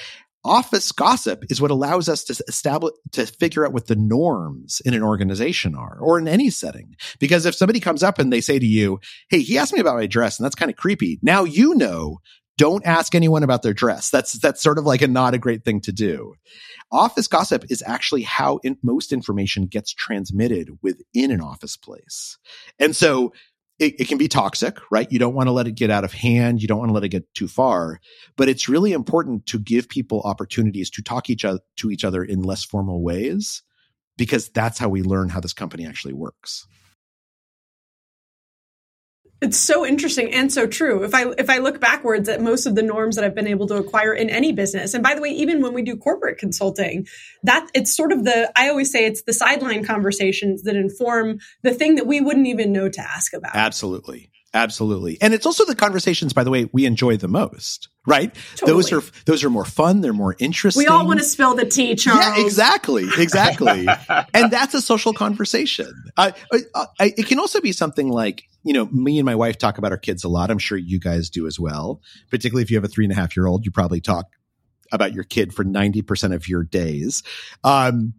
Office 0.46 0.92
gossip 0.92 1.46
is 1.50 1.62
what 1.62 1.72
allows 1.72 2.10
us 2.10 2.26
to 2.26 2.44
establish, 2.48 2.94
to 3.14 3.26
figure 3.26 3.66
out 3.66 3.72
what 3.72 3.88
the 3.88 3.96
norms 3.96 4.82
in 4.86 4.94
an 4.94 5.02
organization 5.02 5.74
are 5.74 5.98
or 6.00 6.20
in 6.20 6.28
any 6.28 6.50
setting. 6.50 6.96
Because 7.20 7.46
if 7.46 7.56
somebody 7.56 7.80
comes 7.80 8.04
up 8.04 8.20
and 8.20 8.32
they 8.32 8.42
say 8.42 8.60
to 8.60 8.66
you, 8.66 9.00
Hey, 9.30 9.40
he 9.40 9.58
asked 9.58 9.74
me 9.74 9.80
about 9.80 9.96
my 9.96 10.06
dress 10.06 10.38
and 10.38 10.46
that's 10.46 10.56
kind 10.56 10.70
of 10.70 10.76
creepy. 10.78 11.18
Now 11.22 11.46
you 11.46 11.76
know 11.76 12.20
don't 12.58 12.86
ask 12.86 13.16
anyone 13.16 13.44
about 13.44 13.64
their 13.64 13.74
dress. 13.74 14.10
That's 14.10 14.34
that's 14.34 14.62
sort 14.62 14.78
of 14.78 14.86
like 14.86 15.02
a 15.02 15.08
not 15.08 15.34
a 15.34 15.40
great 15.40 15.64
thing 15.64 15.82
to 15.82 15.92
do. 15.92 16.36
Office 16.92 17.28
gossip 17.28 17.66
is 17.70 17.84
actually 17.86 18.22
how 18.22 18.60
in, 18.64 18.78
most 18.84 19.12
information 19.12 19.66
gets 19.66 19.94
transmitted 19.94 20.70
within 20.82 21.32
an 21.32 21.42
office 21.42 21.76
place. 21.76 22.38
And 22.80 22.96
so 22.96 23.34
it, 23.80 24.00
it, 24.00 24.08
can 24.08 24.20
be 24.20 24.28
toxic, 24.28 24.78
right? 24.92 25.12
You 25.12 25.18
don't 25.18 25.34
want 25.34 25.48
to 25.48 25.52
let 25.52 25.68
it 25.68 25.74
get 25.74 25.90
out 25.90 26.04
of 26.04 26.14
hand. 26.14 26.62
You 26.62 26.68
don't 26.68 26.78
want 26.78 26.90
to 26.90 26.94
let 26.94 27.04
it 27.04 27.10
get 27.10 27.34
too 27.34 27.48
far, 27.48 28.00
but 28.38 28.48
it's 28.48 28.70
really 28.70 28.94
important 28.94 29.48
to 29.48 29.58
give 29.58 29.90
people 29.90 30.22
opportunities 30.22 30.92
to 30.92 31.02
talk 31.02 31.30
each 31.30 31.44
other 31.44 31.60
to 31.78 31.90
each 31.90 32.06
other 32.06 32.24
in 32.24 32.44
less 32.44 32.64
formal 32.64 33.02
ways 33.02 33.64
because 34.18 34.50
that's 34.50 34.78
how 34.78 34.90
we 34.90 35.02
learn 35.02 35.30
how 35.30 35.40
this 35.40 35.54
company 35.54 35.88
actually 35.88 36.14
works. 36.14 36.68
It's 39.44 39.60
so 39.60 39.86
interesting 39.86 40.34
and 40.34 40.52
so 40.52 40.66
true. 40.66 41.04
If 41.04 41.14
I 41.14 41.26
if 41.38 41.50
I 41.50 41.58
look 41.58 41.82
backwards 41.82 42.30
at 42.30 42.42
most 42.42 42.66
of 42.66 42.76
the 42.76 42.82
norms 42.82 43.18
that 43.18 43.26
I've 43.26 43.36
been 43.36 43.48
able 43.48 43.68
to 43.68 43.76
acquire 43.76 44.14
in 44.14 44.30
any 44.30 44.54
business, 44.54 44.94
and 44.94 45.04
by 45.04 45.16
the 45.16 45.22
way, 45.22 45.30
even 45.32 45.62
when 45.62 45.74
we 45.74 45.82
do 45.82 45.98
corporate 45.98 46.38
consulting, 46.38 47.06
that 47.44 47.70
it's 47.74 47.94
sort 47.94 48.14
of 48.14 48.24
the 48.24 48.52
I 48.56 48.70
always 48.70 48.90
say 48.90 49.06
it's 49.06 49.24
the 49.24 49.34
sideline 49.34 49.84
conversations 49.84 50.64
that 50.64 50.78
inform 50.78 51.40
the 51.62 51.74
thing 51.74 51.96
that 51.96 52.08
we 52.08 52.22
wouldn't 52.22 52.48
even 52.48 52.72
know 52.72 52.88
to 52.88 53.02
ask 53.02 53.34
about. 53.34 53.54
Absolutely. 53.54 54.30
Absolutely. 54.56 55.20
And 55.20 55.34
it's 55.34 55.48
also 55.48 55.66
the 55.66 55.76
conversations, 55.76 56.32
by 56.32 56.44
the 56.44 56.52
way, 56.52 56.70
we 56.72 56.86
enjoy 56.86 57.18
the 57.18 57.28
most, 57.28 57.90
right? 58.06 58.34
Totally. 58.56 58.72
Those 58.72 58.94
are, 58.94 59.02
those 59.26 59.44
are 59.44 59.50
more 59.50 59.66
fun. 59.66 60.02
They're 60.02 60.14
more 60.14 60.36
interesting. 60.38 60.84
We 60.84 60.88
all 60.88 61.08
want 61.08 61.20
to 61.20 61.26
spill 61.26 61.56
the 61.56 61.66
tea, 61.66 61.96
Charles. 61.96 62.38
Yeah, 62.38 62.46
exactly. 62.46 63.08
Exactly. 63.18 63.88
and 64.34 64.52
that's 64.52 64.76
a 64.76 64.82
social 64.82 65.12
conversation. 65.12 65.92
Uh, 66.18 66.34
uh, 66.76 66.86
it 67.00 67.26
can 67.26 67.40
also 67.40 67.62
be 67.62 67.72
something 67.72 68.10
like, 68.10 68.44
you 68.64 68.74
know, 68.74 68.86
me 68.86 69.20
and 69.20 69.26
my 69.26 69.36
wife 69.36 69.58
talk 69.58 69.78
about 69.78 69.92
our 69.92 69.98
kids 69.98 70.24
a 70.24 70.30
lot. 70.30 70.50
I'm 70.50 70.60
sure 70.60 70.78
you 70.78 71.00
guys 71.00 71.30
do 71.30 71.48
as 71.48 71.60
well. 71.60 72.02
Particularly 72.30 72.64
if 72.64 72.72
you 72.72 72.78
have 72.78 72.84
a 72.84 72.88
three 72.88 73.06
and 73.06 73.12
a 73.12 73.16
half 73.16 73.36
year 73.36 73.46
old, 73.46 73.66
you 73.66 73.72
probably 73.72 74.02
talk 74.02 74.28
about 74.92 75.14
your 75.14 75.24
kid 75.24 75.54
for 75.54 75.66
90% 75.66 76.34
of 76.34 76.48
your 76.48 76.64
days. 76.64 77.24
Um, 77.64 78.14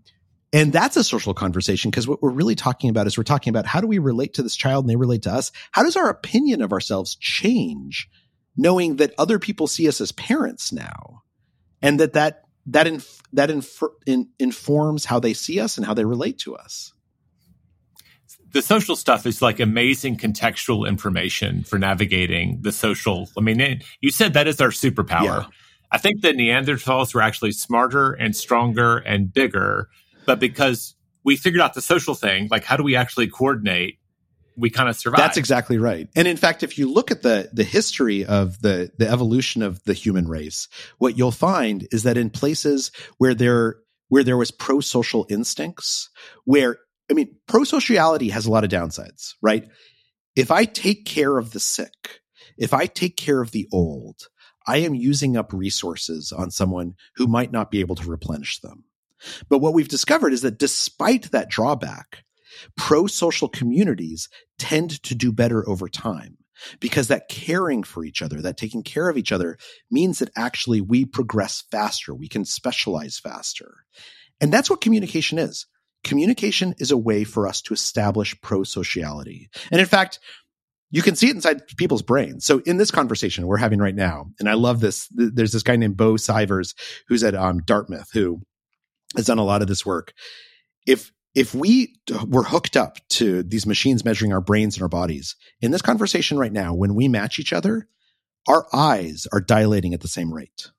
and 0.53 0.73
that's 0.73 0.97
a 0.97 1.03
social 1.03 1.35
conversation 1.35 1.91
because 1.91 2.07
what 2.07 2.23
we're 2.23 2.31
really 2.31 2.55
talking 2.55 2.91
about 2.91 3.07
is 3.07 3.19
we're 3.19 3.25
talking 3.25 3.51
about 3.51 3.67
how 3.67 3.81
do 3.81 3.87
we 3.87 3.99
relate 3.99 4.35
to 4.35 4.43
this 4.43 4.55
child 4.55 4.85
and 4.85 4.91
they 4.91 4.97
relate 4.97 5.23
to 5.23 5.33
us? 5.33 5.51
How 5.73 5.83
does 5.83 5.97
our 5.97 6.09
opinion 6.09 6.63
of 6.63 6.73
ourselves 6.73 7.17
change 7.17 8.09
knowing 8.57 8.97
that 8.97 9.15
other 9.19 9.39
people 9.39 9.67
see 9.67 9.89
us 9.89 10.01
as 10.01 10.13
parents 10.13 10.73
now 10.73 11.23
and 11.83 11.99
that 11.99 12.13
that 12.13 12.45
that 12.67 12.87
inf- 12.87 13.21
that 13.33 13.51
inf- 13.51 13.83
in, 14.07 14.29
informs 14.39 15.05
how 15.05 15.19
they 15.19 15.35
see 15.35 15.59
us 15.59 15.77
and 15.77 15.85
how 15.85 15.95
they 15.95 16.05
relate 16.05 16.39
to 16.39 16.55
us? 16.55 16.93
The 18.55 18.63
social 18.63 18.97
stuff 18.97 19.27
is 19.27 19.43
like 19.43 19.61
amazing 19.61 20.17
contextual 20.17 20.89
information 20.89 21.63
for 21.65 21.79
navigating 21.79 22.63
the 22.63 22.73
social. 22.73 23.29
I 23.37 23.43
mean, 23.43 23.61
it, 23.61 23.85
you 24.01 24.11
said 24.11 24.33
that 24.33 24.49
is 24.49 24.61
our 24.63 24.71
superpower. 24.71 25.43
Yeah. 25.43 25.47
I 25.93 25.99
think 25.99 26.23
the 26.23 26.33
Neanderthals 26.33 27.15
were 27.15 27.21
actually 27.21 27.53
smarter 27.53 28.13
and 28.13 28.35
stronger 28.35 28.97
and 28.97 29.33
bigger 29.33 29.91
but 30.25 30.41
because 30.41 30.95
we 31.23 31.37
figured 31.37 31.61
out 31.61 31.75
the 31.75 31.83
social 31.83 32.15
thing, 32.15 32.49
like 32.51 32.65
how 32.65 32.77
do 32.77 32.83
we 32.83 32.97
actually 32.97 33.29
coordinate? 33.29 33.99
We 34.57 34.71
kind 34.71 34.89
of 34.89 34.97
survive. 34.97 35.19
That's 35.19 35.37
exactly 35.37 35.79
right. 35.79 36.09
And 36.15 36.29
in 36.29 36.37
fact, 36.37 36.63
if 36.63 36.79
you 36.79 36.91
look 36.91 37.11
at 37.11 37.23
the 37.23 37.51
the 37.53 37.65
history 37.65 38.25
of 38.25 38.61
the 38.63 38.91
the 38.99 39.09
evolution 39.09 39.63
of 39.63 39.83
the 39.83 39.95
human 39.95 40.29
race, 40.29 40.69
what 40.99 41.19
you'll 41.19 41.33
find 41.33 41.89
is 41.91 42.05
that 42.05 42.17
in 42.17 42.31
places 42.31 42.93
where 43.19 43.35
there 43.35 43.77
where 44.09 44.23
there 44.23 44.37
was 44.37 44.53
pro 44.53 44.79
social 44.79 45.27
instincts, 45.29 46.09
where 46.45 46.79
I 47.11 47.15
mean, 47.15 47.37
pro 47.47 47.65
sociality 47.65 48.31
has 48.31 48.47
a 48.47 48.51
lot 48.51 48.65
of 48.65 48.71
downsides, 48.71 49.35
right? 49.43 49.69
If 50.37 50.51
I 50.51 50.65
take 50.65 51.05
care 51.05 51.39
of 51.39 51.53
the 51.53 51.61
sick, 51.61 52.21
if 52.57 52.73
I 52.73 52.87
take 52.87 53.17
care 53.17 53.41
of 53.41 53.53
the 53.53 53.69
old, 53.73 54.29
I 54.67 54.79
am 54.79 54.95
using 54.95 55.37
up 55.37 55.53
resources 55.53 56.33
on 56.33 56.51
someone 56.51 56.95
who 57.17 57.27
might 57.27 57.53
not 57.53 57.71
be 57.71 57.81
able 57.81 57.97
to 57.97 58.09
replenish 58.09 58.61
them. 58.61 58.85
But 59.49 59.59
what 59.59 59.75
we've 59.75 59.89
discovered 59.89 60.33
is 60.33 60.43
that 60.43 60.59
despite 60.59 61.31
that 61.31 61.51
drawback, 61.51 62.25
pro 62.77 63.07
social 63.07 63.49
communities 63.49 64.29
tend 64.59 65.03
to 65.03 65.15
do 65.15 65.33
better 65.33 65.69
over 65.69 65.89
time 65.89 66.39
because 66.81 67.09
that 67.09 67.29
caring 67.29 67.83
for 67.83 68.05
each 68.05 68.23
other, 68.23 68.41
that 68.43 68.57
taking 68.57 68.83
care 68.83 69.09
of 69.09 69.17
each 69.17 69.33
other 69.33 69.59
means 69.91 70.19
that 70.19 70.31
actually 70.37 70.81
we 70.81 71.05
progress 71.05 71.65
faster. 71.71 72.15
We 72.15 72.29
can 72.29 72.45
specialize 72.45 73.19
faster. 73.19 73.85
And 74.41 74.53
that's 74.53 74.71
what 74.71 74.81
communication 74.81 75.39
is. 75.39 75.67
Communication 76.05 76.75
is 76.79 76.91
a 76.91 76.97
way 76.97 77.25
for 77.25 77.49
us 77.49 77.61
to 77.63 77.75
establish 77.75 78.41
pro 78.41 78.63
sociality. 78.63 79.49
And 79.71 79.81
in 79.81 79.87
fact, 79.87 80.21
you 80.91 81.03
can 81.03 81.17
see 81.17 81.29
it 81.29 81.35
inside 81.35 81.67
people's 81.77 82.03
brains. 82.03 82.45
So 82.45 82.61
in 82.61 82.77
this 82.77 82.93
conversation 82.93 83.47
we're 83.47 83.57
having 83.57 83.81
right 83.81 83.95
now, 83.95 84.27
and 84.39 84.49
I 84.49 84.55
love 84.55 84.79
this, 84.79 85.09
there's 85.11 85.53
this 85.53 85.65
guy 85.65 85.75
named 85.75 85.97
Beau 85.97 86.17
Sievers 86.17 86.75
who's 87.09 87.25
at 87.25 87.35
um, 87.35 87.61
Dartmouth 87.65 88.11
who 88.13 88.43
has 89.17 89.27
done 89.27 89.39
a 89.39 89.45
lot 89.45 89.63
of 89.63 89.67
this 89.69 89.85
work. 89.85 90.13
If 90.87 91.11
if 91.35 91.53
we 91.53 91.97
were 92.29 92.45
hooked 92.45 92.77
up 92.77 92.99
to 93.09 93.43
these 93.43 93.67
machines 93.67 94.05
measuring 94.05 94.33
our 94.33 94.41
brains 94.41 94.77
and 94.77 94.83
our 94.83 94.89
bodies 94.89 95.35
in 95.61 95.73
this 95.73 95.83
conversation 95.83 96.39
right 96.39 96.53
now, 96.53 96.75
when 96.75 96.95
we 96.95 97.09
match 97.09 97.41
each 97.41 97.53
other, 97.53 97.89
our 98.47 98.67
eyes 98.73 99.27
are 99.33 99.41
dilating 99.41 99.95
at 99.95 100.01
the 100.01 100.07
same 100.07 100.33
rate. 100.33 100.71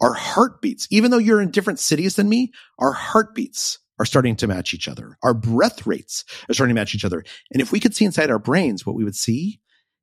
Our 0.00 0.14
heartbeats, 0.14 0.86
even 0.90 1.10
though 1.10 1.18
you're 1.18 1.42
in 1.42 1.50
different 1.50 1.80
cities 1.80 2.14
than 2.14 2.28
me, 2.28 2.52
our 2.78 2.92
heartbeats 2.92 3.80
are 4.00 4.06
starting 4.06 4.34
to 4.34 4.48
match 4.48 4.72
each 4.74 4.88
other. 4.88 5.16
Our 5.22 5.34
breath 5.34 5.86
rates 5.86 6.24
are 6.48 6.54
starting 6.54 6.74
to 6.74 6.80
match 6.80 6.94
each 6.94 7.04
other. 7.04 7.22
And 7.52 7.60
if 7.60 7.70
we 7.70 7.78
could 7.78 7.94
see 7.94 8.06
inside 8.06 8.30
our 8.30 8.38
brains, 8.38 8.84
what 8.84 8.96
we 8.96 9.04
would 9.04 9.14
see 9.14 9.60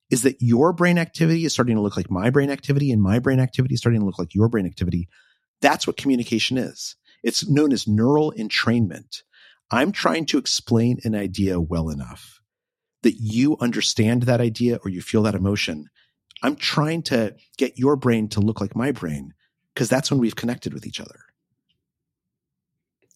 is 0.10 0.22
that 0.22 0.38
your 0.40 0.72
brain 0.72 0.98
activity 1.00 1.44
is 1.44 1.52
starting 1.52 1.76
to 1.76 1.82
look 1.82 1.98
like 1.98 2.12
my 2.12 2.30
brain 2.30 2.52
activity 2.52 2.92
and 2.92 3.02
my 3.02 3.20
brain 3.20 3.40
activity 3.40 3.74
is 3.74 3.80
starting 3.80 4.00
to 4.00 4.06
look 4.06 4.20
like 4.20 4.36
your 4.36 4.48
brain 4.48 4.68
activity. 4.68 5.10
That's 5.62 5.88
what 5.88 5.98
communication 5.98 6.58
is. 6.58 6.96
It's 7.24 7.50
known 7.50 7.74
as 7.74 7.88
neural 7.88 8.32
entrainment. 8.38 9.24
I'm 9.72 9.92
trying 9.92 10.28
to 10.28 10.38
explain 10.38 11.00
an 11.04 11.16
idea 11.16 11.60
well 11.60 11.90
enough 11.90 12.40
that 13.02 13.16
you 13.20 13.58
understand 13.60 14.24
that 14.24 14.40
idea 14.40 14.80
or 14.86 14.90
you 14.90 15.02
feel 15.02 15.24
that 15.24 15.36
emotion. 15.36 15.88
I'm 16.44 16.56
trying 16.56 17.02
to 17.04 17.36
get 17.58 17.80
your 17.80 17.96
brain 17.96 18.30
to 18.30 18.40
look 18.40 18.62
like 18.62 18.76
my 18.76 18.92
brain 18.92 19.34
because 19.74 19.90
that's 19.90 20.12
when 20.12 20.20
we've 20.20 20.36
connected 20.36 20.74
with 20.74 20.86
each 20.86 21.02
other. 21.02 21.20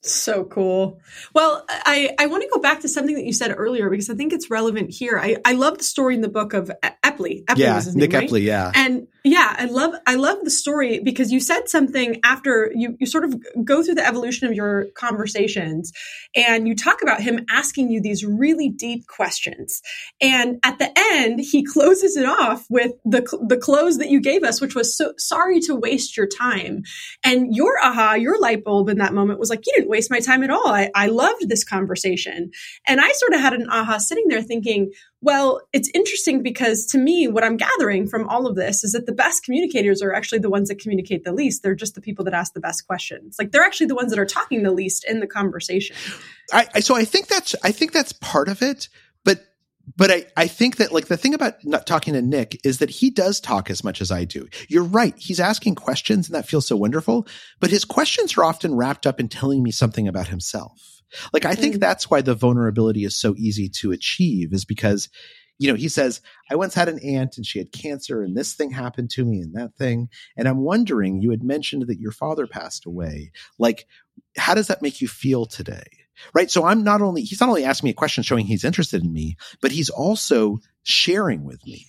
So 0.03 0.45
cool. 0.45 0.99
Well, 1.35 1.63
I, 1.69 2.15
I 2.17 2.25
want 2.25 2.41
to 2.41 2.49
go 2.51 2.59
back 2.59 2.79
to 2.81 2.89
something 2.89 3.13
that 3.13 3.23
you 3.23 3.33
said 3.33 3.53
earlier 3.55 3.87
because 3.87 4.09
I 4.09 4.15
think 4.15 4.33
it's 4.33 4.49
relevant 4.49 4.89
here. 4.89 5.19
I, 5.19 5.37
I 5.45 5.53
love 5.53 5.77
the 5.77 5.83
story 5.83 6.15
in 6.15 6.21
the 6.21 6.29
book 6.29 6.53
of 6.53 6.71
Epley. 7.03 7.45
Epley 7.45 7.57
yeah, 7.57 7.81
Nick 7.93 8.11
name, 8.11 8.21
right? 8.21 8.29
Epley, 8.29 8.41
yeah. 8.41 8.71
And 8.73 9.07
yeah, 9.23 9.55
I 9.55 9.65
love 9.65 9.93
I 10.07 10.15
love 10.15 10.39
the 10.43 10.49
story 10.49 10.99
because 10.99 11.31
you 11.31 11.39
said 11.39 11.69
something 11.69 12.19
after 12.23 12.71
you 12.73 12.97
you 12.99 13.05
sort 13.05 13.23
of 13.23 13.35
go 13.63 13.83
through 13.83 13.93
the 13.93 14.07
evolution 14.07 14.47
of 14.47 14.55
your 14.55 14.87
conversations 14.95 15.91
and 16.35 16.67
you 16.67 16.75
talk 16.75 17.03
about 17.03 17.21
him 17.21 17.45
asking 17.51 17.91
you 17.91 18.01
these 18.01 18.25
really 18.25 18.69
deep 18.69 19.05
questions. 19.05 19.83
And 20.19 20.59
at 20.63 20.79
the 20.79 20.91
end, 20.97 21.39
he 21.39 21.63
closes 21.63 22.17
it 22.17 22.25
off 22.25 22.65
with 22.71 22.93
the 23.05 23.21
the 23.47 23.57
close 23.57 23.99
that 23.99 24.09
you 24.09 24.19
gave 24.19 24.43
us, 24.43 24.59
which 24.59 24.73
was 24.73 24.97
so 24.97 25.13
sorry 25.19 25.59
to 25.61 25.75
waste 25.75 26.17
your 26.17 26.27
time. 26.27 26.81
And 27.23 27.55
your 27.55 27.77
aha, 27.83 28.15
your 28.15 28.39
light 28.39 28.63
bulb 28.63 28.89
in 28.89 28.97
that 28.97 29.13
moment 29.13 29.39
was 29.39 29.51
like, 29.51 29.67
you 29.67 29.73
didn't 29.75 29.90
waste 29.91 30.09
my 30.09 30.19
time 30.19 30.41
at 30.41 30.49
all. 30.49 30.69
I, 30.69 30.89
I 30.95 31.07
loved 31.07 31.47
this 31.47 31.63
conversation. 31.63 32.49
And 32.87 32.99
I 32.99 33.11
sort 33.11 33.33
of 33.33 33.41
had 33.41 33.53
an 33.53 33.69
aha 33.69 33.99
sitting 33.99 34.27
there 34.27 34.41
thinking, 34.41 34.91
Well, 35.21 35.61
it's 35.71 35.91
interesting 35.93 36.41
because 36.41 36.87
to 36.87 36.97
me, 36.97 37.27
what 37.27 37.43
I'm 37.43 37.57
gathering 37.57 38.07
from 38.07 38.27
all 38.27 38.47
of 38.47 38.55
this 38.55 38.83
is 38.83 38.93
that 38.93 39.05
the 39.05 39.11
best 39.11 39.43
communicators 39.43 40.01
are 40.01 40.13
actually 40.13 40.39
the 40.39 40.49
ones 40.49 40.69
that 40.69 40.79
communicate 40.79 41.23
the 41.23 41.33
least. 41.33 41.61
They're 41.61 41.75
just 41.75 41.93
the 41.93 42.01
people 42.01 42.25
that 42.25 42.33
ask 42.33 42.53
the 42.53 42.59
best 42.59 42.87
questions. 42.87 43.35
Like 43.37 43.51
they're 43.51 43.63
actually 43.63 43.87
the 43.87 43.95
ones 43.95 44.09
that 44.09 44.19
are 44.19 44.25
talking 44.25 44.63
the 44.63 44.71
least 44.71 45.05
in 45.07 45.19
the 45.19 45.27
conversation. 45.27 45.95
I, 46.51 46.79
so 46.79 46.95
I 46.95 47.05
think 47.05 47.27
that's 47.27 47.53
I 47.63 47.71
think 47.71 47.91
that's 47.91 48.13
part 48.13 48.47
of 48.47 48.61
it, 48.61 48.89
but 49.23 49.50
but 49.95 50.11
I, 50.11 50.25
I 50.38 50.47
think 50.47 50.77
that 50.77 50.91
like 50.91 51.07
the 51.07 51.17
thing 51.17 51.34
about 51.34 51.63
not 51.63 51.88
talking 51.88 52.13
to 52.13 52.21
Nick 52.21 52.59
is 52.63 52.79
that 52.79 52.89
he 52.89 53.09
does 53.09 53.39
talk 53.39 53.69
as 53.69 53.84
much 53.84 54.01
as 54.01 54.11
I 54.11 54.25
do. 54.25 54.47
You're 54.69 54.84
right. 54.84 55.13
He's 55.17 55.39
asking 55.39 55.75
questions 55.75 56.27
and 56.27 56.36
that 56.36 56.47
feels 56.47 56.67
so 56.67 56.75
wonderful, 56.75 57.27
but 57.59 57.69
his 57.69 57.86
questions 57.86 58.38
are 58.38 58.43
often 58.43 58.75
wrapped 58.75 59.05
up 59.07 59.19
in 59.19 59.27
telling 59.27 59.63
me 59.63 59.71
something 59.71 60.07
about 60.07 60.27
himself. 60.27 61.01
Like 61.34 61.45
I 61.45 61.55
think 61.55 61.75
mm. 61.75 61.79
that's 61.79 62.09
why 62.09 62.21
the 62.21 62.36
vulnerability 62.36 63.03
is 63.03 63.19
so 63.19 63.36
easy 63.38 63.69
to 63.79 63.91
achieve 63.91 64.53
is 64.53 64.65
because 64.65 65.09
you 65.61 65.67
know, 65.67 65.77
he 65.77 65.89
says, 65.89 66.21
I 66.49 66.55
once 66.55 66.73
had 66.73 66.89
an 66.89 66.97
aunt 67.05 67.38
and 67.38 67.45
she 67.45 67.59
had 67.59 67.71
cancer 67.71 68.23
and 68.23 68.36
this 68.36 68.55
thing 68.55 68.71
happened 68.71 69.11
to 69.11 69.23
me 69.23 69.41
and 69.41 69.53
that 69.53 69.75
thing. 69.75 70.09
And 70.36 70.47
I'm 70.47 70.57
wondering, 70.57 71.21
you 71.21 71.29
had 71.29 71.43
mentioned 71.43 71.86
that 71.86 71.99
your 71.99 72.11
father 72.11 72.47
passed 72.47 72.88
away. 72.88 73.32
Like, 73.59 73.86
how 74.36 74.55
does 74.55 74.65
that 74.67 74.82
make 74.82 75.01
you 75.01 75.07
feel 75.07 75.45
today? 75.45 75.84
Right. 76.34 76.51
So 76.51 76.66
I'm 76.66 76.84
not 76.84 77.01
only, 77.01 77.24
he's 77.24 77.39
not 77.39 77.49
only 77.49 77.64
asking 77.64 77.88
me 77.88 77.91
a 77.91 77.95
question 77.95 78.24
showing 78.24 78.45
he's 78.45 78.64
interested 78.64 79.03
in 79.03 79.12
me, 79.12 79.38
but 79.62 79.72
he's 79.72 79.89
also 79.89 80.59
sharing 80.84 81.43
with 81.43 81.66
me 81.66 81.88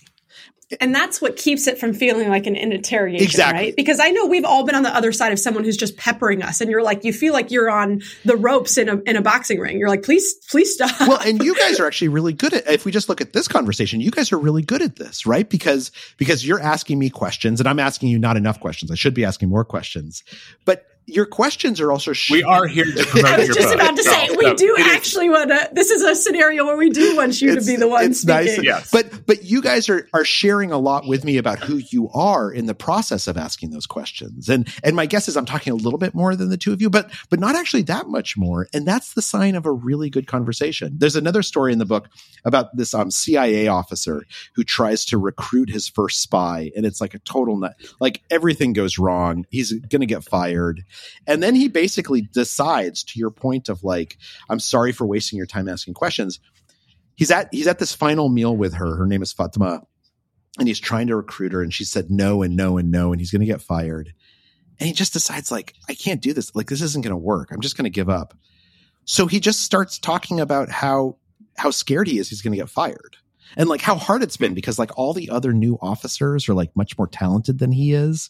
and 0.79 0.93
that's 0.93 1.21
what 1.21 1.35
keeps 1.37 1.67
it 1.67 1.77
from 1.77 1.93
feeling 1.93 2.29
like 2.29 2.47
an 2.47 2.55
interrogation, 2.55 3.25
exactly. 3.25 3.65
right? 3.65 3.75
Because 3.75 3.99
I 3.99 4.11
know 4.11 4.25
we've 4.25 4.45
all 4.45 4.65
been 4.65 4.75
on 4.75 4.83
the 4.83 4.95
other 4.95 5.11
side 5.11 5.31
of 5.31 5.39
someone 5.39 5.63
who's 5.63 5.77
just 5.77 5.97
peppering 5.97 6.41
us, 6.41 6.61
and 6.61 6.69
you're 6.69 6.83
like, 6.83 7.03
you 7.03 7.13
feel 7.13 7.33
like 7.33 7.51
you're 7.51 7.69
on 7.69 8.01
the 8.25 8.35
ropes 8.35 8.77
in 8.77 8.89
a 8.89 8.97
in 9.01 9.15
a 9.15 9.21
boxing 9.21 9.59
ring. 9.59 9.77
You're 9.77 9.89
like, 9.89 10.03
please, 10.03 10.33
please 10.49 10.73
stop. 10.73 10.91
Well, 11.01 11.19
and 11.19 11.43
you 11.43 11.55
guys 11.55 11.79
are 11.79 11.87
actually 11.87 12.09
really 12.09 12.33
good 12.33 12.53
at. 12.53 12.67
If 12.67 12.85
we 12.85 12.91
just 12.91 13.09
look 13.09 13.21
at 13.21 13.33
this 13.33 13.47
conversation, 13.47 14.01
you 14.01 14.11
guys 14.11 14.31
are 14.31 14.37
really 14.37 14.63
good 14.63 14.81
at 14.81 14.95
this, 14.95 15.25
right? 15.25 15.49
Because 15.49 15.91
because 16.17 16.45
you're 16.45 16.61
asking 16.61 16.99
me 16.99 17.09
questions, 17.09 17.59
and 17.59 17.67
I'm 17.67 17.79
asking 17.79 18.09
you 18.09 18.19
not 18.19 18.37
enough 18.37 18.59
questions. 18.59 18.91
I 18.91 18.95
should 18.95 19.13
be 19.13 19.25
asking 19.25 19.49
more 19.49 19.65
questions, 19.65 20.23
but 20.65 20.85
your 21.05 21.25
questions 21.25 21.81
are 21.81 21.91
also. 21.91 22.13
Sh- 22.13 22.31
we 22.31 22.43
are 22.43 22.65
here 22.67 22.85
to 22.85 23.05
promote. 23.07 23.31
I 23.31 23.37
was 23.39 23.47
just 23.49 23.67
book. 23.69 23.75
about 23.75 23.95
to 23.95 24.03
say 24.03 24.27
no, 24.27 24.35
we 24.37 24.45
no, 24.45 24.55
do 24.55 24.75
actually 24.79 25.29
want 25.29 25.49
to. 25.49 25.69
This 25.73 25.89
is 25.89 26.01
a 26.01 26.15
scenario 26.15 26.65
where 26.65 26.77
we 26.77 26.89
do 26.89 27.15
want 27.15 27.41
you 27.41 27.55
to 27.55 27.65
be 27.65 27.75
the 27.75 27.87
one. 27.87 28.05
It's 28.05 28.21
speaking. 28.21 28.45
nice, 28.45 28.63
yes. 28.63 28.91
but 28.91 29.25
but 29.25 29.43
you 29.43 29.61
guys 29.61 29.89
are 29.89 30.07
are 30.13 30.25
sharing 30.25 30.71
a 30.71 30.77
lot 30.77 31.07
with 31.07 31.23
me 31.23 31.37
about 31.37 31.59
who 31.59 31.77
you 31.77 32.09
are 32.11 32.51
in 32.51 32.65
the 32.65 32.75
process 32.75 33.27
of 33.27 33.37
asking 33.37 33.71
those 33.71 33.85
questions, 33.85 34.49
and 34.49 34.67
and 34.83 34.95
my 34.95 35.05
guess 35.05 35.27
is 35.27 35.35
I'm 35.35 35.45
talking 35.45 35.73
a 35.73 35.75
little 35.75 35.99
bit 35.99 36.13
more 36.13 36.35
than 36.35 36.49
the 36.49 36.57
two 36.57 36.73
of 36.73 36.81
you, 36.81 36.89
but 36.89 37.11
but 37.29 37.39
not 37.39 37.55
actually 37.55 37.83
that 37.83 38.07
much 38.07 38.37
more, 38.37 38.67
and 38.73 38.85
that's 38.85 39.13
the 39.13 39.21
sign 39.21 39.55
of 39.55 39.65
a 39.65 39.71
really 39.71 40.09
good 40.09 40.27
conversation. 40.27 40.95
There's 40.97 41.15
another 41.15 41.43
story 41.43 41.73
in 41.73 41.79
the 41.79 41.85
book 41.85 42.09
about 42.45 42.75
this 42.75 42.93
um, 42.93 43.11
CIA 43.11 43.67
officer 43.67 44.25
who 44.55 44.63
tries 44.63 45.05
to 45.05 45.17
recruit 45.17 45.69
his 45.69 45.87
first 45.87 46.21
spy, 46.21 46.71
and 46.75 46.85
it's 46.85 47.01
like 47.01 47.13
a 47.13 47.19
total 47.19 47.57
nut. 47.57 47.75
Like 47.99 48.21
everything 48.29 48.73
goes 48.73 48.97
wrong. 48.97 49.45
He's 49.49 49.73
going 49.73 50.01
to 50.01 50.07
get 50.07 50.23
fired 50.23 50.83
and 51.27 51.41
then 51.41 51.55
he 51.55 51.67
basically 51.67 52.21
decides, 52.21 53.03
to 53.05 53.19
your 53.19 53.31
point 53.31 53.69
of 53.69 53.83
like, 53.83 54.17
I'm 54.49 54.59
sorry 54.59 54.91
for 54.91 55.05
wasting 55.05 55.37
your 55.37 55.45
time 55.45 55.69
asking 55.69 55.93
questions. 55.93 56.39
He's 57.15 57.31
at 57.31 57.49
he's 57.51 57.67
at 57.67 57.79
this 57.79 57.93
final 57.93 58.29
meal 58.29 58.55
with 58.55 58.73
her. 58.73 58.95
Her 58.95 59.05
name 59.05 59.21
is 59.21 59.33
Fatima. 59.33 59.83
And 60.59 60.67
he's 60.67 60.79
trying 60.79 61.07
to 61.07 61.15
recruit 61.15 61.51
her, 61.51 61.63
and 61.63 61.73
she 61.73 61.83
said 61.83 62.11
no 62.11 62.43
and 62.43 62.55
no 62.55 62.77
and 62.77 62.91
no, 62.91 63.11
and 63.11 63.19
he's 63.19 63.31
gonna 63.31 63.45
get 63.45 63.61
fired. 63.61 64.13
And 64.79 64.87
he 64.87 64.93
just 64.93 65.13
decides, 65.13 65.51
like, 65.51 65.73
I 65.89 65.95
can't 65.95 66.21
do 66.21 66.31
this. 66.31 66.53
Like, 66.55 66.67
this 66.67 66.81
isn't 66.81 67.03
gonna 67.03 67.17
work. 67.17 67.49
I'm 67.51 67.61
just 67.61 67.75
gonna 67.75 67.89
give 67.89 68.09
up. 68.09 68.37
So 69.05 69.25
he 69.27 69.39
just 69.39 69.61
starts 69.61 69.97
talking 69.97 70.39
about 70.39 70.69
how 70.69 71.17
how 71.57 71.71
scared 71.71 72.07
he 72.07 72.19
is 72.19 72.29
he's 72.29 72.41
gonna 72.41 72.55
get 72.55 72.69
fired 72.69 73.17
and 73.57 73.69
like 73.69 73.81
how 73.81 73.95
hard 73.95 74.23
it's 74.23 74.37
been 74.37 74.53
because 74.53 74.79
like 74.79 74.97
all 74.97 75.13
the 75.13 75.29
other 75.29 75.53
new 75.53 75.77
officers 75.81 76.49
are 76.49 76.53
like 76.53 76.75
much 76.75 76.97
more 76.97 77.07
talented 77.07 77.59
than 77.59 77.71
he 77.71 77.93
is 77.93 78.29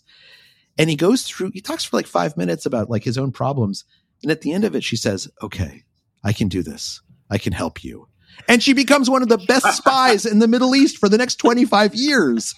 and 0.77 0.89
he 0.89 0.95
goes 0.95 1.23
through, 1.23 1.51
he 1.53 1.61
talks 1.61 1.83
for 1.83 1.97
like 1.97 2.07
five 2.07 2.35
minutes 2.37 2.65
about 2.65 2.89
like 2.89 3.03
his 3.03 3.17
own 3.17 3.31
problems. 3.31 3.85
And 4.21 4.31
at 4.31 4.41
the 4.41 4.53
end 4.53 4.63
of 4.63 4.75
it, 4.75 4.83
she 4.83 4.95
says, 4.95 5.29
okay, 5.41 5.83
I 6.23 6.33
can 6.33 6.47
do 6.47 6.63
this. 6.63 7.01
I 7.29 7.37
can 7.37 7.53
help 7.53 7.83
you. 7.83 8.07
And 8.47 8.63
she 8.63 8.73
becomes 8.73 9.09
one 9.09 9.21
of 9.21 9.29
the 9.29 9.37
best 9.37 9.77
spies 9.77 10.25
in 10.25 10.39
the 10.39 10.47
Middle 10.47 10.75
East 10.75 10.97
for 10.97 11.09
the 11.09 11.17
next 11.17 11.35
25 11.35 11.93
years. 11.93 12.55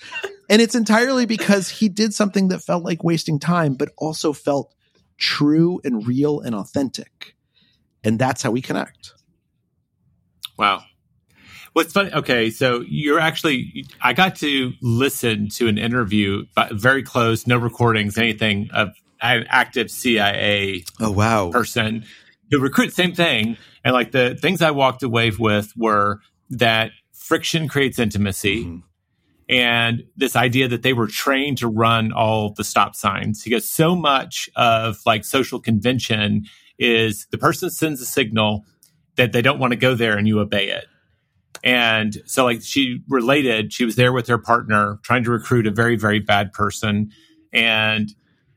And 0.50 0.62
it's 0.62 0.76
entirely 0.76 1.26
because 1.26 1.70
he 1.70 1.90
did 1.90 2.14
something 2.14 2.50
that 2.50 2.60
felt 2.60 2.84
like 2.84 3.04
wasting 3.04 3.40
time, 3.40 3.74
but 3.74 3.90
also 3.98 4.32
felt 4.32 4.74
true 5.18 5.82
and 5.84 6.08
real 6.08 6.40
and 6.40 6.56
authentic. 6.56 7.36
And 8.04 8.20
that's 8.20 8.42
how 8.42 8.52
we 8.52 8.62
connect. 8.62 9.14
Wow. 10.58 10.84
What's 11.76 11.92
funny? 11.92 12.10
Okay, 12.14 12.52
so 12.52 12.86
you're 12.88 13.20
actually 13.20 13.86
I 14.02 14.14
got 14.14 14.38
to 14.38 14.72
listen 14.82 15.50
to 15.50 15.68
an 15.68 15.78
interview, 15.78 16.46
but 16.56 16.72
very 16.72 17.04
close, 17.04 17.46
no 17.46 17.58
recordings, 17.58 18.18
anything 18.18 18.70
of 18.74 18.94
an 19.22 19.46
active 19.50 19.92
CIA. 19.92 20.86
Oh 21.02 21.12
wow, 21.12 21.52
person 21.52 22.06
who 22.50 22.62
recruit 22.62 22.94
same 22.94 23.14
thing, 23.14 23.58
and 23.84 23.94
like 23.94 24.14
the 24.14 24.38
things 24.42 24.62
I 24.62 24.72
walked 24.72 25.04
away 25.04 25.32
with 25.38 25.74
were 25.76 26.22
that 26.50 26.92
friction 27.12 27.68
creates 27.68 28.00
intimacy. 28.00 28.64
Mm-hmm. 28.64 28.78
And 29.50 30.04
this 30.16 30.38
idea 30.38 30.70
that 30.70 30.82
they 30.82 30.94
were 30.94 31.08
trained 31.08 31.58
to 31.58 31.68
run 31.68 32.14
all 32.14 32.54
the 32.54 32.64
stop 32.64 32.96
signs. 32.96 33.44
He 33.44 33.50
goes, 33.52 33.70
so 33.70 33.98
much 33.98 34.50
of 34.56 35.02
like 35.06 35.26
social 35.26 35.60
convention 35.60 36.46
is 36.80 37.28
the 37.32 37.38
person 37.38 37.70
sends 37.70 38.00
a 38.00 38.06
signal 38.06 38.64
that 39.18 39.34
they 39.34 39.42
don't 39.42 39.60
want 39.60 39.72
to 39.72 39.78
go 39.78 39.94
there 39.94 40.18
and 40.18 40.26
you 40.26 40.40
obey 40.40 40.70
it. 40.70 40.86
And 41.66 42.22
so, 42.28 42.46
like, 42.46 42.62
she 42.62 43.02
related, 43.10 43.74
she 43.74 43.86
was 43.86 43.96
there 43.96 44.14
with 44.14 44.28
her 44.28 44.38
partner 44.38 45.00
trying 45.02 45.24
to 45.24 45.32
recruit 45.32 45.66
a 45.66 45.72
very, 45.72 45.96
very 45.96 46.20
bad 46.20 46.54
person. 46.54 47.12
And 47.52 48.14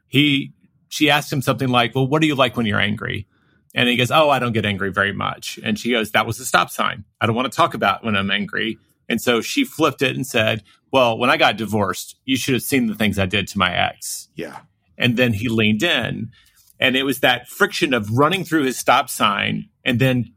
he, 0.09 0.53
she 0.89 1.09
asked 1.09 1.33
him 1.33 1.41
something 1.41 1.69
like, 1.69 1.95
Well, 1.95 2.07
what 2.07 2.21
do 2.21 2.29
you 2.29 2.35
like 2.35 2.57
when 2.57 2.67
you're 2.67 2.81
angry? 2.81 3.27
And 3.75 3.89
he 3.89 3.97
goes, 3.97 4.11
Oh, 4.11 4.29
I 4.29 4.39
don't 4.39 4.53
get 4.53 4.67
angry 4.67 4.93
very 4.93 5.15
much. 5.15 5.59
And 5.65 5.79
she 5.79 5.91
goes, 5.91 6.11
That 6.11 6.27
was 6.27 6.39
a 6.39 6.45
stop 6.45 6.71
sign. 6.71 7.05
I 7.19 7.27
don't 7.27 7.35
want 7.35 7.51
to 7.51 7.57
talk 7.57 7.73
about 7.73 8.05
when 8.05 8.15
I'm 8.15 8.31
angry. 8.31 8.79
And 9.09 9.23
so 9.23 9.41
she 9.41 9.65
flipped 9.65 10.03
it 10.03 10.15
and 10.15 10.27
said, 10.27 10.63
Well, 10.93 11.17
when 11.17 11.31
I 11.31 11.39
got 11.39 11.57
divorced, 11.57 12.17
you 12.27 12.37
should 12.37 12.55
have 12.55 12.63
seen 12.63 12.89
the 12.89 12.95
things 12.95 13.19
I 13.19 13.27
did 13.27 13.49
to 13.49 13.59
my 13.59 13.75
ex. 13.75 14.29
Yeah. 14.35 14.61
And 14.99 15.17
then 15.17 15.33
he 15.33 15.49
leaned 15.49 15.83
in. 15.83 16.31
And 16.79 16.95
it 16.95 17.05
was 17.05 17.21
that 17.21 17.49
friction 17.49 17.95
of 17.95 18.11
running 18.19 18.45
through 18.45 18.65
his 18.65 18.77
stop 18.77 19.09
sign 19.09 19.71
and 19.85 19.99
then 19.99 20.33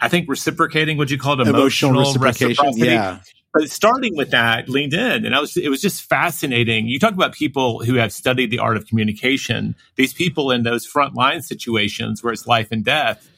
I 0.00 0.08
think 0.08 0.28
reciprocating, 0.28 0.96
what 0.96 1.10
you 1.10 1.18
call 1.18 1.40
it, 1.40 1.46
emotional, 1.46 1.92
emotional 1.92 2.24
reciprocation. 2.24 2.76
Yeah. 2.76 3.20
But 3.52 3.68
starting 3.68 4.16
with 4.16 4.30
that, 4.30 4.68
leaned 4.68 4.94
in, 4.94 5.26
and 5.26 5.34
I 5.34 5.40
was. 5.40 5.56
It 5.56 5.68
was 5.68 5.80
just 5.80 6.02
fascinating. 6.02 6.86
You 6.86 7.00
talk 7.00 7.14
about 7.14 7.32
people 7.34 7.84
who 7.84 7.94
have 7.94 8.12
studied 8.12 8.50
the 8.50 8.60
art 8.60 8.76
of 8.76 8.86
communication. 8.86 9.74
These 9.96 10.14
people 10.14 10.52
in 10.52 10.62
those 10.62 10.86
frontline 10.86 11.42
situations 11.42 12.22
where 12.22 12.32
it's 12.32 12.46
life 12.46 12.68
and 12.70 12.84
death, 12.84 13.28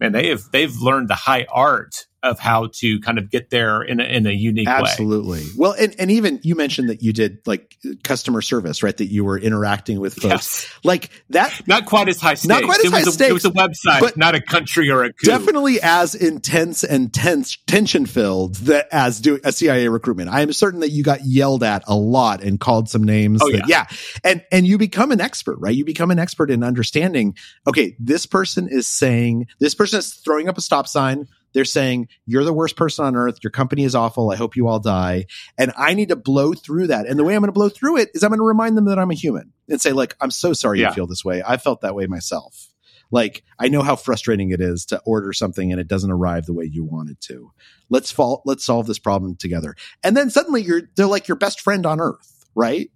man, 0.00 0.12
they 0.12 0.28
have 0.28 0.50
they've 0.52 0.76
learned 0.76 1.08
the 1.08 1.14
high 1.14 1.46
art 1.50 2.06
of 2.24 2.38
how 2.38 2.68
to 2.72 2.98
kind 3.00 3.18
of 3.18 3.30
get 3.30 3.50
there 3.50 3.82
in 3.82 4.00
a, 4.00 4.04
in 4.04 4.26
a 4.26 4.30
unique 4.30 4.66
Absolutely. 4.66 5.30
way. 5.30 5.38
Absolutely. 5.38 5.60
Well, 5.60 5.72
and, 5.78 5.94
and 5.98 6.10
even 6.10 6.40
you 6.42 6.54
mentioned 6.54 6.88
that 6.88 7.02
you 7.02 7.12
did 7.12 7.38
like 7.46 7.76
customer 8.02 8.40
service, 8.40 8.82
right? 8.82 8.96
That 8.96 9.06
you 9.06 9.24
were 9.24 9.38
interacting 9.38 10.00
with 10.00 10.14
folks 10.14 10.24
yes. 10.64 10.80
like 10.82 11.10
that. 11.30 11.62
Not 11.66 11.84
quite 11.86 12.08
as 12.08 12.18
high 12.20 12.34
stakes. 12.34 12.48
Not 12.48 12.64
quite 12.64 12.78
as 12.78 12.86
it 12.86 12.92
high 12.92 12.98
was 13.00 13.08
a, 13.08 13.12
stakes. 13.12 13.30
It 13.30 13.32
was 13.34 13.44
a 13.44 13.50
website, 13.50 14.00
but 14.00 14.16
not 14.16 14.34
a 14.34 14.40
country 14.40 14.90
or 14.90 15.04
a 15.04 15.12
coup. 15.12 15.26
Definitely 15.26 15.80
as 15.82 16.14
intense 16.14 16.82
and 16.82 17.12
tense, 17.12 17.58
tension 17.66 18.06
filled 18.06 18.56
that 18.56 18.88
as 18.90 19.20
doing 19.20 19.40
a 19.44 19.52
CIA 19.52 19.88
recruitment. 19.88 20.30
I 20.30 20.40
am 20.40 20.52
certain 20.52 20.80
that 20.80 20.90
you 20.90 21.04
got 21.04 21.24
yelled 21.24 21.62
at 21.62 21.84
a 21.86 21.94
lot 21.94 22.42
and 22.42 22.58
called 22.58 22.88
some 22.88 23.04
names. 23.04 23.42
Oh, 23.42 23.52
that, 23.52 23.68
yeah. 23.68 23.86
yeah. 23.90 23.96
And, 24.24 24.44
and 24.50 24.66
you 24.66 24.78
become 24.78 25.12
an 25.12 25.20
expert, 25.20 25.58
right? 25.58 25.74
You 25.74 25.84
become 25.84 26.10
an 26.10 26.18
expert 26.18 26.50
in 26.50 26.64
understanding, 26.64 27.36
okay, 27.66 27.96
this 27.98 28.24
person 28.24 28.68
is 28.70 28.88
saying, 28.88 29.46
this 29.60 29.74
person 29.74 29.98
is 29.98 30.14
throwing 30.14 30.48
up 30.48 30.56
a 30.56 30.62
stop 30.62 30.88
sign 30.88 31.28
they're 31.54 31.64
saying, 31.64 32.08
You're 32.26 32.44
the 32.44 32.52
worst 32.52 32.76
person 32.76 33.06
on 33.06 33.16
earth. 33.16 33.38
Your 33.42 33.50
company 33.50 33.84
is 33.84 33.94
awful. 33.94 34.30
I 34.30 34.36
hope 34.36 34.56
you 34.56 34.68
all 34.68 34.80
die. 34.80 35.26
And 35.56 35.72
I 35.76 35.94
need 35.94 36.10
to 36.10 36.16
blow 36.16 36.52
through 36.52 36.88
that. 36.88 37.06
And 37.06 37.18
the 37.18 37.24
way 37.24 37.34
I'm 37.34 37.40
going 37.40 37.48
to 37.48 37.52
blow 37.52 37.70
through 37.70 37.98
it 37.98 38.10
is 38.12 38.22
I'm 38.22 38.30
going 38.30 38.40
to 38.40 38.46
remind 38.46 38.76
them 38.76 38.84
that 38.86 38.98
I'm 38.98 39.10
a 39.10 39.14
human 39.14 39.52
and 39.68 39.80
say, 39.80 39.92
like, 39.92 40.16
I'm 40.20 40.30
so 40.30 40.52
sorry 40.52 40.80
yeah. 40.80 40.88
you 40.88 40.94
feel 40.94 41.06
this 41.06 41.24
way. 41.24 41.42
I 41.46 41.56
felt 41.56 41.80
that 41.80 41.94
way 41.94 42.06
myself. 42.06 42.68
Like, 43.10 43.44
I 43.58 43.68
know 43.68 43.82
how 43.82 43.96
frustrating 43.96 44.50
it 44.50 44.60
is 44.60 44.86
to 44.86 45.00
order 45.06 45.32
something 45.32 45.70
and 45.70 45.80
it 45.80 45.88
doesn't 45.88 46.10
arrive 46.10 46.46
the 46.46 46.54
way 46.54 46.64
you 46.64 46.84
wanted 46.84 47.20
to. 47.22 47.52
Let's 47.88 48.10
fall, 48.10 48.42
let's 48.44 48.64
solve 48.64 48.86
this 48.86 48.98
problem 48.98 49.36
together. 49.36 49.76
And 50.02 50.16
then 50.16 50.30
suddenly 50.30 50.62
you're, 50.62 50.82
they're 50.96 51.06
like 51.06 51.28
your 51.28 51.36
best 51.36 51.60
friend 51.60 51.86
on 51.86 52.00
earth, 52.00 52.44
right? 52.54 52.90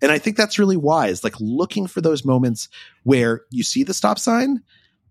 And 0.00 0.12
I 0.12 0.18
think 0.18 0.36
that's 0.36 0.58
really 0.58 0.76
wise, 0.76 1.24
like 1.24 1.34
looking 1.40 1.86
for 1.86 2.00
those 2.00 2.24
moments 2.24 2.68
where 3.02 3.42
you 3.50 3.64
see 3.64 3.82
the 3.82 3.94
stop 3.94 4.18
sign. 4.18 4.62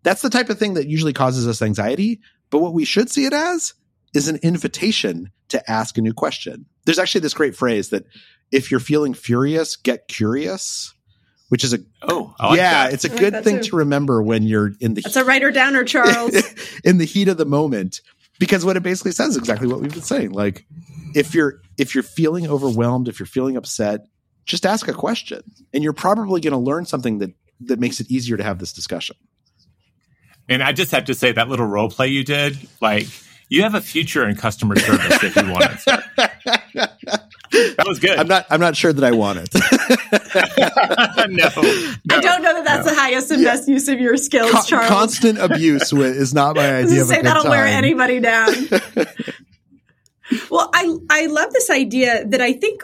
That's 0.04 0.22
the 0.22 0.30
type 0.30 0.50
of 0.50 0.60
thing 0.60 0.76
that 0.76 0.88
usually 0.88 1.14
causes 1.14 1.48
us 1.48 1.62
anxiety. 1.62 2.22
But 2.54 2.60
what 2.60 2.76
we 2.76 2.86
should 2.86 3.10
see 3.10 3.26
it 3.26 3.34
as 3.34 3.74
is 4.14 4.28
an 4.28 4.36
invitation 4.44 5.32
to 5.50 5.72
ask 5.72 5.98
a 5.98 6.02
new 6.02 6.14
question. 6.14 6.68
There's 6.86 7.00
actually 7.00 7.22
this 7.22 7.34
great 7.34 7.56
phrase 7.56 7.90
that 7.90 8.06
if 8.52 8.70
you're 8.70 8.80
feeling 8.80 9.16
furious, 9.16 9.76
get 9.76 10.08
curious, 10.08 10.94
which 11.50 11.64
is 11.64 11.74
a 11.74 11.80
oh 12.04 12.36
like 12.40 12.58
yeah, 12.58 12.84
that. 12.84 12.94
it's 12.94 13.06
a 13.06 13.10
good 13.10 13.44
thing 13.44 13.58
too. 13.58 13.72
to 13.72 13.78
remember 13.78 14.22
when 14.22 14.44
you're 14.44 14.72
in 14.80 14.94
the 14.94 15.02
That's 15.02 15.16
a 15.16 15.26
writer 15.26 15.50
downer, 15.50 15.84
Charles. 15.84 16.36
in 16.84 17.00
the 17.00 17.06
heat 17.06 17.28
of 17.28 17.38
the 17.38 17.46
moment 17.46 18.02
because 18.38 18.64
what 18.64 18.78
it 18.78 18.84
basically 18.84 19.14
says 19.14 19.30
is 19.30 19.38
exactly 19.38 19.68
what 19.68 19.82
we've 19.82 19.92
been 19.92 20.04
saying. 20.04 20.34
Like, 20.34 20.68
if 21.16 21.34
you're 21.34 21.60
if 21.80 21.96
you're 21.96 22.04
feeling 22.04 22.48
overwhelmed, 22.48 23.08
if 23.08 23.20
you're 23.20 23.26
feeling 23.26 23.58
upset, 23.58 24.06
just 24.46 24.64
ask 24.64 24.88
a 24.88 24.94
question, 24.94 25.42
and 25.74 25.84
you're 25.84 25.92
probably 25.92 26.40
going 26.40 26.52
to 26.52 26.60
learn 26.60 26.86
something 26.86 27.18
that 27.18 27.32
that 27.62 27.80
makes 27.80 28.00
it 28.00 28.12
easier 28.12 28.38
to 28.38 28.44
have 28.44 28.60
this 28.60 28.74
discussion. 28.74 29.16
And 30.50 30.62
I 30.62 30.74
just 30.74 30.92
have 30.92 31.06
to 31.06 31.14
say 31.14 31.32
that 31.32 31.50
little 31.50 31.66
role 31.66 31.90
play 31.90 32.10
you 32.10 32.24
did, 32.24 32.58
like 32.82 33.08
you 33.50 33.64
have 33.64 33.76
a 33.76 33.82
future 33.82 34.28
in 34.28 34.36
customer 34.36 34.76
service 34.76 35.24
if 35.24 35.36
you 35.36 35.52
want 35.52 35.66
it. 35.66 36.90
That 37.54 37.86
was 37.88 38.00
good. 38.00 38.18
I'm 38.18 38.28
not. 38.28 38.48
I'm 38.50 38.60
not 38.60 38.76
sure 38.76 38.92
that 38.92 39.04
I 39.04 39.12
want 39.12 39.38
it. 39.40 39.54
no, 41.30 41.50
no, 42.06 42.18
I 42.18 42.20
don't 42.20 42.42
know 42.42 42.54
that 42.56 42.64
that's 42.66 42.88
no. 42.88 42.94
the 42.94 43.00
highest 43.00 43.30
and 43.30 43.44
best 43.44 43.68
use 43.68 43.88
of 43.88 44.00
your 44.00 44.18
skills, 44.18 44.52
Con- 44.52 44.66
Charles. 44.66 44.90
constant 44.90 45.38
abuse 45.40 45.92
wi- 45.92 46.10
is 46.16 46.34
not 46.34 46.56
my 46.56 46.78
idea 46.78 46.90
gonna 46.90 47.02
a 47.02 47.06
say 47.06 47.16
good 47.18 47.26
that'll 47.26 47.44
time. 47.44 47.52
wear 47.52 47.66
anybody 47.66 48.20
down. 48.20 48.48
well, 50.50 50.72
I 50.74 50.98
I 51.12 51.28
love 51.28 51.54
this 51.54 51.70
idea 51.70 52.26
that 52.26 52.42
I 52.42 52.54
think 52.54 52.82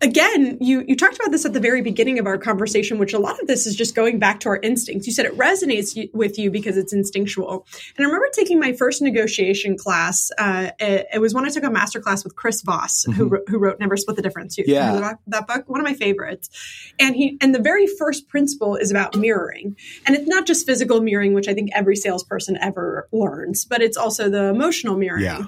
again 0.00 0.58
you 0.60 0.84
you 0.86 0.96
talked 0.96 1.16
about 1.16 1.30
this 1.30 1.44
at 1.44 1.52
the 1.52 1.60
very 1.60 1.80
beginning 1.82 2.18
of 2.18 2.26
our 2.26 2.38
conversation, 2.38 2.98
which 2.98 3.12
a 3.12 3.18
lot 3.18 3.40
of 3.40 3.46
this 3.46 3.66
is 3.66 3.74
just 3.76 3.94
going 3.94 4.18
back 4.18 4.40
to 4.40 4.48
our 4.48 4.58
instincts. 4.62 5.06
You 5.06 5.12
said 5.12 5.26
it 5.26 5.36
resonates 5.36 5.96
with 6.12 6.38
you 6.38 6.50
because 6.50 6.76
it's 6.76 6.92
instinctual. 6.92 7.66
And 7.96 8.04
I 8.04 8.08
remember 8.08 8.28
taking 8.32 8.58
my 8.60 8.72
first 8.72 9.02
negotiation 9.02 9.76
class. 9.76 10.30
Uh, 10.38 10.70
it, 10.78 11.06
it 11.14 11.18
was 11.20 11.34
when 11.34 11.44
I 11.44 11.48
took 11.48 11.64
a 11.64 11.70
master 11.70 12.00
class 12.00 12.24
with 12.24 12.36
Chris 12.36 12.62
Voss, 12.62 13.04
who 13.04 13.28
wrote, 13.28 13.48
who 13.48 13.58
wrote 13.58 13.78
Never 13.80 13.96
Split 13.96 14.16
the 14.16 14.22
Difference. 14.22 14.58
You, 14.58 14.64
Yeah. 14.66 14.92
that, 15.00 15.18
that 15.28 15.46
book, 15.46 15.68
one 15.68 15.80
of 15.80 15.84
my 15.84 15.94
favorites. 15.94 16.50
And 16.98 17.14
he 17.14 17.38
and 17.40 17.54
the 17.54 17.60
very 17.60 17.86
first 17.86 18.28
principle 18.28 18.76
is 18.76 18.90
about 18.90 19.16
mirroring. 19.16 19.76
And 20.06 20.16
it's 20.16 20.28
not 20.28 20.46
just 20.46 20.66
physical 20.66 21.00
mirroring, 21.00 21.34
which 21.34 21.48
I 21.48 21.54
think 21.54 21.70
every 21.74 21.96
salesperson 21.96 22.56
ever 22.60 23.08
learns, 23.12 23.64
but 23.64 23.82
it's 23.82 23.96
also 23.96 24.28
the 24.28 24.44
emotional 24.44 24.96
mirroring. 24.96 25.24
Yeah. 25.24 25.46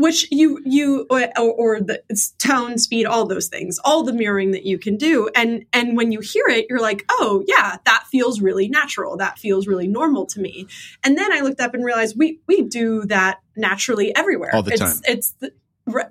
Which 0.00 0.26
you 0.30 0.62
you 0.64 1.06
or, 1.10 1.28
or 1.38 1.80
the 1.80 2.02
tone, 2.38 2.78
speed, 2.78 3.04
all 3.04 3.26
those 3.26 3.48
things, 3.48 3.78
all 3.84 4.02
the 4.02 4.14
mirroring 4.14 4.52
that 4.52 4.64
you 4.64 4.78
can 4.78 4.96
do, 4.96 5.28
and 5.34 5.66
and 5.74 5.94
when 5.94 6.10
you 6.10 6.20
hear 6.20 6.46
it, 6.48 6.66
you're 6.70 6.80
like, 6.80 7.04
oh 7.10 7.44
yeah, 7.46 7.76
that 7.84 8.04
feels 8.10 8.40
really 8.40 8.66
natural. 8.66 9.18
That 9.18 9.38
feels 9.38 9.66
really 9.66 9.88
normal 9.88 10.24
to 10.26 10.40
me. 10.40 10.68
And 11.04 11.18
then 11.18 11.30
I 11.30 11.40
looked 11.40 11.60
up 11.60 11.74
and 11.74 11.84
realized 11.84 12.16
we 12.18 12.40
we 12.46 12.62
do 12.62 13.04
that 13.06 13.40
naturally 13.56 14.16
everywhere. 14.16 14.54
All 14.54 14.62
the 14.62 14.72
it's, 14.72 14.80
time. 14.80 15.02
It's 15.04 15.30
the, 15.32 15.52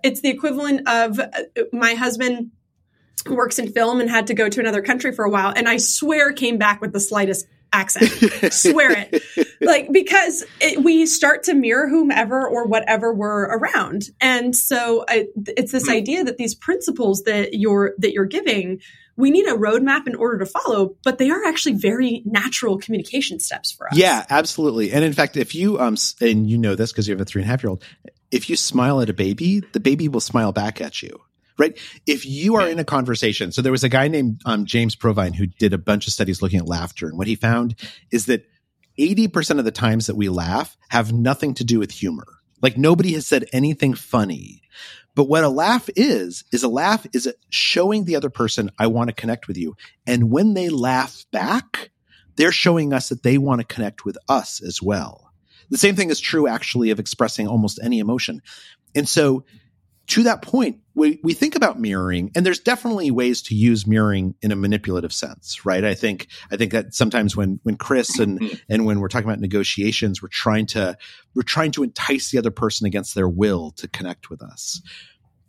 it's 0.04 0.22
the 0.22 0.30
equivalent 0.30 0.88
of 0.88 1.20
uh, 1.20 1.28
my 1.74 1.96
husband 1.96 2.52
works 3.28 3.58
in 3.58 3.72
film 3.72 4.00
and 4.02 4.10
had 4.10 4.28
to 4.28 4.36
go 4.36 4.50
to 4.50 4.60
another 4.60 4.84
country 4.84 5.14
for 5.14 5.26
a 5.26 5.32
while, 5.32 5.52
and 5.56 5.68
I 5.68 5.78
swear 5.78 6.32
came 6.32 6.60
back 6.60 6.80
with 6.80 6.94
the 6.94 7.00
slightest 7.00 7.48
accent. 7.74 8.10
swear 8.54 8.94
it 8.96 9.24
like 9.62 9.92
because 9.92 10.44
it, 10.60 10.84
we 10.84 11.06
start 11.06 11.44
to 11.44 11.54
mirror 11.54 11.88
whomever 11.88 12.48
or 12.48 12.66
whatever 12.68 13.14
we're 13.14 13.44
around 13.44 14.04
and 14.22 14.56
so 14.56 15.06
I, 15.08 15.28
it's 15.48 15.72
this 15.72 15.86
Hmm. 15.86 15.94
idea 15.94 16.24
that 16.24 16.38
these 16.38 16.56
principles 16.56 17.24
that 17.24 17.54
you're 17.54 17.94
that 18.00 18.12
you're 18.14 18.26
giving 18.26 18.80
we 19.18 19.32
need 19.32 19.46
a 19.48 19.54
roadmap 19.54 20.08
in 20.08 20.16
order 20.16 20.40
to 20.40 20.46
follow 20.46 20.96
but 21.04 21.18
they 21.18 21.30
are 21.30 21.44
actually 21.46 21.76
very 21.76 22.24
natural 22.26 22.78
communication 22.78 23.40
steps 23.40 23.72
for 23.72 23.88
us 23.88 23.98
Yeah, 23.98 24.26
absolutely. 24.30 24.92
And 24.92 25.04
in 25.04 25.14
fact, 25.14 25.38
if 25.38 25.54
you 25.54 25.80
um 25.80 25.96
and 26.22 26.50
you 26.50 26.58
know 26.58 26.76
this 26.76 26.92
because 26.92 27.08
you 27.08 27.14
have 27.14 27.22
a 27.22 27.26
three 27.26 27.42
and 27.42 27.50
a 27.50 27.52
half 27.52 27.62
year 27.64 27.70
old, 27.70 27.84
if 28.32 28.50
you 28.50 28.56
smile 28.56 29.02
at 29.02 29.10
a 29.10 29.14
baby, 29.14 29.62
the 29.74 29.80
baby 29.80 30.08
will 30.08 30.22
smile 30.22 30.52
back 30.52 30.80
at 30.82 31.02
you. 31.04 31.20
Right. 31.60 31.78
If 32.08 32.26
you 32.26 32.56
are 32.56 32.68
in 32.68 32.80
a 32.80 32.86
conversation, 32.86 33.52
so 33.52 33.62
there 33.62 33.74
was 33.74 33.84
a 33.84 33.90
guy 33.90 34.08
named 34.08 34.42
um, 34.46 34.66
James 34.66 34.96
Provine 34.96 35.34
who 35.34 35.46
did 35.46 35.74
a 35.74 35.78
bunch 35.78 36.08
of 36.08 36.14
studies 36.14 36.42
looking 36.42 36.60
at 36.60 36.68
laughter, 36.68 37.08
and 37.08 37.18
what 37.18 37.28
he 37.28 37.36
found 37.36 37.76
is 38.12 38.28
that 38.28 38.46
eighty 38.98 39.28
percent 39.28 39.60
of 39.60 39.66
the 39.66 39.72
times 39.72 40.08
that 40.08 40.16
we 40.16 40.30
laugh 40.30 40.78
have 40.88 41.12
nothing 41.12 41.54
to 41.56 41.66
do 41.66 41.78
with 41.78 41.92
humor. 41.92 42.26
Like 42.62 42.78
nobody 42.78 43.12
has 43.14 43.28
said 43.28 43.46
anything 43.52 43.94
funny. 43.94 44.62
But 45.16 45.26
what 45.26 45.44
a 45.44 45.50
laugh 45.50 45.90
is, 45.98 46.46
is 46.54 46.64
a 46.64 46.70
laugh 46.70 47.06
is 47.14 47.34
showing 47.50 48.06
the 48.06 48.16
other 48.16 48.30
person, 48.30 48.72
I 48.80 48.88
want 48.88 49.10
to 49.10 49.16
connect 49.16 49.50
with 49.50 49.58
you. 49.58 49.76
And 50.08 50.32
when 50.32 50.54
they 50.54 50.70
laugh 50.70 51.26
back, 51.32 51.92
they're 52.38 52.54
showing 52.54 52.94
us 52.94 53.10
that 53.10 53.24
they 53.24 53.38
want 53.38 53.60
to 53.60 53.68
connect 53.68 54.06
with 54.06 54.18
us 54.30 54.62
as 54.62 54.82
well. 54.82 55.34
The 55.70 55.78
same 55.78 55.96
thing 55.96 56.10
is 56.10 56.22
true 56.22 56.48
actually 56.48 56.92
of 56.92 57.00
expressing 57.00 57.48
almost 57.48 57.80
any 57.84 58.00
emotion. 58.00 58.42
And 58.96 59.10
so 59.10 59.44
to 60.10 60.24
that 60.24 60.42
point, 60.42 60.80
we, 60.96 61.20
we 61.24 61.34
think 61.34 61.56
about 61.56 61.80
mirroring 61.80 62.32
and 62.36 62.46
there's 62.46 62.60
definitely 62.60 63.12
ways 63.12 63.42
to 63.44 63.56
use 63.56 63.88
mirroring 63.88 64.36
in 64.42 64.52
a 64.52 64.56
manipulative 64.56 65.14
sense, 65.14 65.66
right? 65.66 65.84
I 65.86 65.94
think, 65.94 66.28
I 66.52 66.58
think 66.58 66.72
that 66.72 66.94
sometimes 66.94 67.38
when, 67.38 67.60
when 67.64 67.78
Chris 67.78 68.20
and, 68.20 68.60
and 68.70 68.86
when 68.86 69.00
we're 69.00 69.08
talking 69.08 69.28
about 69.30 69.40
negotiations, 69.40 70.22
we're 70.22 70.30
trying 70.30 70.66
to, 70.68 70.98
we're 71.36 71.44
trying 71.44 71.72
to 71.72 71.84
entice 71.84 72.32
the 72.32 72.38
other 72.38 72.52
person 72.52 72.86
against 72.88 73.16
their 73.16 73.30
will 73.30 73.72
to 73.78 73.88
connect 73.88 74.30
with 74.30 74.42
us. 74.42 74.82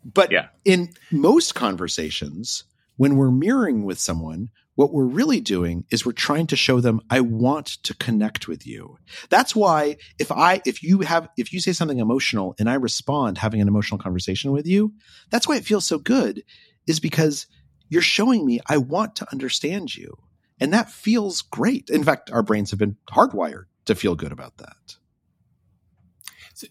But 0.04 0.30
Yeah. 0.30 0.48
in 0.64 0.90
most 1.10 1.54
conversations, 1.54 2.64
when 2.96 3.16
we're 3.16 3.30
mirroring 3.30 3.84
with 3.84 3.98
someone, 3.98 4.50
what 4.74 4.92
we're 4.92 5.04
really 5.04 5.40
doing 5.40 5.84
is 5.90 6.06
we're 6.06 6.12
trying 6.12 6.46
to 6.48 6.56
show 6.56 6.80
them, 6.80 7.00
I 7.10 7.20
want 7.20 7.66
to 7.82 7.94
connect 7.94 8.48
with 8.48 8.66
you. 8.66 8.98
That's 9.28 9.54
why 9.54 9.96
if 10.18 10.32
I, 10.32 10.62
if 10.64 10.82
you 10.82 11.00
have, 11.00 11.28
if 11.36 11.52
you 11.52 11.60
say 11.60 11.72
something 11.72 11.98
emotional 11.98 12.54
and 12.58 12.70
I 12.70 12.74
respond 12.74 13.38
having 13.38 13.60
an 13.60 13.68
emotional 13.68 13.98
conversation 13.98 14.52
with 14.52 14.66
you, 14.66 14.94
that's 15.30 15.46
why 15.46 15.56
it 15.56 15.64
feels 15.64 15.86
so 15.86 15.98
good 15.98 16.42
is 16.86 17.00
because 17.00 17.46
you're 17.88 18.02
showing 18.02 18.46
me 18.46 18.60
I 18.68 18.78
want 18.78 19.16
to 19.16 19.30
understand 19.32 19.94
you. 19.94 20.16
And 20.60 20.72
that 20.72 20.90
feels 20.90 21.42
great. 21.42 21.90
In 21.90 22.04
fact, 22.04 22.30
our 22.30 22.42
brains 22.42 22.70
have 22.70 22.78
been 22.78 22.96
hardwired 23.10 23.64
to 23.86 23.94
feel 23.94 24.14
good 24.14 24.32
about 24.32 24.58
that. 24.58 24.96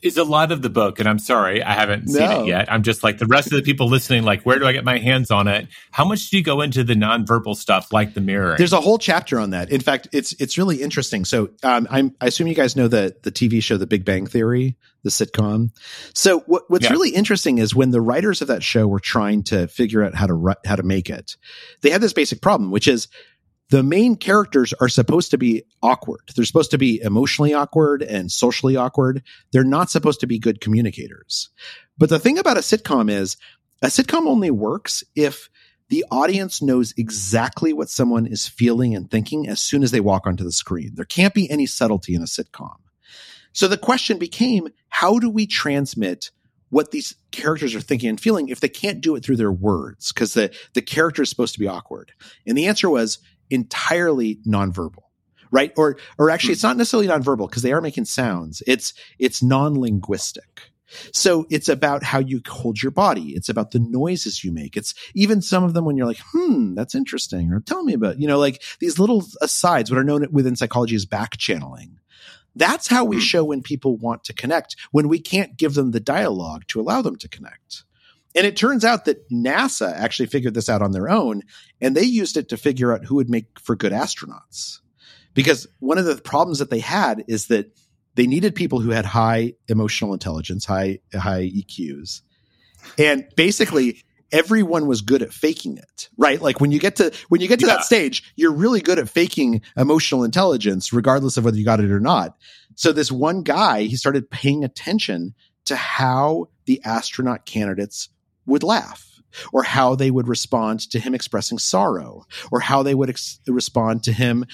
Is 0.02 0.18
a 0.18 0.24
lot 0.24 0.52
of 0.52 0.62
the 0.62 0.70
book, 0.70 1.00
and 1.00 1.08
I'm 1.08 1.20
sorry 1.20 1.62
I 1.64 1.74
haven't 1.74 2.08
seen 2.10 2.22
it 2.30 2.48
yet. 2.48 2.72
I'm 2.72 2.84
just 2.84 3.04
like 3.04 3.18
the 3.18 3.26
rest 3.26 3.48
of 3.48 3.54
the 3.58 3.62
people 3.62 3.88
listening. 3.88 4.24
Like, 4.24 4.44
where 4.44 4.60
do 4.60 4.66
I 4.66 4.72
get 4.72 4.84
my 4.84 4.98
hands 4.98 5.32
on 5.32 5.48
it? 5.48 5.68
How 5.92 6.06
much 6.06 6.30
do 6.30 6.38
you 6.38 6.44
go 6.44 6.62
into 6.62 6.84
the 6.84 6.94
nonverbal 6.96 7.56
stuff, 7.56 7.92
like 7.92 8.14
the 8.14 8.22
mirror? 8.22 8.56
There's 8.58 8.74
a 8.74 8.82
whole 8.82 8.98
chapter 8.98 9.40
on 9.40 9.52
that. 9.52 9.72
In 9.72 9.82
fact, 9.82 10.08
it's 10.12 10.34
it's 10.34 10.58
really 10.58 10.82
interesting. 10.82 11.26
So 11.26 11.50
um, 11.64 11.88
I'm, 11.90 12.16
I 12.22 12.28
assume 12.28 12.48
you 12.48 12.56
guys 12.56 12.76
know 12.76 12.88
the 12.88 13.16
the 13.24 13.32
TV 13.32 13.62
show 13.64 13.78
The 13.78 13.88
Big 13.88 14.06
Bang 14.06 14.26
Theory, 14.28 14.76
the 15.04 15.10
sitcom. 15.10 15.70
So 16.14 16.40
what, 16.42 16.64
what's 16.70 16.86
Yeah. 16.86 16.92
really 16.92 17.10
interesting 17.12 17.58
is 17.58 17.76
when 17.76 17.92
the 17.92 18.02
writers 18.02 18.42
of 18.42 18.48
that 18.50 18.64
show 18.64 18.88
were 18.88 19.00
trying 19.00 19.44
to 19.44 19.68
figure 19.68 20.04
out 20.04 20.16
how 20.16 20.28
to 20.28 20.56
how 20.66 20.76
to 20.76 20.84
make 20.84 21.10
it, 21.10 21.36
they 21.82 21.90
had 21.90 22.02
this 22.02 22.14
basic 22.14 22.42
problem, 22.42 22.72
which 22.72 22.88
is 22.88 23.08
the 23.70 23.84
main 23.84 24.16
characters 24.16 24.74
are 24.82 24.90
supposed 24.90 25.32
to 25.32 25.38
be 25.38 25.64
awkward. 25.82 26.22
They're 26.36 26.46
supposed 26.46 26.72
to 26.72 26.78
be 26.78 27.02
emotionally 27.02 27.54
awkward 27.54 28.02
and 28.02 28.32
socially 28.32 28.76
awkward. 28.76 29.24
They're 29.52 29.64
not 29.64 29.92
supposed 29.92 30.22
to 30.22 30.28
be 30.28 30.40
good 30.40 30.60
communicators. 30.60 31.50
But 31.98 32.10
the 32.10 32.20
thing 32.20 32.40
about 32.40 32.58
a 32.58 32.62
sitcom 32.62 33.12
is 33.12 33.38
a 33.82 33.88
sitcom 33.88 34.28
only 34.28 34.52
works 34.52 35.04
if 35.16 35.50
the 35.90 36.06
audience 36.12 36.62
knows 36.62 36.94
exactly 36.98 37.74
what 37.74 37.90
someone 37.90 38.26
is 38.28 38.48
feeling 38.48 38.96
and 38.96 39.10
thinking 39.10 39.48
as 39.48 39.60
soon 39.60 39.84
as 39.84 39.92
they 39.92 40.00
walk 40.00 40.28
onto 40.28 40.44
the 40.44 40.52
screen. 40.52 40.92
There 40.96 41.06
can't 41.06 41.34
be 41.34 41.50
any 41.50 41.66
subtlety 41.66 42.16
in 42.16 42.22
a 42.22 42.26
sitcom. 42.26 42.76
So 43.54 43.68
the 43.68 43.78
question 43.78 44.20
became, 44.20 44.68
how 44.90 45.20
do 45.20 45.30
we 45.30 45.48
transmit 45.48 46.32
what 46.70 46.92
these 46.92 47.16
characters 47.32 47.74
are 47.74 47.82
thinking 47.82 48.10
and 48.10 48.22
feeling 48.22 48.50
if 48.50 48.60
they 48.60 48.70
can't 48.70 49.02
do 49.02 49.16
it 49.16 49.26
through 49.26 49.38
their 49.38 49.52
words? 49.52 50.12
Because 50.12 50.36
the, 50.36 50.54
the 50.74 50.84
character 50.84 51.24
is 51.24 51.30
supposed 51.30 51.54
to 51.54 51.60
be 51.60 51.68
awkward. 51.68 52.12
And 52.46 52.56
the 52.56 52.68
answer 52.68 52.90
was 52.90 53.18
entirely 53.50 54.40
nonverbal. 54.48 55.04
Right. 55.52 55.74
Or, 55.78 55.98
or 56.20 56.30
actually, 56.30 56.54
it's 56.54 56.64
not 56.64 56.78
necessarily 56.78 57.08
nonverbal 57.08 57.50
because 57.50 57.64
they 57.64 57.74
are 57.74 57.82
making 57.82 58.06
sounds. 58.06 58.62
It's, 58.68 58.94
it's 59.18 59.42
non-linguistic. 59.42 60.72
So 61.12 61.46
it's 61.50 61.70
about 61.70 62.04
how 62.04 62.20
you 62.20 62.42
hold 62.48 62.82
your 62.82 62.92
body. 62.92 63.34
It's 63.36 63.50
about 63.50 63.72
the 63.72 63.80
noises 63.80 64.44
you 64.44 64.52
make. 64.52 64.76
It's 64.78 64.94
even 65.14 65.42
some 65.42 65.64
of 65.64 65.74
them 65.74 65.86
when 65.86 65.98
you're 65.98 66.08
like, 66.08 66.22
hmm, 66.34 66.76
that's 66.76 66.96
interesting. 66.96 67.52
Or 67.52 67.60
tell 67.60 67.84
me 67.84 67.94
about, 67.94 68.20
you 68.20 68.28
know, 68.28 68.40
like 68.40 68.62
these 68.80 69.00
little 69.00 69.26
asides, 69.42 69.90
what 69.90 70.00
are 70.00 70.04
known 70.04 70.28
within 70.32 70.56
psychology 70.56 70.96
as 70.96 71.06
back 71.06 71.38
channeling. 71.38 72.00
That's 72.56 72.88
how 72.88 73.06
we 73.06 73.20
show 73.20 73.44
when 73.44 73.62
people 73.62 73.98
want 73.98 74.24
to 74.26 74.34
connect, 74.34 74.76
when 74.92 75.08
we 75.08 75.20
can't 75.20 75.58
give 75.58 75.76
them 75.76 75.92
the 75.92 76.00
dialogue 76.00 76.64
to 76.70 76.82
allow 76.82 77.02
them 77.02 77.16
to 77.18 77.30
connect. 77.30 77.84
And 78.36 78.46
it 78.46 78.56
turns 78.56 78.86
out 78.86 79.06
that 79.06 79.28
NASA 79.30 79.92
actually 79.92 80.28
figured 80.28 80.54
this 80.54 80.70
out 80.70 80.82
on 80.82 80.92
their 80.92 81.10
own, 81.10 81.42
and 81.82 81.96
they 81.96 82.04
used 82.04 82.38
it 82.38 82.50
to 82.50 82.58
figure 82.58 82.94
out 82.94 83.06
who 83.06 83.16
would 83.16 83.30
make 83.30 83.60
for 83.60 83.76
good 83.76 83.92
astronauts. 83.92 84.80
Because 85.34 85.68
one 85.80 85.98
of 85.98 86.06
the 86.06 86.18
problems 86.18 86.60
that 86.60 86.70
they 86.70 86.80
had 86.80 87.24
is 87.28 87.48
that 87.48 87.72
they 88.16 88.28
needed 88.28 88.54
people 88.56 88.80
who 88.82 88.92
had 88.92 89.06
high 89.06 89.54
emotional 89.68 90.14
intelligence, 90.14 90.66
high 90.66 91.00
high 91.14 91.50
EQs, 91.50 92.22
and 92.98 93.26
basically 93.36 94.04
everyone 94.32 94.88
was 94.88 95.02
good 95.02 95.22
at 95.22 95.34
faking 95.34 95.78
it, 95.78 96.10
right? 96.18 96.42
Like 96.42 96.60
when 96.62 96.72
you 96.72 96.80
get 96.80 96.98
to 96.98 97.12
when 97.30 97.42
you 97.42 97.48
get 97.48 97.60
to 97.60 97.68
Yeah. 97.68 97.76
that 97.78 97.84
stage, 97.86 98.32
you're 98.36 98.52
really 98.54 98.82
good 98.82 99.00
at 99.00 99.10
faking 99.10 99.62
emotional 99.78 100.24
intelligence, 100.24 100.94
regardless 100.94 101.38
of 101.38 101.46
whether 101.46 101.58
you 101.58 101.66
got 101.66 101.80
it 101.80 101.92
or 101.92 102.00
not. 102.00 102.38
So 102.76 102.92
this 102.92 103.12
one 103.12 103.42
guy, 103.44 103.84
he 103.84 103.96
started 103.96 104.30
paying 104.30 104.64
attention 104.64 105.34
to 105.66 105.76
how 105.76 106.50
the 106.66 106.82
astronaut 106.84 107.46
candidates 107.46 108.10
would 108.50 108.64
laugh 108.64 109.06
or 109.54 109.64
how 109.64 109.96
they 109.96 110.12
would 110.12 110.28
respond 110.28 110.80
to 110.92 111.00
him 111.00 111.14
expressing 111.14 111.58
sorrow 111.58 112.26
or 112.52 112.60
how 112.60 112.84
they 112.84 112.96
would 112.96 113.10
ex- 113.10 113.40
respond 113.48 114.04
to 114.04 114.12
him 114.12 114.46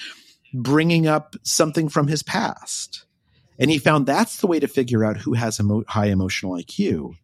bringing 0.54 1.06
up 1.06 1.34
something 1.42 1.88
from 1.88 2.08
his 2.08 2.22
past. 2.22 3.04
And 3.58 3.70
he 3.70 3.78
found 3.78 4.06
that's 4.06 4.40
the 4.40 4.46
way 4.46 4.60
to 4.60 4.68
figure 4.68 5.04
out 5.04 5.16
who 5.16 5.32
has 5.34 5.58
emo- 5.58 5.84
high 5.88 6.06
emotional 6.06 6.52
IQ 6.52 7.14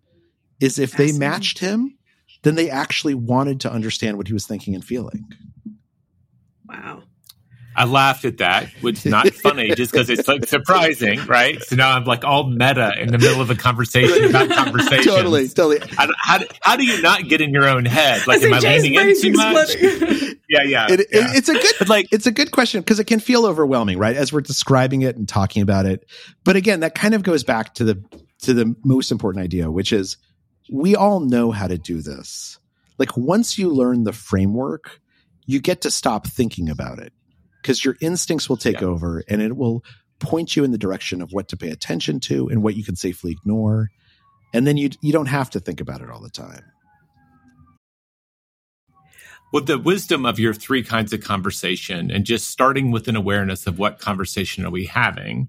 is 0.61 0.79
if 0.79 0.93
they 0.93 1.13
matched 1.13 1.59
him, 1.59 1.99
then 2.43 2.55
they 2.55 2.71
actually 2.71 3.15
wanted 3.15 3.61
to 3.61 3.73
understand 3.73 4.17
what 4.17 4.29
he 4.29 4.33
was 4.33 4.47
thinking 4.47 4.75
and 4.75 4.85
feeling. 4.85 5.29
Wow. 6.67 7.03
I 7.75 7.85
laughed 7.85 8.25
at 8.25 8.39
that, 8.39 8.69
which 8.81 8.99
is 8.99 9.07
not 9.07 9.29
funny 9.31 9.75
just 9.75 9.93
because 9.93 10.11
it's 10.11 10.29
like 10.29 10.47
surprising, 10.47 11.25
right? 11.27 11.63
So 11.63 11.77
now 11.77 11.97
I'm 11.97 12.05
like 12.05 12.25
all 12.25 12.45
meta 12.45 12.93
in 13.01 13.11
the 13.11 13.19
middle 13.19 13.41
of 13.41 13.51
a 13.51 13.55
conversation 13.55 14.25
about 14.25 14.51
conversation. 14.51 15.05
totally, 15.13 15.49
totally. 15.49 15.81
How, 15.91 16.09
how, 16.19 16.39
how, 16.61 16.77
do 16.77 16.85
you 16.85 17.01
not 17.01 17.29
get 17.29 17.41
in 17.41 17.51
your 17.51 17.69
own 17.69 17.85
head? 17.85 18.27
Like, 18.27 18.43
am 18.43 18.53
I 18.53 18.59
leaning 18.59 18.95
in 18.95 19.21
too 19.21 19.33
much? 19.33 19.75
yeah, 19.81 20.63
yeah, 20.65 20.87
it, 20.91 21.01
yeah. 21.11 21.31
It, 21.31 21.37
it's 21.37 21.49
a 21.49 21.55
good, 21.55 21.75
but 21.79 21.89
like, 21.89 22.09
it's 22.13 22.27
a 22.27 22.33
good 22.33 22.51
question 22.51 22.81
because 22.81 22.99
it 23.01 23.05
can 23.05 23.21
feel 23.21 23.47
overwhelming, 23.47 23.99
right? 23.99 24.17
As 24.17 24.33
we're 24.33 24.43
describing 24.43 25.03
it 25.03 25.17
and 25.17 25.27
talking 25.29 25.63
about 25.63 25.87
it. 25.87 26.05
But 26.45 26.57
again, 26.57 26.81
that 26.81 26.95
kind 26.95 27.15
of 27.15 27.23
goes 27.23 27.43
back 27.43 27.75
to 27.75 27.85
the 27.85 28.05
to 28.43 28.53
the 28.53 28.75
most 28.85 29.13
important 29.13 29.45
idea, 29.45 29.71
which 29.71 29.93
is 29.93 30.19
we 30.71 30.95
all 30.95 31.21
know 31.21 31.53
how 31.53 31.69
to 31.69 31.79
do 31.79 32.03
this. 32.03 32.59
Like 32.99 33.17
once 33.17 33.57
you 33.57 33.71
learn 33.71 34.05
the 34.05 34.13
framework, 34.13 35.01
you 35.47 35.61
get 35.61 35.83
to 35.83 35.91
stop 35.91 36.27
thinking 36.27 36.69
about 36.69 36.99
it 36.99 37.13
because 37.63 37.85
your 37.85 37.97
instincts 38.01 38.49
will 38.49 38.57
take 38.57 38.81
yeah. 38.81 38.89
over 38.89 39.23
and 39.29 39.41
it 39.41 39.57
will 39.57 39.85
point 40.19 40.57
you 40.57 40.65
in 40.65 40.73
the 40.73 40.79
direction 40.79 41.23
of 41.23 41.33
what 41.33 41.49
to 41.49 41.57
pay 41.57 41.71
attention 41.71 42.21
to 42.21 42.49
and 42.49 42.63
what 42.63 42.77
you 42.77 42.85
can 42.85 42.97
safely 42.97 43.33
ignore. 43.33 43.89
And 44.53 44.67
then 44.67 44.77
you 44.77 44.91
you 45.01 45.13
don't 45.13 45.27
have 45.27 45.51
to 45.51 45.61
think 45.61 45.81
about 45.81 46.03
it 46.03 46.11
all 46.11 46.21
the 46.21 46.31
time. 46.31 46.65
With 49.53 49.67
the 49.67 49.79
wisdom 49.79 50.25
of 50.25 50.39
your 50.39 50.55
three 50.55 50.83
kinds 50.83 51.13
of 51.13 51.23
conversation 51.23 52.11
and 52.11 52.25
just 52.25 52.51
starting 52.51 52.91
with 52.91 53.07
an 53.09 53.17
awareness 53.17 53.67
of 53.67 53.79
what 53.79 53.99
conversation 53.99 54.65
are 54.65 54.71
we 54.71 54.87
having, 54.87 55.49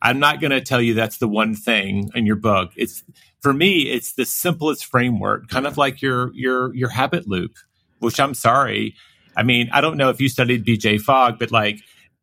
I'm 0.00 0.20
not 0.20 0.40
going 0.40 0.52
to 0.52 0.60
tell 0.60 0.80
you 0.80 0.94
that's 0.94 1.18
the 1.18 1.26
one 1.26 1.56
thing 1.56 2.10
in 2.14 2.26
your 2.26 2.36
book. 2.36 2.70
It's 2.76 3.02
for 3.40 3.52
me, 3.52 3.90
it's 3.90 4.12
the 4.12 4.24
simplest 4.24 4.84
framework, 4.84 5.48
kind 5.48 5.66
of 5.66 5.76
like 5.76 6.00
your 6.00 6.32
your 6.34 6.74
your 6.74 6.90
habit 6.90 7.26
loop, 7.26 7.56
which 7.98 8.20
I'm 8.20 8.34
sorry, 8.34 8.94
I 9.36 9.42
mean, 9.42 9.68
I 9.72 9.80
don't 9.80 9.96
know 9.96 10.10
if 10.10 10.20
you 10.20 10.28
studied 10.28 10.64
BJ 10.64 11.00
Fogg, 11.00 11.38
but 11.38 11.50
like 11.50 11.80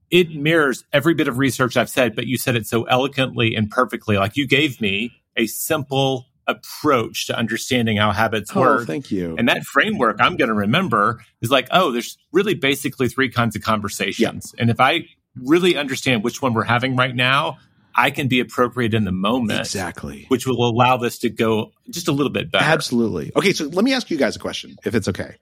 it 0.09 0.35
mirrors 0.35 0.83
every 0.91 1.13
bit 1.13 1.27
of 1.27 1.37
research 1.37 1.77
I've 1.77 1.89
said, 1.89 2.15
but 2.15 2.27
you 2.27 2.37
said 2.37 2.55
it 2.55 2.67
so 2.67 2.83
eloquently 2.83 3.55
and 3.55 3.69
perfectly. 3.69 4.17
Like 4.17 4.35
you 4.35 4.47
gave 4.47 4.81
me 4.81 5.13
a 5.37 5.47
simple 5.47 6.27
approach 6.47 7.27
to 7.27 7.37
understanding 7.37 7.97
how 7.97 8.11
habits 8.11 8.51
oh, 8.53 8.59
work. 8.59 8.87
Thank 8.87 9.09
you. 9.11 9.35
And 9.37 9.47
that 9.47 9.63
framework 9.63 10.17
I'm 10.19 10.35
going 10.35 10.49
to 10.49 10.53
remember 10.53 11.23
is 11.41 11.49
like, 11.49 11.67
oh, 11.71 11.91
there's 11.91 12.17
really 12.31 12.55
basically 12.55 13.07
three 13.07 13.29
kinds 13.29 13.55
of 13.55 13.61
conversations. 13.61 14.53
And 14.57 14.69
if 14.69 14.79
I 14.79 15.05
really 15.35 15.77
understand 15.77 16.23
which 16.23 16.41
one 16.41 16.53
we're 16.53 16.63
having 16.63 16.95
right 16.95 17.15
now, 17.15 17.57
I 17.95 18.11
can 18.11 18.27
be 18.27 18.39
appropriate 18.39 18.93
in 18.93 19.05
the 19.05 19.11
moment. 19.11 19.59
Exactly. 19.59 20.25
Which 20.27 20.45
will 20.45 20.69
allow 20.69 20.97
this 20.97 21.19
to 21.19 21.29
go 21.29 21.71
just 21.89 22.07
a 22.07 22.11
little 22.11 22.31
bit 22.31 22.51
better. 22.51 22.65
Absolutely. 22.65 23.31
Okay. 23.35 23.53
So 23.53 23.65
let 23.65 23.83
me 23.83 23.93
ask 23.93 24.09
you 24.09 24.17
guys 24.17 24.35
a 24.35 24.39
question, 24.39 24.77
if 24.85 24.95
it's 24.95 25.07
okay. 25.07 25.35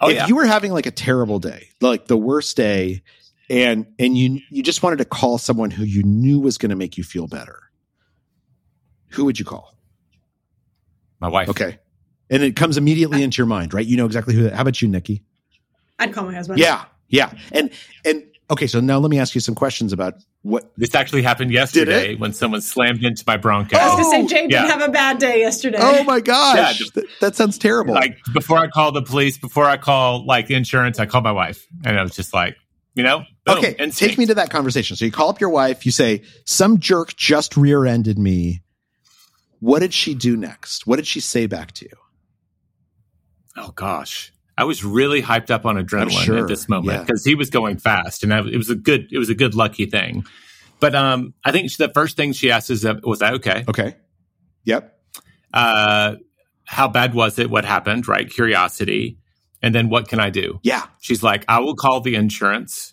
Oh, 0.00 0.08
if 0.08 0.16
yeah. 0.16 0.26
you 0.26 0.36
were 0.36 0.46
having 0.46 0.72
like 0.72 0.86
a 0.86 0.90
terrible 0.90 1.38
day, 1.38 1.70
like 1.80 2.06
the 2.06 2.16
worst 2.16 2.56
day, 2.56 3.02
and 3.48 3.86
and 3.98 4.16
you 4.16 4.40
you 4.50 4.62
just 4.62 4.82
wanted 4.82 4.98
to 4.98 5.04
call 5.04 5.38
someone 5.38 5.70
who 5.70 5.84
you 5.84 6.02
knew 6.02 6.40
was 6.40 6.58
going 6.58 6.70
to 6.70 6.76
make 6.76 6.98
you 6.98 7.04
feel 7.04 7.26
better, 7.26 7.70
who 9.08 9.24
would 9.24 9.38
you 9.38 9.44
call? 9.44 9.74
My 11.20 11.28
wife. 11.28 11.48
Okay, 11.48 11.78
and 12.28 12.42
it 12.42 12.56
comes 12.56 12.76
immediately 12.76 13.22
into 13.22 13.38
your 13.38 13.46
mind, 13.46 13.72
right? 13.72 13.86
You 13.86 13.96
know 13.96 14.06
exactly 14.06 14.34
who. 14.34 14.50
How 14.50 14.62
about 14.62 14.82
you, 14.82 14.88
Nikki? 14.88 15.22
I'd 15.98 16.12
call 16.12 16.24
my 16.24 16.34
husband. 16.34 16.58
Yeah, 16.58 16.84
yeah, 17.08 17.32
and 17.52 17.70
and 18.04 18.22
okay. 18.50 18.66
So 18.66 18.80
now 18.80 18.98
let 18.98 19.10
me 19.10 19.18
ask 19.18 19.34
you 19.34 19.40
some 19.40 19.54
questions 19.54 19.92
about 19.92 20.14
what 20.46 20.70
this 20.76 20.94
actually 20.94 21.22
happened 21.22 21.50
yesterday 21.50 22.14
when 22.14 22.32
someone 22.32 22.60
slammed 22.60 23.02
into 23.02 23.24
my 23.26 23.36
Bronco. 23.36 23.76
I 23.76 23.88
was 23.88 24.06
going 24.06 24.26
to 24.26 24.30
say 24.30 24.34
Jay 24.34 24.46
yeah. 24.48 24.62
didn't 24.62 24.80
have 24.80 24.88
a 24.88 24.92
bad 24.92 25.18
day 25.18 25.40
yesterday. 25.40 25.78
Oh 25.80 26.04
my 26.04 26.20
gosh, 26.20 26.80
yeah, 26.80 26.86
that, 26.94 27.04
that, 27.20 27.36
sounds 27.36 27.58
terrible. 27.58 27.94
Like 27.94 28.18
before 28.32 28.58
I 28.58 28.68
call 28.68 28.92
the 28.92 29.02
police, 29.02 29.38
before 29.38 29.64
I 29.64 29.76
call 29.76 30.24
like 30.24 30.46
the 30.46 30.54
insurance, 30.54 31.00
I 31.00 31.06
call 31.06 31.20
my 31.20 31.32
wife, 31.32 31.66
and 31.84 31.98
I 31.98 32.02
was 32.02 32.14
just 32.14 32.32
like, 32.32 32.56
you 32.94 33.02
know, 33.02 33.24
boom, 33.44 33.58
okay, 33.58 33.74
And 33.78 33.92
take 33.92 34.16
me 34.18 34.26
to 34.26 34.34
that 34.34 34.50
conversation. 34.50 34.96
So 34.96 35.04
you 35.04 35.10
call 35.10 35.30
up 35.30 35.40
your 35.40 35.50
wife, 35.50 35.84
you 35.84 35.90
say, 35.90 36.22
"Some 36.44 36.78
jerk 36.78 37.16
just 37.16 37.56
rear-ended 37.56 38.18
me." 38.18 38.62
What 39.58 39.80
did 39.80 39.92
she 39.92 40.14
do 40.14 40.36
next? 40.36 40.86
What 40.86 40.96
did 40.96 41.08
she 41.08 41.18
say 41.18 41.46
back 41.46 41.72
to 41.72 41.86
you? 41.86 41.96
Oh 43.56 43.72
gosh. 43.74 44.32
I 44.58 44.64
was 44.64 44.84
really 44.84 45.22
hyped 45.22 45.50
up 45.50 45.66
on 45.66 45.76
adrenaline 45.76 46.24
sure. 46.24 46.38
at 46.38 46.48
this 46.48 46.68
moment 46.68 47.06
because 47.06 47.26
yeah. 47.26 47.30
he 47.30 47.34
was 47.34 47.50
going 47.50 47.76
fast, 47.76 48.22
and 48.22 48.32
I, 48.32 48.38
it 48.38 48.56
was 48.56 48.70
a 48.70 48.74
good 48.74 49.08
it 49.12 49.18
was 49.18 49.28
a 49.28 49.34
good 49.34 49.54
lucky 49.54 49.86
thing. 49.86 50.24
But 50.80 50.94
um, 50.94 51.34
I 51.44 51.52
think 51.52 51.74
the 51.76 51.90
first 51.90 52.16
thing 52.16 52.32
she 52.32 52.50
asked 52.50 52.70
is, 52.70 52.86
"Was 53.02 53.18
that 53.18 53.34
okay?" 53.34 53.64
Okay. 53.68 53.96
Yep. 54.64 54.98
Uh, 55.52 56.16
how 56.64 56.88
bad 56.88 57.14
was 57.14 57.38
it? 57.38 57.50
What 57.50 57.64
happened? 57.64 58.08
Right? 58.08 58.28
Curiosity, 58.28 59.18
and 59.62 59.74
then 59.74 59.90
what 59.90 60.08
can 60.08 60.20
I 60.20 60.30
do? 60.30 60.58
Yeah. 60.62 60.86
She's 61.00 61.22
like, 61.22 61.44
"I 61.48 61.60
will 61.60 61.76
call 61.76 62.00
the 62.00 62.14
insurance." 62.14 62.92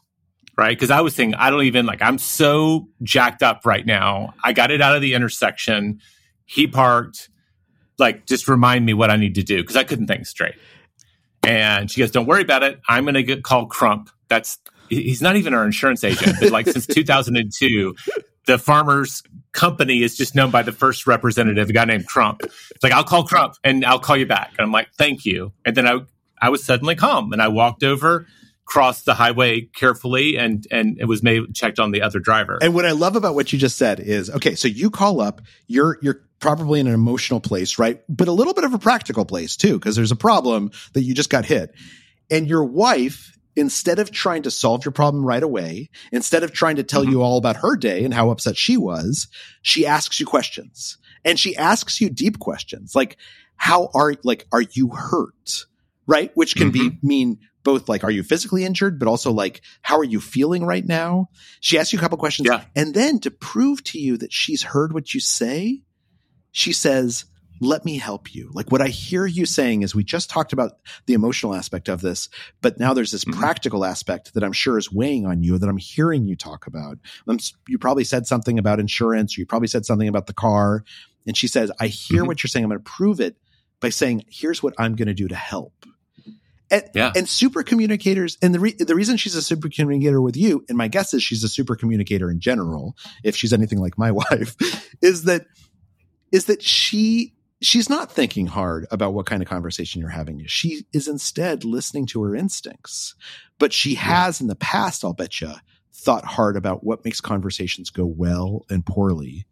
Right? 0.55 0.77
Because 0.77 0.91
I 0.91 1.01
was 1.01 1.15
thinking, 1.15 1.33
I 1.33 1.49
don't 1.49 1.63
even 1.63 1.87
like. 1.87 2.01
I'm 2.01 2.19
so 2.19 2.87
jacked 3.01 3.41
up 3.41 3.65
right 3.65 3.85
now. 3.85 4.35
I 4.43 4.53
got 4.53 4.69
it 4.69 4.81
out 4.81 4.95
of 4.95 5.01
the 5.01 5.15
intersection. 5.15 5.99
He 6.45 6.67
parked. 6.67 7.29
Like, 7.97 8.25
just 8.27 8.47
remind 8.47 8.85
me 8.85 8.93
what 8.93 9.09
I 9.09 9.15
need 9.15 9.35
to 9.35 9.43
do 9.43 9.61
because 9.61 9.75
I 9.75 9.83
couldn't 9.83 10.07
think 10.07 10.25
straight. 10.27 10.55
And 11.45 11.91
she 11.91 11.99
goes, 11.99 12.11
"Don't 12.11 12.25
worry 12.25 12.41
about 12.41 12.63
it. 12.63 12.79
I'm 12.87 13.03
going 13.03 13.15
to 13.15 13.23
get 13.23 13.43
called 13.43 13.69
Crump. 13.69 14.09
That's 14.29 14.57
he's 14.89 15.21
not 15.21 15.35
even 15.35 15.53
our 15.53 15.65
insurance 15.65 16.03
agent, 16.03 16.37
but 16.39 16.51
like 16.51 16.67
since 16.67 16.85
2002, 16.87 17.95
the 18.45 18.57
farmers 18.57 19.23
company 19.51 20.03
is 20.03 20.17
just 20.17 20.35
known 20.35 20.51
by 20.51 20.63
the 20.63 20.71
first 20.71 21.07
representative, 21.07 21.69
a 21.69 21.73
guy 21.73 21.85
named 21.85 22.07
Crump. 22.07 22.41
It's 22.43 22.83
like 22.83 22.91
I'll 22.91 23.03
call 23.03 23.23
Crump 23.23 23.55
and 23.63 23.85
I'll 23.85 23.99
call 23.99 24.17
you 24.17 24.25
back. 24.25 24.53
And 24.57 24.65
I'm 24.65 24.71
like, 24.71 24.89
thank 24.97 25.25
you. 25.25 25.53
And 25.65 25.75
then 25.75 25.87
I 25.87 25.99
I 26.41 26.49
was 26.49 26.63
suddenly 26.63 26.95
calm 26.95 27.31
and 27.33 27.41
I 27.41 27.47
walked 27.47 27.83
over 27.83 28.27
crossed 28.73 29.05
the 29.05 29.13
highway 29.13 29.61
carefully 29.61 30.35
and 30.35 30.65
and 30.71 30.97
it 30.99 31.05
was 31.05 31.21
made 31.21 31.53
checked 31.53 31.79
on 31.79 31.91
the 31.91 32.01
other 32.01 32.19
driver. 32.19 32.57
And 32.59 32.73
what 32.73 32.87
I 32.87 32.91
love 32.91 33.15
about 33.15 33.35
what 33.35 33.53
you 33.53 33.59
just 33.59 33.77
said 33.77 33.99
is 33.99 34.31
okay, 34.31 34.55
so 34.55 34.67
you 34.67 34.89
call 34.89 35.21
up, 35.21 35.41
you're 35.67 35.99
you're 36.01 36.23
probably 36.39 36.79
in 36.79 36.87
an 36.87 36.95
emotional 36.95 37.39
place, 37.39 37.77
right? 37.77 38.01
But 38.09 38.27
a 38.27 38.31
little 38.31 38.55
bit 38.55 38.63
of 38.63 38.73
a 38.73 38.79
practical 38.79 39.25
place 39.25 39.57
too, 39.57 39.73
because 39.73 39.95
there's 39.95 40.11
a 40.11 40.15
problem 40.15 40.71
that 40.93 41.03
you 41.03 41.13
just 41.13 41.29
got 41.29 41.45
hit. 41.45 41.75
And 42.31 42.47
your 42.47 42.63
wife, 42.63 43.37
instead 43.55 43.99
of 43.99 44.09
trying 44.09 44.41
to 44.41 44.49
solve 44.49 44.83
your 44.83 44.91
problem 44.91 45.23
right 45.23 45.43
away, 45.43 45.91
instead 46.11 46.41
of 46.41 46.51
trying 46.51 46.77
to 46.77 46.83
tell 46.83 47.03
mm-hmm. 47.03 47.11
you 47.11 47.21
all 47.21 47.37
about 47.37 47.57
her 47.57 47.75
day 47.75 48.03
and 48.03 48.11
how 48.11 48.31
upset 48.31 48.57
she 48.57 48.75
was, 48.75 49.27
she 49.61 49.85
asks 49.85 50.19
you 50.19 50.25
questions. 50.25 50.97
And 51.23 51.39
she 51.39 51.55
asks 51.55 52.01
you 52.01 52.09
deep 52.09 52.39
questions 52.39 52.95
like, 52.95 53.17
how 53.55 53.91
are, 53.93 54.15
like, 54.23 54.47
are 54.51 54.63
you 54.63 54.89
hurt? 54.89 55.67
Right? 56.07 56.31
Which 56.33 56.55
can 56.55 56.71
mm-hmm. 56.71 56.89
be 56.89 56.97
mean 57.03 57.37
both 57.63 57.89
like, 57.89 58.03
are 58.03 58.11
you 58.11 58.23
physically 58.23 58.65
injured, 58.65 58.99
but 58.99 59.07
also 59.07 59.31
like, 59.31 59.61
how 59.81 59.97
are 59.97 60.03
you 60.03 60.19
feeling 60.19 60.65
right 60.65 60.85
now? 60.85 61.29
She 61.59 61.79
asks 61.79 61.93
you 61.93 61.99
a 61.99 62.01
couple 62.01 62.17
questions. 62.17 62.47
Yeah. 62.49 62.63
And 62.75 62.93
then 62.93 63.19
to 63.19 63.31
prove 63.31 63.83
to 63.85 63.99
you 63.99 64.17
that 64.17 64.33
she's 64.33 64.63
heard 64.63 64.93
what 64.93 65.13
you 65.13 65.19
say, 65.19 65.81
she 66.51 66.73
says, 66.73 67.25
let 67.61 67.85
me 67.85 67.97
help 67.97 68.35
you. 68.35 68.49
Like 68.53 68.71
what 68.71 68.81
I 68.81 68.87
hear 68.87 69.25
you 69.25 69.45
saying 69.45 69.83
is 69.83 69.95
we 69.95 70.03
just 70.03 70.29
talked 70.29 70.53
about 70.53 70.73
the 71.05 71.13
emotional 71.13 71.55
aspect 71.55 71.87
of 71.87 72.01
this, 72.01 72.27
but 72.61 72.79
now 72.79 72.93
there's 72.93 73.11
this 73.11 73.23
mm-hmm. 73.23 73.39
practical 73.39 73.85
aspect 73.85 74.33
that 74.33 74.43
I'm 74.43 74.51
sure 74.51 74.77
is 74.77 74.91
weighing 74.91 75.25
on 75.25 75.43
you 75.43 75.57
that 75.57 75.69
I'm 75.69 75.77
hearing 75.77 76.25
you 76.27 76.35
talk 76.35 76.67
about. 76.67 76.97
I'm, 77.27 77.39
you 77.67 77.77
probably 77.77 78.03
said 78.03 78.27
something 78.27 78.59
about 78.59 78.79
insurance, 78.79 79.37
or 79.37 79.41
you 79.41 79.45
probably 79.45 79.69
said 79.69 79.85
something 79.85 80.07
about 80.07 80.27
the 80.27 80.33
car. 80.33 80.83
And 81.25 81.37
she 81.37 81.47
says, 81.47 81.71
I 81.79 81.87
hear 81.87 82.19
mm-hmm. 82.19 82.27
what 82.27 82.43
you're 82.43 82.49
saying. 82.49 82.65
I'm 82.65 82.69
going 82.69 82.83
to 82.83 82.91
prove 82.91 83.21
it 83.21 83.37
by 83.79 83.89
saying, 83.89 84.25
here's 84.29 84.61
what 84.61 84.73
I'm 84.77 84.95
going 84.95 85.07
to 85.07 85.13
do 85.13 85.29
to 85.29 85.35
help. 85.35 85.73
And, 86.73 86.89
yeah. 86.95 87.13
and 87.15 87.29
super 87.29 87.61
communicators, 87.61 88.37
and 88.41 88.53
the 88.53 88.59
re- 88.59 88.73
the 88.73 88.95
reason 88.95 89.15
she's 89.15 89.35
a 89.35 89.41
super 89.41 89.69
communicator 89.69 90.19
with 90.21 90.35
you, 90.35 90.65
and 90.67 90.77
my 90.77 90.87
guess 90.87 91.13
is 91.13 91.21
she's 91.21 91.43
a 91.43 91.47
super 91.47 91.75
communicator 91.75 92.31
in 92.31 92.39
general, 92.39 92.97
if 93.23 93.35
she's 93.35 93.53
anything 93.53 93.79
like 93.79 93.97
my 93.97 94.11
wife, 94.31 94.55
is 95.01 95.25
that 95.25 95.45
is 96.31 96.45
that 96.45 96.63
she 96.63 97.35
she's 97.61 97.89
not 97.89 98.11
thinking 98.11 98.47
hard 98.47 98.85
about 98.91 99.13
what 99.13 99.25
kind 99.25 99.41
of 99.41 99.49
conversation 99.49 100.01
you're 100.01 100.09
having. 100.09 100.45
She 100.47 100.85
is 100.93 101.07
instead 101.07 101.63
listening 101.63 102.05
to 102.07 102.23
her 102.23 102.35
instincts. 102.35 103.15
But 103.59 103.73
she 103.73 103.95
has 103.95 104.41
in 104.41 104.47
the 104.47 104.55
past, 104.55 105.05
I'll 105.05 105.13
bet 105.13 105.39
you, 105.39 105.53
thought 105.93 106.25
hard 106.25 106.57
about 106.57 106.83
what 106.83 107.05
makes 107.05 107.21
conversations 107.21 107.89
go 107.89 108.05
well 108.05 108.65
and 108.69 108.85
poorly. 108.85 109.45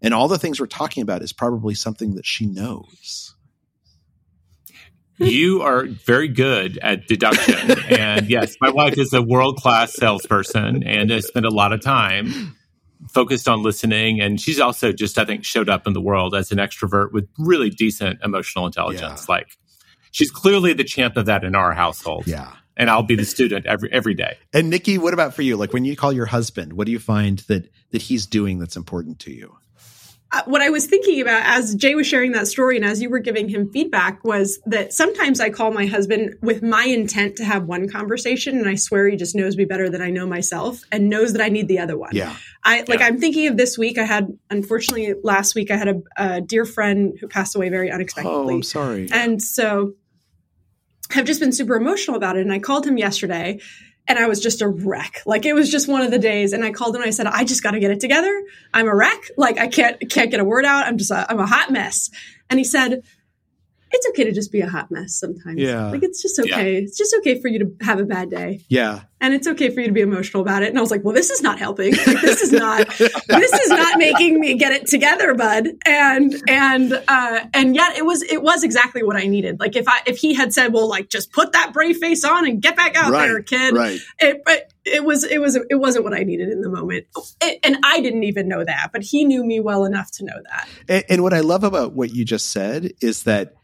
And 0.00 0.14
all 0.14 0.28
the 0.28 0.38
things 0.38 0.60
we're 0.60 0.66
talking 0.66 1.02
about 1.02 1.22
is 1.22 1.32
probably 1.32 1.74
something 1.74 2.14
that 2.14 2.26
she 2.26 2.46
knows. 2.46 3.34
You 5.18 5.62
are 5.62 5.86
very 5.86 6.28
good 6.28 6.78
at 6.78 7.06
deduction. 7.06 7.78
and 7.90 8.28
yes, 8.28 8.56
my 8.60 8.70
wife 8.70 8.98
is 8.98 9.12
a 9.12 9.22
world 9.22 9.56
class 9.56 9.94
salesperson 9.94 10.82
and 10.84 11.10
has 11.10 11.26
spent 11.26 11.46
a 11.46 11.50
lot 11.50 11.72
of 11.72 11.80
time 11.80 12.56
focused 13.10 13.48
on 13.48 13.62
listening 13.62 14.20
and 14.20 14.40
she's 14.40 14.58
also 14.58 14.92
just 14.92 15.18
i 15.18 15.24
think 15.24 15.44
showed 15.44 15.68
up 15.68 15.86
in 15.86 15.92
the 15.92 16.00
world 16.00 16.34
as 16.34 16.50
an 16.50 16.58
extrovert 16.58 17.12
with 17.12 17.28
really 17.38 17.70
decent 17.70 18.18
emotional 18.24 18.66
intelligence 18.66 19.24
yeah. 19.28 19.34
like 19.34 19.56
she's 20.10 20.32
clearly 20.32 20.72
the 20.72 20.82
champ 20.82 21.16
of 21.16 21.26
that 21.26 21.44
in 21.44 21.54
our 21.54 21.72
household 21.72 22.26
yeah 22.26 22.50
and 22.78 22.88
I'll 22.88 23.02
be 23.02 23.16
the 23.16 23.24
student 23.24 23.66
every 23.66 23.92
every 23.92 24.14
day. 24.14 24.38
And 24.54 24.70
Nikki, 24.70 24.96
what 24.96 25.12
about 25.12 25.34
for 25.34 25.42
you? 25.42 25.56
Like 25.56 25.72
when 25.72 25.84
you 25.84 25.96
call 25.96 26.12
your 26.12 26.26
husband, 26.26 26.74
what 26.74 26.86
do 26.86 26.92
you 26.92 27.00
find 27.00 27.40
that 27.48 27.68
that 27.90 28.02
he's 28.02 28.24
doing 28.24 28.60
that's 28.60 28.76
important 28.76 29.18
to 29.20 29.32
you? 29.32 29.56
Uh, 30.30 30.42
what 30.44 30.60
I 30.60 30.68
was 30.68 30.86
thinking 30.86 31.22
about 31.22 31.42
as 31.46 31.74
Jay 31.74 31.94
was 31.94 32.06
sharing 32.06 32.32
that 32.32 32.46
story 32.46 32.76
and 32.76 32.84
as 32.84 33.00
you 33.00 33.08
were 33.08 33.18
giving 33.18 33.48
him 33.48 33.70
feedback 33.70 34.22
was 34.24 34.60
that 34.66 34.92
sometimes 34.92 35.40
I 35.40 35.48
call 35.48 35.70
my 35.70 35.86
husband 35.86 36.34
with 36.42 36.62
my 36.62 36.84
intent 36.84 37.36
to 37.36 37.44
have 37.44 37.64
one 37.64 37.88
conversation 37.88 38.58
and 38.58 38.68
I 38.68 38.74
swear 38.74 39.08
he 39.08 39.16
just 39.16 39.34
knows 39.34 39.56
me 39.56 39.64
better 39.64 39.88
than 39.88 40.02
I 40.02 40.10
know 40.10 40.26
myself 40.26 40.82
and 40.92 41.08
knows 41.08 41.32
that 41.32 41.40
I 41.40 41.48
need 41.48 41.66
the 41.66 41.78
other 41.78 41.96
one. 41.96 42.10
Yeah. 42.12 42.36
I 42.62 42.84
like 42.88 43.00
Yeah. 43.00 43.06
I'm 43.06 43.18
thinking 43.18 43.46
of 43.46 43.56
this 43.56 43.78
week 43.78 43.96
I 43.96 44.04
had 44.04 44.36
unfortunately 44.50 45.14
last 45.24 45.54
week 45.54 45.70
I 45.70 45.76
had 45.78 45.88
a, 45.88 46.02
a 46.18 46.40
dear 46.42 46.66
friend 46.66 47.16
who 47.18 47.26
passed 47.26 47.56
away 47.56 47.70
very 47.70 47.90
unexpectedly. 47.90 48.54
Oh, 48.54 48.56
I'm 48.56 48.62
sorry. 48.62 49.08
And 49.10 49.42
so 49.42 49.94
I've 51.14 51.24
just 51.24 51.40
been 51.40 51.52
super 51.52 51.74
emotional 51.74 52.18
about 52.18 52.36
it. 52.36 52.42
And 52.42 52.52
I 52.52 52.58
called 52.58 52.86
him 52.86 52.98
yesterday 52.98 53.60
and 54.08 54.18
I 54.18 54.26
was 54.26 54.40
just 54.40 54.62
a 54.62 54.68
wreck. 54.68 55.22
Like 55.26 55.44
it 55.44 55.52
was 55.52 55.70
just 55.70 55.86
one 55.86 56.02
of 56.02 56.10
the 56.10 56.18
days. 56.18 56.52
And 56.52 56.64
I 56.64 56.72
called 56.72 56.96
him 56.96 57.02
and 57.02 57.08
I 57.08 57.12
said, 57.12 57.26
I 57.26 57.44
just 57.44 57.62
got 57.62 57.72
to 57.72 57.80
get 57.80 57.90
it 57.90 58.00
together. 58.00 58.42
I'm 58.72 58.88
a 58.88 58.94
wreck. 58.94 59.30
Like 59.36 59.58
I 59.58 59.68
can't, 59.68 60.10
can't 60.10 60.30
get 60.30 60.40
a 60.40 60.44
word 60.44 60.64
out. 60.64 60.86
I'm 60.86 60.96
just, 60.96 61.10
a, 61.10 61.30
I'm 61.30 61.38
a 61.38 61.46
hot 61.46 61.70
mess. 61.70 62.10
And 62.50 62.58
he 62.58 62.64
said, 62.64 63.02
it's 63.90 64.06
okay 64.08 64.24
to 64.24 64.32
just 64.32 64.52
be 64.52 64.60
a 64.60 64.68
hot 64.68 64.90
mess 64.90 65.14
sometimes. 65.14 65.58
Yeah. 65.58 65.90
Like 65.90 66.02
it's 66.02 66.22
just 66.22 66.38
okay. 66.38 66.76
It's 66.76 66.96
just 66.96 67.14
okay 67.18 67.40
for 67.40 67.48
you 67.48 67.58
to 67.60 67.84
have 67.84 67.98
a 68.00 68.04
bad 68.04 68.30
day. 68.30 68.64
yeah. 68.68 69.02
And 69.20 69.34
it's 69.34 69.48
okay 69.48 69.70
for 69.70 69.80
you 69.80 69.88
to 69.88 69.92
be 69.92 70.00
emotional 70.00 70.42
about 70.42 70.62
it. 70.62 70.68
And 70.68 70.78
I 70.78 70.80
was 70.80 70.92
like, 70.92 71.02
well, 71.02 71.12
this 71.12 71.30
is 71.30 71.42
not 71.42 71.58
helping. 71.58 71.92
Like 71.92 72.20
this 72.20 72.40
is 72.40 72.52
not, 72.52 72.86
this 72.98 73.52
is 73.52 73.68
not 73.68 73.98
making 73.98 74.38
me 74.38 74.54
get 74.54 74.70
it 74.70 74.86
together, 74.86 75.34
bud. 75.34 75.66
And, 75.84 76.40
and, 76.48 76.92
uh, 76.92 77.40
and 77.52 77.74
yet 77.74 77.96
it 77.96 78.06
was, 78.06 78.22
it 78.22 78.42
was 78.42 78.62
exactly 78.62 79.02
what 79.02 79.16
I 79.16 79.26
needed. 79.26 79.58
Like 79.58 79.74
if 79.74 79.88
I, 79.88 80.02
if 80.06 80.18
he 80.18 80.34
had 80.34 80.52
said, 80.52 80.72
well, 80.72 80.88
like 80.88 81.08
just 81.08 81.32
put 81.32 81.50
that 81.52 81.72
brave 81.72 81.96
face 81.96 82.22
on 82.22 82.46
and 82.46 82.62
get 82.62 82.76
back 82.76 82.94
out 82.94 83.10
there, 83.10 83.42
kid. 83.42 83.74
Right. 83.74 83.98
It, 84.20 84.42
but 84.44 84.72
it 84.84 85.04
was, 85.04 85.24
it 85.24 85.40
was, 85.40 85.56
it 85.56 85.80
wasn't 85.80 86.04
what 86.04 86.14
I 86.14 86.22
needed 86.22 86.50
in 86.50 86.60
the 86.60 86.68
moment. 86.68 87.06
It, 87.42 87.58
and 87.64 87.78
I 87.84 88.00
didn't 88.00 88.22
even 88.22 88.46
know 88.46 88.62
that, 88.64 88.90
but 88.92 89.02
he 89.02 89.24
knew 89.24 89.44
me 89.44 89.58
well 89.58 89.84
enough 89.84 90.12
to 90.12 90.24
know 90.24 90.40
that. 90.48 90.68
And, 90.88 91.04
and 91.08 91.22
what 91.24 91.34
I 91.34 91.40
love 91.40 91.64
about 91.64 91.92
what 91.92 92.14
you 92.14 92.24
just 92.24 92.50
said 92.50 92.92
is 93.00 93.24
that 93.24 93.56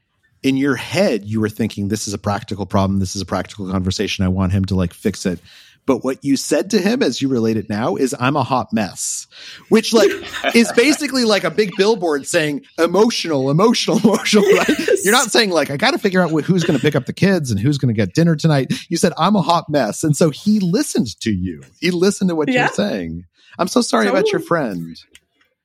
in 0.45 0.57
your 0.57 0.77
head, 0.77 1.25
you 1.25 1.41
were 1.41 1.49
thinking, 1.49 1.89
this 1.89 2.07
is 2.07 2.15
a 2.15 2.19
practical 2.19 2.67
problem. 2.67 3.01
This 3.01 3.17
is 3.17 3.23
a 3.23 3.27
practical 3.27 3.69
conversation. 3.71 4.25
I 4.25 4.29
want 4.29 4.53
him 4.53 4.65
to 4.67 4.77
like 4.77 4.93
fix 4.93 5.27
it. 5.27 5.41
But 5.87 6.03
what 6.03 6.25
you 6.25 6.37
said 6.39 6.71
to 6.71 6.79
him 6.79 7.03
as 7.03 7.21
you 7.21 7.29
relate 7.29 7.59
it 7.59 7.69
now 7.69 7.97
is 7.97 8.15
I'm 8.19 8.37
a 8.37 8.43
hot 8.43 8.73
mess, 8.73 9.27
which 9.69 9.93
like 9.93 10.11
is 10.55 10.73
basically 10.73 11.25
like 11.25 11.45
a 11.45 11.51
big 11.51 11.73
billboard 11.77 12.27
saying 12.27 12.63
emotional, 12.79 13.51
emotional, 13.51 13.99
emotional, 14.05 14.45
right? 14.55 14.69
You're 15.03 15.13
not 15.13 15.31
saying 15.31 15.51
like, 15.51 15.71
I 15.71 15.77
got 15.77 15.91
to 15.91 15.99
figure 15.99 16.23
out 16.23 16.29
who's 16.31 16.65
going 16.65 16.79
to 16.79 16.83
pick 16.83 16.95
up 16.95 17.05
the 17.07 17.13
kids 17.13 17.51
and 17.51 17.59
who's 17.61 17.77
going 17.77 17.95
to 17.95 17.99
get 17.99 18.15
dinner 18.15 18.35
tonight. 18.37 18.73
You 18.89 18.97
said, 18.97 19.13
I'm 19.19 19.37
a 19.37 19.43
hot 19.43 19.69
mess. 19.69 20.05
And 20.05 20.17
so 20.17 20.31
he 20.31 20.59
listened 20.61 21.21
to 21.21 21.31
you. 21.33 21.63
He 21.81 21.91
listened 21.91 22.31
to 22.31 22.37
what 22.37 22.49
Yeah. 22.49 22.61
you're 22.65 22.69
saying. 22.73 23.25
I'm 23.59 23.69
so 23.69 23.83
sorry 23.83 24.09
about 24.09 24.31
your 24.33 24.41
friend. 24.41 24.97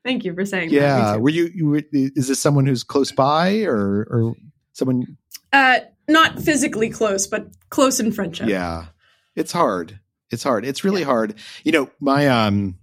Thank 0.04 0.26
you 0.26 0.34
for 0.34 0.46
saying 0.46 0.70
that. 0.70 0.76
Yeah. 0.76 1.14
Me. 1.16 1.22
Were 1.22 1.30
you, 1.30 1.50
you, 1.54 1.70
were- 1.70 1.84
is 1.94 2.28
this 2.28 2.40
someone 2.42 2.66
who's 2.66 2.84
close 2.84 3.12
by 3.14 3.62
or, 3.64 4.06
or 4.10 4.36
someone? 4.80 5.18
Uh, 5.54 5.80
not 6.08 6.40
physically 6.40 6.90
close, 6.90 7.28
but 7.28 7.48
close 7.70 8.00
in 8.00 8.12
friendship. 8.12 8.50
Yeah. 8.50 8.86
It's 9.36 9.52
hard. 9.52 10.00
It's 10.32 10.44
hard. 10.44 10.66
It's 10.66 10.84
really 10.84 11.04
hard. 11.04 11.36
You 11.64 11.72
know, 11.72 11.90
my, 12.00 12.28
um, 12.28 12.78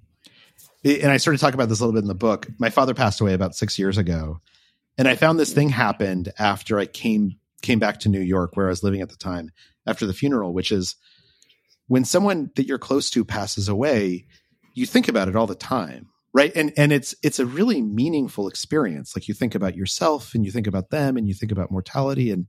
and 0.84 1.11
I 1.11 1.16
sort 1.16 1.34
of 1.34 1.40
talk 1.40 1.55
about 1.55 1.68
this 1.68 1.80
a 1.80 1.82
little 1.82 1.94
bit 1.94 2.05
in 2.05 2.09
the 2.09 2.14
book. 2.14 2.47
My 2.59 2.70
father 2.70 2.94
passed 2.94 3.20
away 3.20 3.34
about 3.34 3.55
six 3.55 3.78
years 3.78 3.99
ago. 3.99 4.40
And 4.99 5.09
I 5.09 5.16
found 5.16 5.38
this 5.38 5.53
thing 5.53 5.68
happened 5.68 6.32
after 6.38 6.78
I 6.78 6.86
came, 6.86 7.36
came 7.62 7.78
back 7.78 8.01
to 8.01 8.09
New 8.09 8.20
York 8.20 8.57
where 8.57 8.66
I 8.66 8.70
was 8.70 8.82
living 8.82 9.01
at 9.01 9.11
the 9.11 9.16
time 9.16 9.51
after 9.86 10.07
the 10.07 10.14
funeral, 10.14 10.55
which 10.55 10.72
is 10.72 10.97
when 11.88 12.05
someone 12.05 12.51
that 12.57 12.66
you're 12.66 12.78
close 12.78 13.11
to 13.11 13.24
passes 13.24 13.68
away, 13.68 14.26
you 14.74 14.86
think 14.86 15.09
about 15.09 15.28
it 15.28 15.36
all 15.36 15.47
the 15.47 15.55
time 15.55 16.09
right? 16.37 16.53
And 16.55 16.70
and 16.76 16.93
it's 16.93 17.14
it's 17.22 17.39
a 17.39 17.47
really 17.47 17.80
meaningful 17.80 18.47
experience. 18.47 19.16
Like 19.16 19.26
you 19.26 19.32
think 19.32 19.55
about 19.55 19.74
yourself 19.74 20.34
and 20.34 20.45
you 20.45 20.53
think 20.53 20.66
about 20.66 20.91
them 20.91 21.16
and 21.16 21.26
you 21.26 21.32
think 21.32 21.51
about 21.51 21.70
mortality 21.70 22.30
and 22.30 22.47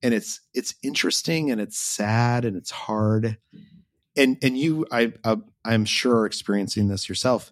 and 0.00 0.14
it's 0.14 0.40
it's 0.54 0.76
interesting 0.84 1.50
and 1.50 1.60
it's 1.60 1.76
sad 1.76 2.44
and 2.44 2.56
it's 2.56 2.70
hard. 2.70 3.36
And 4.16 4.38
and 4.42 4.56
you 4.56 4.86
i, 4.92 5.12
I 5.24 5.38
i'm 5.64 5.84
sure 5.84 6.20
are 6.20 6.26
experiencing 6.26 6.86
this 6.86 7.08
yourself. 7.08 7.50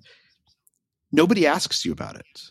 Nobody 1.11 1.45
asks 1.45 1.85
you 1.85 1.91
about 1.91 2.15
it. 2.15 2.43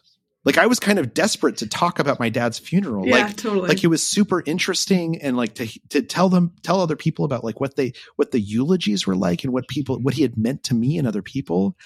Like 0.44 0.58
i 0.58 0.66
was 0.68 0.78
kind 0.78 1.00
of 1.00 1.14
desperate 1.14 1.56
to 1.58 1.68
talk 1.68 2.00
about 2.00 2.20
my 2.20 2.28
dad's 2.28 2.60
funeral. 2.60 3.08
Yeah, 3.08 3.24
like 3.24 3.38
totally. 3.38 3.70
like 3.70 3.86
it 3.86 3.88
was 3.88 4.04
super 4.04 4.44
interesting 4.46 5.22
and 5.22 5.38
like 5.38 5.56
to 5.56 5.68
to 5.92 6.02
tell 6.02 6.28
them 6.28 6.52
tell 6.62 6.82
other 6.82 6.98
people 6.98 7.24
about 7.24 7.46
like 7.46 7.62
what 7.62 7.78
they 7.78 7.94
what 8.18 8.32
the 8.32 8.42
eulogies 8.42 9.08
were 9.08 9.16
like 9.16 9.46
and 9.46 9.54
what 9.54 9.70
people 9.70 9.98
what 10.02 10.16
he 10.16 10.24
had 10.24 10.38
meant 10.38 10.64
to 10.64 10.76
me 10.76 10.98
and 10.98 11.08
other 11.08 11.22
people 11.22 11.78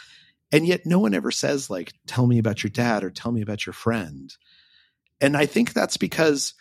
and 0.51 0.65
yet 0.67 0.85
no 0.85 0.99
one 0.99 1.13
ever 1.13 1.31
says 1.31 1.69
like 1.69 1.93
tell 2.07 2.27
me 2.27 2.37
about 2.37 2.63
your 2.63 2.71
dad 2.71 3.03
or 3.03 3.09
tell 3.09 3.31
me 3.31 3.41
about 3.41 3.65
your 3.65 3.73
friend. 3.73 4.35
And 5.19 5.37
i 5.37 5.45
think 5.45 5.73
that's 5.73 5.97
because 5.97 6.53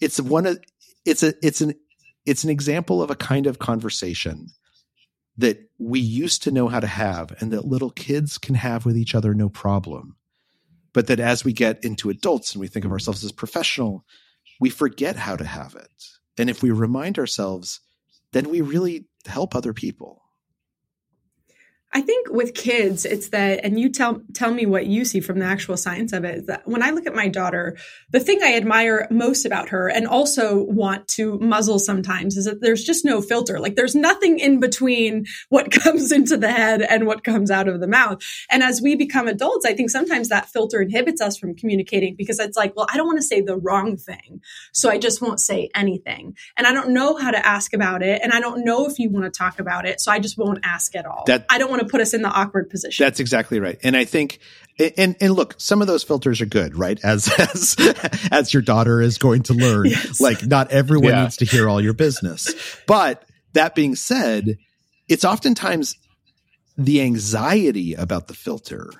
it's 0.00 0.20
one 0.20 0.46
of 0.46 0.58
it's 1.04 1.22
a 1.22 1.34
it's 1.42 1.60
an 1.60 1.74
it's 2.26 2.44
an 2.44 2.50
example 2.50 3.02
of 3.02 3.10
a 3.10 3.16
kind 3.16 3.46
of 3.46 3.58
conversation 3.58 4.48
that 5.38 5.70
we 5.78 6.00
used 6.00 6.42
to 6.42 6.50
know 6.50 6.68
how 6.68 6.80
to 6.80 6.86
have 6.86 7.34
and 7.40 7.52
that 7.52 7.64
little 7.64 7.90
kids 7.90 8.36
can 8.36 8.54
have 8.54 8.84
with 8.84 8.96
each 8.96 9.14
other 9.14 9.32
no 9.32 9.48
problem. 9.48 10.16
But 10.92 11.06
that 11.06 11.20
as 11.20 11.44
we 11.44 11.52
get 11.52 11.82
into 11.84 12.10
adults 12.10 12.52
and 12.52 12.60
we 12.60 12.66
think 12.66 12.84
of 12.84 12.92
ourselves 12.92 13.24
as 13.24 13.32
professional 13.32 14.04
we 14.60 14.68
forget 14.68 15.16
how 15.16 15.36
to 15.36 15.44
have 15.44 15.74
it. 15.74 16.04
And 16.36 16.50
if 16.50 16.62
we 16.62 16.70
remind 16.70 17.18
ourselves 17.18 17.80
then 18.32 18.50
we 18.50 18.60
really 18.60 19.06
help 19.26 19.54
other 19.54 19.72
people 19.72 20.22
I 21.92 22.02
think 22.02 22.28
with 22.30 22.54
kids, 22.54 23.04
it's 23.04 23.30
that, 23.30 23.64
and 23.64 23.78
you 23.78 23.88
tell 23.88 24.22
tell 24.32 24.52
me 24.54 24.64
what 24.64 24.86
you 24.86 25.04
see 25.04 25.18
from 25.18 25.40
the 25.40 25.44
actual 25.44 25.76
science 25.76 26.12
of 26.12 26.24
it. 26.24 26.36
Is 26.36 26.46
that 26.46 26.62
when 26.64 26.84
I 26.84 26.90
look 26.90 27.06
at 27.06 27.16
my 27.16 27.26
daughter, 27.26 27.76
the 28.10 28.20
thing 28.20 28.40
I 28.44 28.54
admire 28.54 29.08
most 29.10 29.44
about 29.44 29.70
her, 29.70 29.88
and 29.88 30.06
also 30.06 30.62
want 30.62 31.08
to 31.08 31.36
muzzle 31.40 31.80
sometimes, 31.80 32.36
is 32.36 32.44
that 32.44 32.60
there's 32.60 32.84
just 32.84 33.04
no 33.04 33.20
filter. 33.20 33.58
Like 33.58 33.74
there's 33.74 33.96
nothing 33.96 34.38
in 34.38 34.60
between 34.60 35.26
what 35.48 35.72
comes 35.82 36.12
into 36.12 36.36
the 36.36 36.52
head 36.52 36.80
and 36.80 37.08
what 37.08 37.24
comes 37.24 37.50
out 37.50 37.66
of 37.66 37.80
the 37.80 37.88
mouth. 37.88 38.22
And 38.50 38.62
as 38.62 38.80
we 38.80 38.94
become 38.94 39.26
adults, 39.26 39.66
I 39.66 39.74
think 39.74 39.90
sometimes 39.90 40.28
that 40.28 40.48
filter 40.48 40.80
inhibits 40.80 41.20
us 41.20 41.36
from 41.36 41.56
communicating 41.56 42.14
because 42.14 42.38
it's 42.38 42.56
like, 42.56 42.76
well, 42.76 42.86
I 42.92 42.96
don't 42.96 43.06
want 43.06 43.18
to 43.18 43.26
say 43.26 43.40
the 43.40 43.56
wrong 43.56 43.96
thing, 43.96 44.42
so 44.72 44.90
I 44.90 44.98
just 44.98 45.20
won't 45.20 45.40
say 45.40 45.70
anything, 45.74 46.36
and 46.56 46.68
I 46.68 46.72
don't 46.72 46.90
know 46.90 47.16
how 47.16 47.32
to 47.32 47.44
ask 47.44 47.72
about 47.72 48.04
it, 48.04 48.20
and 48.22 48.32
I 48.32 48.38
don't 48.38 48.64
know 48.64 48.86
if 48.86 49.00
you 49.00 49.10
want 49.10 49.24
to 49.24 49.36
talk 49.36 49.58
about 49.58 49.86
it, 49.86 50.00
so 50.00 50.12
I 50.12 50.20
just 50.20 50.38
won't 50.38 50.60
ask 50.62 50.94
at 50.94 51.04
all. 51.04 51.24
That- 51.26 51.46
I 51.50 51.58
don't 51.58 51.68
want 51.68 51.79
to 51.80 51.86
put 51.86 52.00
us 52.00 52.14
in 52.14 52.22
the 52.22 52.28
awkward 52.28 52.70
position. 52.70 53.04
That's 53.04 53.20
exactly 53.20 53.60
right. 53.60 53.78
And 53.82 53.96
I 53.96 54.04
think 54.04 54.38
and 54.96 55.16
and 55.20 55.32
look, 55.34 55.54
some 55.58 55.80
of 55.80 55.86
those 55.86 56.02
filters 56.02 56.40
are 56.40 56.46
good, 56.46 56.76
right? 56.78 56.98
As 57.04 57.28
as 57.38 57.76
as 58.30 58.52
your 58.54 58.62
daughter 58.62 59.00
is 59.00 59.18
going 59.18 59.42
to 59.44 59.54
learn. 59.54 59.86
Yes. 59.86 60.20
Like 60.20 60.46
not 60.46 60.70
everyone 60.70 61.10
Yeah. 61.10 61.22
needs 61.22 61.36
to 61.38 61.44
hear 61.44 61.68
all 61.68 61.80
your 61.80 61.92
business. 61.94 62.54
But 62.86 63.24
that 63.52 63.74
being 63.74 63.94
said, 63.96 64.56
it's 65.08 65.24
oftentimes 65.24 65.96
the 66.78 67.00
anxiety 67.02 67.94
about 67.94 68.28
the 68.28 68.34
filter 68.34 68.90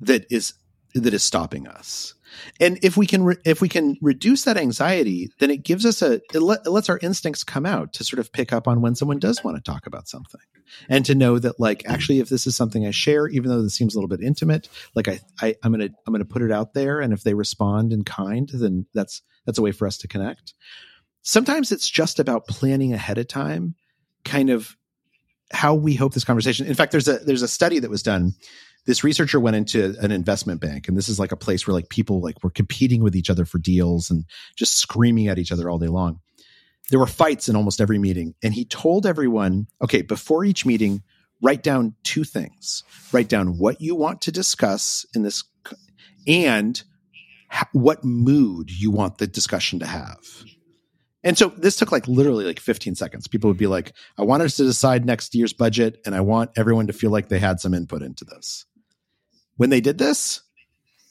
that 0.00 0.26
is 0.30 0.54
that 0.94 1.12
is 1.14 1.22
stopping 1.22 1.66
us. 1.68 2.14
And 2.60 2.78
if 2.82 2.96
we 2.96 3.06
can 3.06 3.24
re- 3.24 3.36
if 3.44 3.60
we 3.60 3.68
can 3.68 3.96
reduce 4.00 4.44
that 4.44 4.56
anxiety, 4.56 5.30
then 5.38 5.50
it 5.50 5.64
gives 5.64 5.86
us 5.86 6.02
a 6.02 6.14
it, 6.14 6.24
it 6.34 6.40
lets 6.40 6.88
our 6.88 6.98
instincts 7.02 7.44
come 7.44 7.66
out 7.66 7.92
to 7.94 8.04
sort 8.04 8.18
of 8.20 8.32
pick 8.32 8.52
up 8.52 8.68
on 8.68 8.80
when 8.80 8.94
someone 8.94 9.18
does 9.18 9.42
want 9.42 9.56
to 9.56 9.62
talk 9.62 9.86
about 9.86 10.08
something. 10.08 10.40
And 10.88 11.04
to 11.06 11.14
know 11.14 11.38
that 11.38 11.58
like 11.58 11.84
actually 11.86 12.20
if 12.20 12.28
this 12.28 12.46
is 12.46 12.54
something 12.54 12.86
i 12.86 12.90
share 12.90 13.26
even 13.28 13.48
though 13.48 13.62
this 13.62 13.74
seems 13.74 13.94
a 13.94 13.98
little 13.98 14.08
bit 14.08 14.20
intimate 14.20 14.68
like 14.94 15.08
i, 15.08 15.18
I 15.40 15.54
i'm 15.62 15.72
gonna 15.72 15.88
i'm 16.06 16.12
gonna 16.12 16.26
put 16.26 16.42
it 16.42 16.52
out 16.52 16.74
there 16.74 17.00
and 17.00 17.14
if 17.14 17.22
they 17.22 17.32
respond 17.32 17.90
in 17.90 18.04
kind 18.04 18.50
then 18.52 18.84
that's 18.92 19.22
that's 19.46 19.58
a 19.58 19.62
way 19.62 19.72
for 19.72 19.86
us 19.86 19.96
to 19.98 20.08
connect. 20.08 20.52
Sometimes 21.22 21.72
it's 21.72 21.88
just 21.88 22.20
about 22.20 22.46
planning 22.46 22.92
ahead 22.92 23.16
of 23.16 23.28
time 23.28 23.76
kind 24.24 24.50
of 24.50 24.76
how 25.50 25.74
we 25.74 25.94
hope 25.94 26.12
this 26.12 26.24
conversation 26.24 26.66
in 26.66 26.74
fact 26.74 26.92
there's 26.92 27.08
a 27.08 27.18
there's 27.20 27.42
a 27.42 27.48
study 27.48 27.78
that 27.78 27.88
was 27.88 28.02
done 28.02 28.34
this 28.88 29.04
researcher 29.04 29.38
went 29.38 29.54
into 29.54 29.94
an 30.00 30.10
investment 30.10 30.62
bank 30.62 30.88
and 30.88 30.96
this 30.96 31.10
is 31.10 31.20
like 31.20 31.30
a 31.30 31.36
place 31.36 31.66
where 31.66 31.74
like 31.74 31.90
people 31.90 32.22
like 32.22 32.42
were 32.42 32.48
competing 32.48 33.02
with 33.02 33.14
each 33.14 33.28
other 33.28 33.44
for 33.44 33.58
deals 33.58 34.10
and 34.10 34.24
just 34.56 34.78
screaming 34.78 35.28
at 35.28 35.38
each 35.38 35.52
other 35.52 35.68
all 35.68 35.78
day 35.78 35.88
long. 35.88 36.20
There 36.88 36.98
were 36.98 37.06
fights 37.06 37.50
in 37.50 37.54
almost 37.54 37.82
every 37.82 37.98
meeting 37.98 38.34
and 38.42 38.54
he 38.54 38.64
told 38.64 39.04
everyone 39.04 39.66
okay 39.82 40.00
before 40.00 40.42
each 40.42 40.64
meeting 40.64 41.02
write 41.42 41.62
down 41.62 41.96
two 42.02 42.24
things. 42.24 42.82
Write 43.12 43.28
down 43.28 43.58
what 43.58 43.82
you 43.82 43.94
want 43.94 44.22
to 44.22 44.32
discuss 44.32 45.04
in 45.14 45.22
this 45.22 45.44
and 46.26 46.82
what 47.72 48.04
mood 48.04 48.70
you 48.70 48.90
want 48.90 49.18
the 49.18 49.26
discussion 49.26 49.80
to 49.80 49.86
have. 49.86 50.16
And 51.22 51.36
so 51.36 51.48
this 51.48 51.76
took 51.76 51.92
like 51.92 52.08
literally 52.08 52.46
like 52.46 52.58
15 52.58 52.94
seconds. 52.94 53.28
People 53.28 53.50
would 53.50 53.58
be 53.58 53.66
like 53.66 53.92
i 54.16 54.22
want 54.22 54.42
us 54.42 54.56
to 54.56 54.64
decide 54.64 55.04
next 55.04 55.34
year's 55.34 55.52
budget 55.52 56.00
and 56.06 56.14
i 56.14 56.22
want 56.22 56.52
everyone 56.56 56.86
to 56.86 56.94
feel 56.94 57.10
like 57.10 57.28
they 57.28 57.38
had 57.38 57.60
some 57.60 57.74
input 57.74 58.00
into 58.00 58.24
this 58.24 58.64
when 59.58 59.68
they 59.68 59.82
did 59.82 59.98
this 59.98 60.40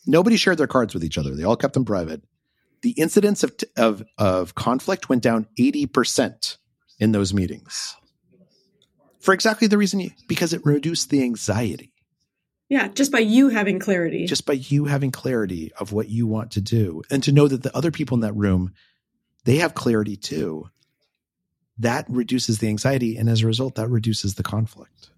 nobody 0.08 0.36
shared 0.36 0.58
their 0.58 0.66
cards 0.66 0.94
with 0.96 1.04
each 1.04 1.18
other 1.18 1.36
they 1.36 1.44
all 1.44 1.56
kept 1.56 1.76
them 1.76 1.86
private 1.86 2.24
the 2.84 2.92
incidence 2.92 3.44
of, 3.44 3.56
of, 3.76 4.04
of 4.18 4.54
conflict 4.56 5.10
went 5.10 5.24
down 5.24 5.48
80% 5.60 6.58
in 7.00 7.12
those 7.12 7.34
meetings 7.34 7.96
for 9.28 9.34
exactly 9.34 9.68
the 9.68 9.78
reason 9.78 10.00
you, 10.00 10.12
because 10.30 10.54
it 10.54 10.66
reduced 10.66 11.10
the 11.10 11.22
anxiety. 11.22 11.92
Yeah, 12.70 12.88
just 12.88 13.12
by 13.12 13.20
you 13.20 13.50
having 13.50 13.78
clarity. 13.78 14.26
Just 14.26 14.46
by 14.46 14.54
you 14.54 14.86
having 14.86 15.12
clarity 15.12 15.74
of 15.78 15.92
what 15.92 16.08
you 16.08 16.28
want 16.28 16.52
to 16.52 16.62
do 16.62 17.02
and 17.12 17.22
to 17.24 17.34
know 17.34 17.46
that 17.46 17.62
the 17.62 17.76
other 17.76 17.92
people 17.92 18.16
in 18.16 18.22
that 18.22 18.36
room, 18.36 18.74
they 19.44 19.58
have 19.58 19.74
clarity 19.74 20.16
too. 20.16 20.70
That 21.80 22.06
reduces 22.10 22.60
the 22.60 22.70
anxiety. 22.70 23.18
And 23.18 23.28
as 23.28 23.42
a 23.42 23.48
result, 23.48 23.76
that 23.76 23.90
reduces 23.90 24.36
the 24.36 24.44
conflict. 24.44 25.10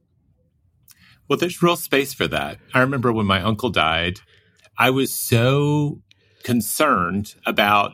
Well, 1.30 1.38
there's 1.38 1.62
real 1.62 1.76
space 1.76 2.14
for 2.14 2.28
that. 2.28 2.58
I 2.74 2.80
remember 2.82 3.14
when 3.14 3.26
my 3.28 3.42
uncle 3.42 3.70
died, 3.70 4.20
I 4.78 4.90
was 4.90 5.14
so 5.14 6.02
concerned 6.44 7.36
about 7.46 7.92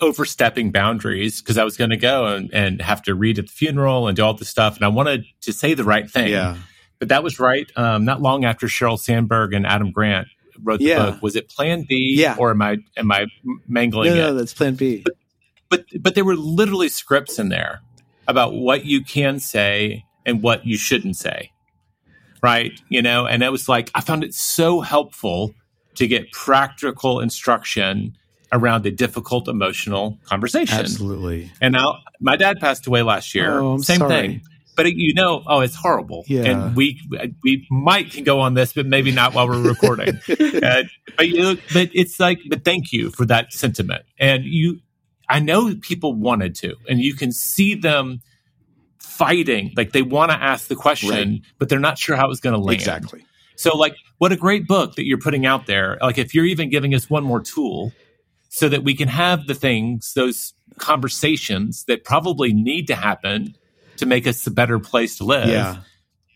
overstepping 0.00 0.70
boundaries 0.70 1.40
because 1.40 1.58
I 1.58 1.64
was 1.64 1.76
going 1.76 1.90
to 1.90 1.96
go 1.96 2.26
and, 2.26 2.50
and 2.54 2.80
have 2.80 3.02
to 3.02 3.14
read 3.14 3.38
at 3.40 3.46
the 3.46 3.52
funeral 3.52 4.06
and 4.06 4.16
do 4.16 4.22
all 4.24 4.34
this 4.34 4.48
stuff. 4.48 4.76
And 4.76 4.84
I 4.84 4.88
wanted 4.88 5.24
to 5.42 5.52
say 5.52 5.74
the 5.74 5.82
right 5.84 6.08
thing. 6.08 6.28
Yeah. 6.30 6.56
But 7.00 7.08
that 7.08 7.24
was 7.24 7.40
right 7.40 7.68
um, 7.76 8.04
not 8.04 8.22
long 8.22 8.44
after 8.44 8.68
Sheryl 8.68 8.96
Sandberg 8.98 9.54
and 9.54 9.66
Adam 9.66 9.90
Grant 9.90 10.28
wrote 10.62 10.78
the 10.78 10.84
Yeah. 10.86 11.10
book. 11.10 11.22
Was 11.22 11.34
it 11.34 11.48
Plan 11.48 11.84
B? 11.88 12.14
Yeah. 12.16 12.36
Or 12.38 12.52
am 12.52 12.62
I 12.62 12.76
am 12.96 13.10
I 13.10 13.26
mangling 13.66 14.10
No, 14.10 14.14
it? 14.14 14.18
no, 14.18 14.34
that's 14.34 14.54
plan 14.54 14.76
B. 14.76 15.04
but 15.68 15.84
but 15.98 16.14
there 16.14 16.24
were 16.24 16.36
literally 16.36 16.88
scripts 16.88 17.40
in 17.40 17.48
there 17.48 17.80
about 18.28 18.54
what 18.54 18.84
you 18.84 19.02
can 19.02 19.40
say 19.40 20.04
and 20.24 20.42
what 20.44 20.64
you 20.64 20.76
shouldn't 20.76 21.16
say 21.16 21.50
right? 22.42 22.72
You 22.88 23.02
know 23.02 23.26
and 23.26 23.42
it 23.42 23.50
was 23.52 23.68
like 23.68 23.90
i 23.94 24.00
found 24.00 24.24
it 24.24 24.34
so 24.34 24.80
helpful 24.80 25.54
to 25.94 26.06
get 26.06 26.32
practical 26.32 27.20
instruction 27.20 28.16
around 28.52 28.84
a 28.84 28.90
difficult 28.90 29.48
emotional 29.48 30.18
conversation. 30.24 30.78
Absolutely. 30.78 31.50
and 31.60 31.72
now 31.72 31.98
my 32.20 32.36
dad 32.36 32.58
passed 32.60 32.86
away 32.86 33.02
last 33.02 33.34
year. 33.34 33.58
Oh, 33.58 33.78
same 33.78 33.98
sorry. 33.98 34.10
thing. 34.10 34.42
But 34.74 34.86
it, 34.86 34.94
you 34.96 35.14
know 35.14 35.42
oh 35.46 35.60
it's 35.60 35.74
horrible. 35.74 36.24
Yeah. 36.26 36.44
and 36.44 36.76
we 36.76 37.00
we 37.42 37.66
might 37.70 38.10
can 38.10 38.24
go 38.24 38.40
on 38.40 38.54
this 38.54 38.72
but 38.72 38.86
maybe 38.86 39.12
not 39.12 39.34
while 39.34 39.48
we're 39.48 39.60
recording. 39.62 40.18
Uh, 40.62 40.84
but 41.16 41.28
you 41.28 41.56
but 41.72 41.90
it's 41.92 42.20
like 42.20 42.38
but 42.48 42.64
thank 42.64 42.92
you 42.92 43.10
for 43.10 43.24
that 43.26 43.52
sentiment. 43.52 44.04
And 44.18 44.44
you 44.44 44.80
i 45.28 45.38
know 45.38 45.74
people 45.80 46.14
wanted 46.14 46.54
to 46.56 46.74
and 46.88 47.00
you 47.00 47.14
can 47.14 47.32
see 47.32 47.74
them 47.74 48.20
fighting 49.12 49.72
like 49.76 49.92
they 49.92 50.02
want 50.02 50.30
to 50.30 50.36
ask 50.42 50.68
the 50.68 50.76
question 50.76 51.10
Right. 51.10 51.40
but 51.58 51.68
they're 51.68 51.78
not 51.78 51.98
sure 51.98 52.16
how 52.16 52.30
it's 52.30 52.40
going 52.40 52.54
to 52.54 52.60
land 52.60 52.74
Exactly. 52.80 53.24
so 53.56 53.76
like 53.76 53.94
what 54.18 54.32
a 54.32 54.36
great 54.36 54.66
book 54.66 54.94
that 54.96 55.04
you're 55.06 55.18
putting 55.18 55.44
out 55.46 55.66
there 55.66 55.98
like 56.00 56.18
if 56.18 56.34
you're 56.34 56.46
even 56.46 56.70
giving 56.70 56.94
us 56.94 57.08
one 57.10 57.22
more 57.24 57.40
tool 57.40 57.92
so 58.48 58.68
that 58.68 58.82
we 58.84 58.94
can 58.94 59.08
have 59.08 59.46
the 59.46 59.54
things 59.54 60.12
those 60.14 60.54
conversations 60.78 61.84
that 61.84 62.04
probably 62.04 62.52
need 62.52 62.86
to 62.86 62.94
happen 62.94 63.54
to 63.96 64.06
make 64.06 64.26
us 64.26 64.46
a 64.46 64.50
better 64.50 64.78
place 64.78 65.18
to 65.18 65.24
live 65.24 65.48
Yeah. 65.48 65.76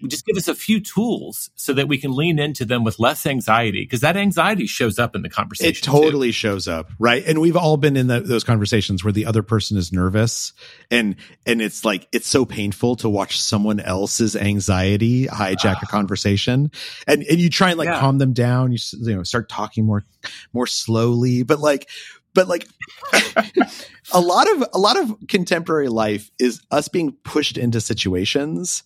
Just 0.08 0.26
give 0.26 0.36
us 0.36 0.48
a 0.48 0.54
few 0.54 0.80
tools 0.80 1.50
so 1.54 1.72
that 1.72 1.88
we 1.88 1.98
can 1.98 2.12
lean 2.12 2.38
into 2.38 2.64
them 2.64 2.84
with 2.84 2.98
less 2.98 3.26
anxiety 3.26 3.82
because 3.82 4.00
that 4.00 4.16
anxiety 4.16 4.66
shows 4.66 4.98
up 4.98 5.14
in 5.14 5.22
the 5.22 5.28
conversation. 5.28 5.70
It 5.70 5.82
totally 5.82 6.32
shows 6.32 6.68
up, 6.68 6.90
right? 6.98 7.24
And 7.26 7.40
we've 7.40 7.56
all 7.56 7.76
been 7.76 7.96
in 7.96 8.06
the, 8.06 8.20
those 8.20 8.44
conversations 8.44 9.02
where 9.02 9.12
the 9.12 9.26
other 9.26 9.42
person 9.42 9.76
is 9.76 9.92
nervous, 9.92 10.52
and 10.90 11.16
and 11.46 11.62
it's 11.62 11.84
like 11.84 12.08
it's 12.12 12.28
so 12.28 12.44
painful 12.44 12.96
to 12.96 13.08
watch 13.08 13.40
someone 13.40 13.80
else's 13.80 14.36
anxiety 14.36 15.26
hijack 15.26 15.76
a 15.76 15.84
ah. 15.84 15.90
conversation, 15.90 16.70
and 17.06 17.22
and 17.22 17.38
you 17.38 17.48
try 17.48 17.70
and 17.70 17.78
like 17.78 17.86
Yeah. 17.86 18.00
calm 18.00 18.18
them 18.18 18.32
down. 18.32 18.72
You 18.72 18.78
you 19.00 19.16
know 19.16 19.22
start 19.22 19.48
talking 19.48 19.86
more 19.86 20.04
more 20.52 20.66
slowly, 20.66 21.42
but 21.42 21.58
like 21.58 21.88
but 22.34 22.48
like 22.48 22.68
a 24.12 24.20
lot 24.20 24.48
of 24.52 24.68
a 24.74 24.78
lot 24.78 24.98
of 24.98 25.16
contemporary 25.26 25.88
life 25.88 26.30
is 26.38 26.60
us 26.70 26.86
being 26.88 27.12
pushed 27.24 27.56
into 27.56 27.80
situations 27.80 28.82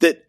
that 0.00 0.24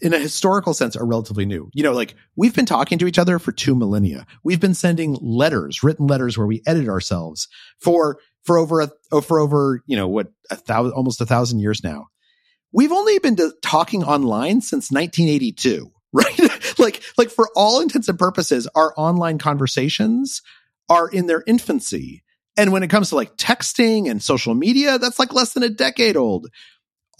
in 0.00 0.14
a 0.14 0.18
historical 0.18 0.74
sense 0.74 0.96
are 0.96 1.06
relatively 1.06 1.44
new. 1.46 1.70
You 1.74 1.82
know, 1.82 1.92
like 1.92 2.14
we've 2.36 2.54
been 2.54 2.66
talking 2.66 2.98
to 2.98 3.06
each 3.06 3.18
other 3.18 3.38
for 3.38 3.52
two 3.52 3.74
millennia. 3.74 4.26
We've 4.42 4.60
been 4.60 4.74
sending 4.74 5.14
letters, 5.20 5.82
written 5.82 6.06
letters 6.06 6.36
where 6.36 6.46
we 6.46 6.62
edit 6.66 6.88
ourselves 6.88 7.48
for 7.78 8.18
for 8.44 8.58
over 8.58 8.80
a 8.80 8.90
oh, 9.12 9.20
for 9.20 9.38
over 9.38 9.82
you 9.86 9.96
know 9.96 10.08
what 10.08 10.32
a 10.50 10.56
thousand 10.56 10.92
almost 10.92 11.20
a 11.20 11.26
thousand 11.26 11.60
years 11.60 11.84
now. 11.84 12.06
We've 12.72 12.92
only 12.92 13.18
been 13.18 13.36
to, 13.36 13.52
talking 13.62 14.04
online 14.04 14.60
since 14.60 14.92
1982, 14.92 15.90
right? 16.12 16.78
like 16.78 17.02
like 17.18 17.30
for 17.30 17.48
all 17.56 17.80
intents 17.80 18.08
and 18.08 18.18
purposes, 18.18 18.68
our 18.74 18.94
online 18.96 19.38
conversations 19.38 20.42
are 20.88 21.08
in 21.08 21.26
their 21.26 21.42
infancy. 21.46 22.22
And 22.56 22.72
when 22.72 22.82
it 22.82 22.90
comes 22.90 23.10
to 23.10 23.14
like 23.14 23.36
texting 23.36 24.10
and 24.10 24.22
social 24.22 24.54
media, 24.54 24.98
that's 24.98 25.18
like 25.18 25.32
less 25.32 25.52
than 25.52 25.62
a 25.62 25.68
decade 25.68 26.16
old 26.16 26.48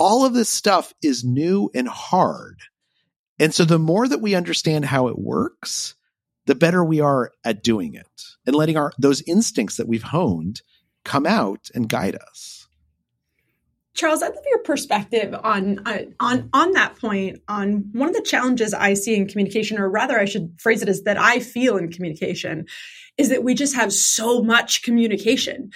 all 0.01 0.24
of 0.24 0.33
this 0.33 0.49
stuff 0.49 0.95
is 1.03 1.22
new 1.22 1.70
and 1.74 1.87
hard. 1.87 2.59
And 3.41 3.55
so 3.55 3.64
the 3.64 3.78
more 3.78 4.07
that 4.07 4.20
we 4.20 4.34
understand 4.34 4.84
how 4.84 5.09
it 5.09 5.18
works, 5.18 5.95
the 6.45 6.55
better 6.55 6.84
we 6.84 7.01
are 7.01 7.32
at 7.43 7.62
doing 7.62 7.95
it 7.95 8.24
and 8.47 8.55
letting 8.55 8.76
our 8.76 8.93
those 8.99 9.22
instincts 9.22 9.78
that 9.78 9.88
we've 9.88 10.03
honed 10.03 10.61
come 11.05 11.24
out 11.24 11.70
and 11.74 11.88
guide 11.88 12.16
us. 12.16 12.68
Charles, 13.95 14.22
I'd 14.22 14.34
love 14.34 14.45
your 14.47 14.62
perspective 14.62 15.34
on 15.43 15.80
uh, 15.86 16.05
on 16.20 16.51
on 16.53 16.72
that 16.72 16.97
point. 16.97 17.41
On 17.49 17.88
one 17.93 18.09
of 18.09 18.14
the 18.14 18.22
challenges 18.22 18.74
I 18.74 18.95
see 18.95 19.16
in 19.16 19.26
communication, 19.26 19.78
or 19.78 19.88
rather, 19.88 20.20
I 20.20 20.26
should 20.26 20.55
phrase 20.61 20.82
it 20.82 20.88
as 20.88 21.03
that 21.03 21.18
I 21.18 21.41
feel 21.41 21.76
in 21.76 21.91
communication, 21.91 22.66
is 23.16 23.30
that 23.30 23.43
we 23.43 23.55
just 23.55 23.74
have 23.74 23.93
so 23.93 24.43
much 24.43 24.82
communication, 24.82 25.70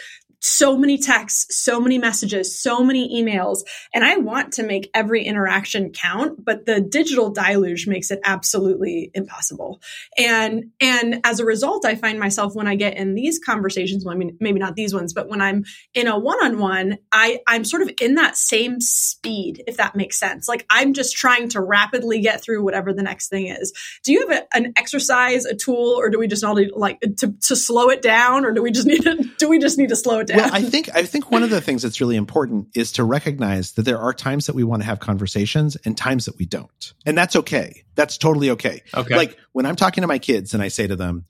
so 0.45 0.77
many 0.77 0.99
texts, 0.99 1.57
so 1.57 1.81
many 1.81 1.99
messages, 1.99 2.61
so 2.61 2.85
many 2.85 3.23
emails, 3.23 3.61
and 3.93 4.05
I 4.05 4.17
want 4.17 4.55
to 4.55 4.63
make 4.63 4.91
every 4.95 5.25
interaction 5.25 5.91
count, 5.91 6.45
but 6.45 6.67
the 6.67 6.81
digital 6.81 7.31
deluge 7.31 7.87
makes 7.87 8.11
it 8.11 8.21
absolutely 8.25 9.11
impossible. 9.15 9.81
And 10.19 10.71
and 10.81 11.21
as 11.25 11.41
a 11.41 11.45
result, 11.45 11.85
I 11.85 11.95
find 11.95 12.19
myself 12.19 12.55
when 12.55 12.67
I 12.67 12.75
get 12.75 12.97
in 12.97 13.15
these 13.15 13.39
conversations, 13.39 14.05
well, 14.05 14.15
I 14.15 14.19
mean, 14.19 14.37
maybe 14.41 14.59
not 14.59 14.77
these 14.77 14.95
ones, 14.95 15.13
but 15.13 15.29
when 15.29 15.41
I'm 15.41 15.65
in 15.95 16.09
a 16.09 16.19
one-on-one 16.19 16.99
i 17.13 17.41
i'm 17.47 17.65
sort 17.65 17.83
of 17.83 17.91
in 18.01 18.15
that 18.15 18.37
same 18.37 18.81
speed 18.81 19.63
if 19.67 19.77
that 19.77 19.95
makes 19.95 20.19
sense 20.19 20.49
like 20.49 20.67
i'm 20.71 20.93
just 20.93 21.17
trying 21.17 21.49
to 21.49 21.61
rapidly 21.61 22.21
get 22.21 22.43
through 22.43 22.63
whatever 22.63 22.93
the 22.93 23.03
next 23.03 23.29
thing 23.29 23.47
is 23.47 23.73
do 24.03 24.13
you 24.13 24.29
have 24.29 24.39
a, 24.39 24.57
an 24.57 24.73
exercise 24.77 25.45
a 25.45 25.55
tool 25.55 25.95
or 25.99 26.11
do 26.11 26.19
we 26.19 26.27
just 26.27 26.45
all 26.45 26.55
need 26.55 26.71
like 26.75 27.01
to, 27.19 27.33
to 27.41 27.57
slow 27.57 27.89
it 27.89 28.03
down 28.03 28.45
or 28.45 28.53
do 28.53 28.63
we 28.63 28.71
just 28.71 28.87
need 28.87 29.03
to 29.03 29.25
do 29.39 29.49
we 29.49 29.59
just 29.59 29.79
need 29.79 29.89
to 29.89 29.97
slow 29.97 30.21
it 30.21 30.27
down 30.27 30.34
Well, 30.35 30.51
I 30.53 30.63
think 30.63 30.89
I 30.95 31.05
think 31.05 31.31
one 31.31 31.43
of 31.43 31.51
the 31.51 31.61
things 31.61 31.83
that's 31.83 32.01
really 32.01 32.17
important 32.17 32.69
is 32.75 32.93
to 32.93 33.05
recognize 33.05 33.73
that 33.73 33.83
there 33.83 33.99
are 33.99 34.13
times 34.13 34.47
that 34.47 34.55
we 34.55 34.65
want 34.65 34.83
to 34.83 34.87
have 34.87 35.01
conversations 35.01 35.77
and 35.85 35.97
times 35.97 36.27
that 36.27 36.37
we 36.39 36.47
don't. 36.47 36.93
And 37.07 37.17
that's 37.17 37.37
okay. 37.37 37.85
That's 37.95 38.19
totally 38.19 38.51
okay. 38.51 38.83
Okay. 38.95 39.17
Like 39.17 39.39
when 39.53 39.67
I'm 39.67 39.77
talking 39.77 40.03
to 40.03 40.09
my 40.09 40.19
kids 40.19 40.55
and 40.55 40.63
I 40.63 40.69
say 40.69 40.87
to 40.87 40.97
them, 40.97 41.25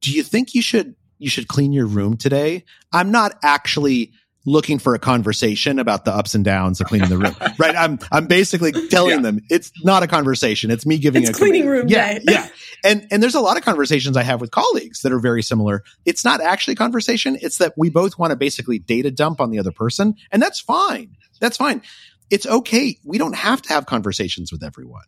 "Do 0.00 0.12
you 0.12 0.22
think 0.22 0.54
you 0.54 0.62
should 0.62 0.94
you 1.18 1.28
should 1.30 1.48
clean 1.48 1.72
your 1.72 1.86
room 1.86 2.16
today?" 2.16 2.64
I'm 2.92 3.10
not 3.10 3.38
actually 3.42 4.12
looking 4.48 4.78
for 4.78 4.94
a 4.94 4.98
conversation 5.00 5.80
about 5.80 6.04
the 6.04 6.12
ups 6.14 6.36
and 6.36 6.44
downs 6.44 6.80
of 6.80 6.86
cleaning 6.86 7.08
the 7.08 7.18
room. 7.18 7.34
right? 7.58 7.74
I'm 7.74 7.98
I'm 8.12 8.26
basically 8.28 8.70
telling 8.88 9.16
Yeah. 9.16 9.20
them 9.22 9.40
it's 9.50 9.72
not 9.82 10.04
a 10.04 10.06
conversation. 10.06 10.70
It's 10.70 10.86
me 10.86 10.98
giving 10.98 11.22
It's 11.22 11.30
a 11.30 11.34
cleaning 11.34 11.62
command. 11.62 11.78
room 11.80 11.88
yeah, 11.88 12.18
day. 12.20 12.24
Yeah. 12.28 12.48
And 12.86 13.06
and 13.10 13.20
there's 13.20 13.34
a 13.34 13.40
lot 13.40 13.56
of 13.56 13.64
conversations 13.64 14.16
I 14.16 14.22
have 14.22 14.40
with 14.40 14.52
colleagues 14.52 15.02
that 15.02 15.12
are 15.12 15.18
very 15.18 15.42
similar. 15.42 15.82
It's 16.04 16.24
not 16.24 16.40
actually 16.40 16.74
a 16.74 16.76
conversation. 16.76 17.36
It's 17.42 17.58
that 17.58 17.74
we 17.76 17.90
both 17.90 18.16
want 18.16 18.30
to 18.30 18.36
basically 18.36 18.78
data 18.78 19.10
dump 19.10 19.40
on 19.40 19.50
the 19.50 19.58
other 19.58 19.72
person, 19.72 20.14
and 20.30 20.40
that's 20.40 20.60
fine. 20.60 21.16
That's 21.40 21.56
fine. 21.56 21.82
It's 22.30 22.46
okay. 22.46 22.96
We 23.04 23.18
don't 23.18 23.34
have 23.34 23.60
to 23.62 23.68
have 23.70 23.86
conversations 23.86 24.52
with 24.52 24.62
everyone. 24.62 25.04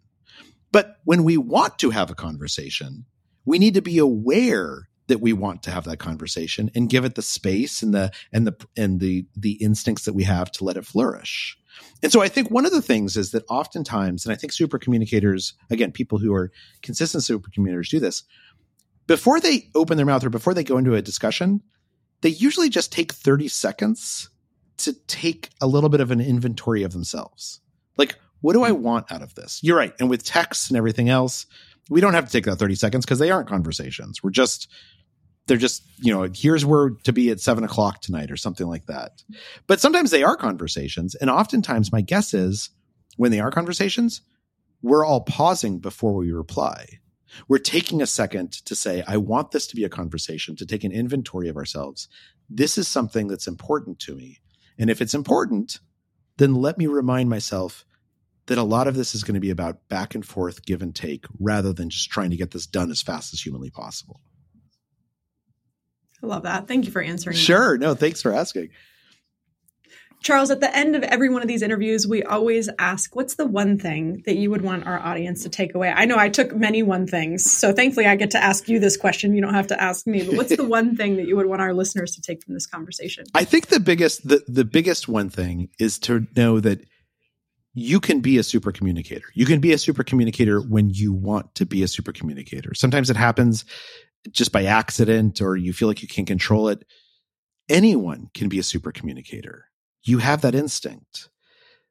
But 0.73 0.97
when 1.05 1.23
we 1.23 1.37
want 1.37 1.79
to 1.79 1.91
have 1.91 2.11
a 2.11 2.15
conversation, 2.15 3.07
we 3.45 3.59
need 3.59 3.75
to 3.75 3.83
be 3.83 3.99
aware 3.99 4.89
that 5.07 5.21
we 5.21 5.33
want 5.33 5.63
to 5.63 5.71
have 5.71 5.85
that 5.85 5.99
conversation 5.99 6.71
and 6.75 6.91
give 6.91 7.05
it 7.05 7.15
the 7.15 7.23
space 7.23 7.83
and 7.83 7.95
the 7.95 8.11
and 8.33 8.47
the 8.47 8.67
and 8.77 9.01
the 9.01 9.27
the 9.37 9.53
instincts 9.53 10.05
that 10.05 10.15
we 10.15 10.25
have 10.25 10.51
to 10.53 10.65
let 10.65 10.77
it 10.77 10.85
flourish. 10.85 11.57
And 12.03 12.13
so 12.13 12.21
I 12.21 12.29
think 12.29 12.51
one 12.51 12.67
of 12.67 12.73
the 12.73 12.83
things 12.83 13.17
is 13.17 13.33
that 13.33 13.45
oftentimes, 13.49 14.25
and 14.25 14.33
I 14.33 14.37
think 14.37 14.53
super 14.53 14.79
communicators, 14.79 15.55
again, 15.71 15.93
people 15.93 16.19
who 16.19 16.35
are 16.35 16.51
consistent 16.83 17.25
super 17.25 17.51
communicators 17.51 17.91
do 17.91 18.01
this, 18.01 18.23
before 19.07 19.41
they 19.41 19.71
open 19.75 19.97
their 19.97 20.07
mouth 20.07 20.25
or 20.25 20.31
before 20.31 20.55
they 20.55 20.65
go 20.65 20.79
into 20.79 20.95
a 20.95 21.03
discussion, 21.03 21.63
they 22.21 22.29
usually 22.29 22.69
just 22.69 22.93
take 22.93 23.13
30 23.13 23.49
seconds 23.49 24.31
to 24.79 24.93
take 25.07 25.51
a 25.61 25.67
little 25.67 25.89
bit 25.89 26.01
of 26.01 26.11
an 26.11 26.21
inventory 26.21 26.83
of 26.83 26.93
themselves. 26.93 27.61
Like, 27.97 28.17
what 28.41 28.53
do 28.53 28.63
I 28.63 28.71
mm. 28.71 28.79
want 28.79 29.11
out 29.11 29.23
of 29.23 29.35
this? 29.35 29.61
You're 29.63 29.77
right. 29.77 29.95
And 29.99 30.09
with 30.09 30.25
texts 30.25 30.69
and 30.69 30.77
everything 30.77 31.09
else, 31.09 31.47
we 31.91 32.01
don't 32.01 32.15
have 32.15 32.27
to 32.27 32.33
take 32.33 32.45
that 32.45 32.57
30 32.57 32.75
seconds 32.75 33.05
because 33.05 33.19
they 33.19 33.31
aren't 33.31 33.49
conversations. 33.49 34.23
We're 34.23 34.31
just, 34.31 34.69
they're 35.49 35.57
just, 35.57 35.83
you 35.99 36.13
know, 36.13 36.29
here's 36.33 36.65
where 36.65 36.91
to 37.05 37.13
be 37.13 37.31
at 37.31 37.41
seven 37.41 37.65
o'clock 37.65 38.01
tonight 38.01 38.31
or 38.31 38.37
something 38.37 38.67
like 38.67 38.87
that. 38.87 39.23
But 39.67 39.81
sometimes 39.81 40.11
they 40.11 40.23
are 40.23 40.37
conversations. 40.37 41.15
And 41.15 41.31
oftentimes, 41.31 41.91
my 41.91 42.03
guess 42.03 42.35
is 42.35 42.71
when 43.17 43.33
they 43.33 43.41
are 43.41 43.51
conversations, 43.51 44.21
we're 44.83 45.05
all 45.05 45.23
pausing 45.23 45.81
before 45.81 46.15
we 46.15 46.31
reply. 46.31 47.01
We're 47.49 47.59
taking 47.59 48.01
a 48.01 48.07
second 48.07 48.53
to 48.67 48.77
say, 48.77 49.03
I 49.07 49.17
want 49.17 49.51
this 49.51 49.67
to 49.69 49.77
be 49.77 49.85
a 49.85 49.89
conversation, 49.89 50.55
to 50.57 50.67
take 50.67 50.85
an 50.85 50.93
inventory 50.93 51.49
of 51.49 51.57
ourselves. 51.57 52.09
This 52.49 52.79
is 52.79 52.87
something 52.87 53.27
that's 53.27 53.47
important 53.47 53.99
to 54.01 54.15
me. 54.15 54.39
And 54.79 54.89
if 54.89 55.03
it's 55.03 55.15
important, 55.15 55.81
then 56.37 56.55
let 56.55 56.79
me 56.79 56.87
remind 56.87 57.29
myself 57.29 57.85
that 58.47 58.59
a 58.59 58.63
lot 58.63 58.87
of 58.87 58.95
this 58.95 59.15
is 59.15 59.25
going 59.25 59.35
to 59.35 59.41
be 59.41 59.51
about 59.51 59.89
back 59.89 60.15
and 60.15 60.25
forth, 60.25 60.65
give 60.65 60.81
and 60.81 60.95
take, 60.95 61.27
rather 61.39 61.73
than 61.73 61.91
just 61.91 62.11
trying 62.11 62.31
to 62.31 62.37
get 62.37 62.53
this 62.53 62.67
done 62.67 62.91
as 62.91 63.03
fast 63.03 63.35
as 63.35 63.41
humanly 63.41 63.71
possible. 63.71 64.23
I 66.23 66.27
love 66.27 66.43
that. 66.43 66.69
Thank 66.69 66.85
you 66.87 66.91
for 66.91 67.03
answering. 67.03 67.37
Sure. 67.37 67.79
That. 67.79 67.85
No, 67.85 67.95
thanks 67.95 68.23
for 68.23 68.33
asking. 68.33 68.71
Charles, 70.21 70.51
at 70.51 70.61
the 70.61 70.77
end 70.77 70.97
of 70.97 71.03
every 71.05 71.29
one 71.29 71.43
of 71.43 71.49
these 71.49 71.63
interviews, 71.63 72.07
we 72.07 72.25
always 72.25 72.69
ask, 72.79 73.15
what's 73.15 73.37
the 73.37 73.47
one 73.47 73.79
thing 73.79 74.23
that 74.27 74.37
you 74.37 74.51
would 74.51 74.63
want 74.63 74.87
our 74.87 74.99
audience 74.99 75.45
to 75.45 75.49
take 75.49 75.75
away? 75.75 75.93
I 75.95 76.07
know 76.07 76.19
I 76.19 76.29
took 76.29 76.55
many 76.55 76.83
one 76.83 77.07
things, 77.07 77.49
so 77.49 77.73
thankfully 77.73 78.07
I 78.07 78.17
get 78.17 78.33
to 78.33 78.43
ask 78.43 78.69
you 78.69 78.81
this 78.81 78.97
question. 78.97 79.35
You 79.35 79.43
don't 79.43 79.55
have 79.55 79.69
to 79.69 79.81
ask 79.81 80.07
me, 80.07 80.25
but 80.25 80.35
what's 80.35 80.57
the 80.57 80.65
one 80.69 80.97
thing 80.97 81.17
that 81.17 81.29
you 81.29 81.37
would 81.37 81.47
want 81.47 81.63
our 81.63 81.73
listeners 81.73 82.17
to 82.17 82.21
take 82.21 82.43
from 82.43 82.55
this 82.55 82.67
conversation? 82.67 83.27
I 83.35 83.45
think 83.45 83.69
the 83.69 83.81
biggest 83.81 84.27
the, 84.27 84.43
the 84.49 84.65
biggest 84.65 85.07
one 85.09 85.31
thing 85.31 85.69
is 85.79 85.99
to 86.01 86.27
know 86.37 86.59
that 86.61 86.81
you 87.75 88.01
can 88.01 88.21
be 88.21 88.39
a 88.39 88.43
super 88.43 88.73
communicator. 88.73 89.27
You 89.35 89.47
can 89.47 89.61
be 89.61 89.73
a 89.73 89.79
super 89.79 90.03
communicator 90.03 90.61
when 90.61 90.91
you 90.91 91.13
want 91.13 91.55
to 91.55 91.65
be 91.65 91.85
a 91.85 91.89
super 91.89 92.13
communicator. 92.13 92.75
Sometimes 92.75 93.09
it 93.09 93.17
happens 93.17 93.65
just 94.31 94.53
by 94.53 94.65
accident 94.65 95.41
or 95.41 95.57
you 95.57 95.73
feel 95.73 95.89
like 95.89 96.03
you 96.03 96.09
can 96.09 96.25
control 96.25 96.69
it. 96.69 96.85
Anyone 97.69 98.31
can 98.35 98.49
be 98.49 98.59
a 98.59 98.63
super 98.63 98.93
communicator 98.93 99.69
you 100.09 100.19
have 100.19 100.41
that 100.41 100.55
instinct. 100.55 101.29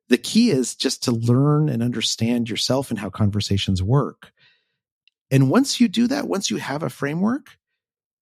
The 0.09 0.17
key 0.17 0.49
is 0.49 0.75
just 0.75 1.03
to 1.03 1.11
learn 1.11 1.69
and 1.69 1.83
understand 1.83 2.49
yourself 2.49 2.89
and 2.89 2.99
how 2.99 3.09
conversations 3.09 3.83
work. 3.83 4.31
And 5.29 5.51
once 5.51 5.79
you 5.79 5.87
do 5.87 6.07
that, 6.07 6.27
once 6.27 6.49
you 6.49 6.57
have 6.57 6.83
a 6.83 6.89
framework, 6.89 7.57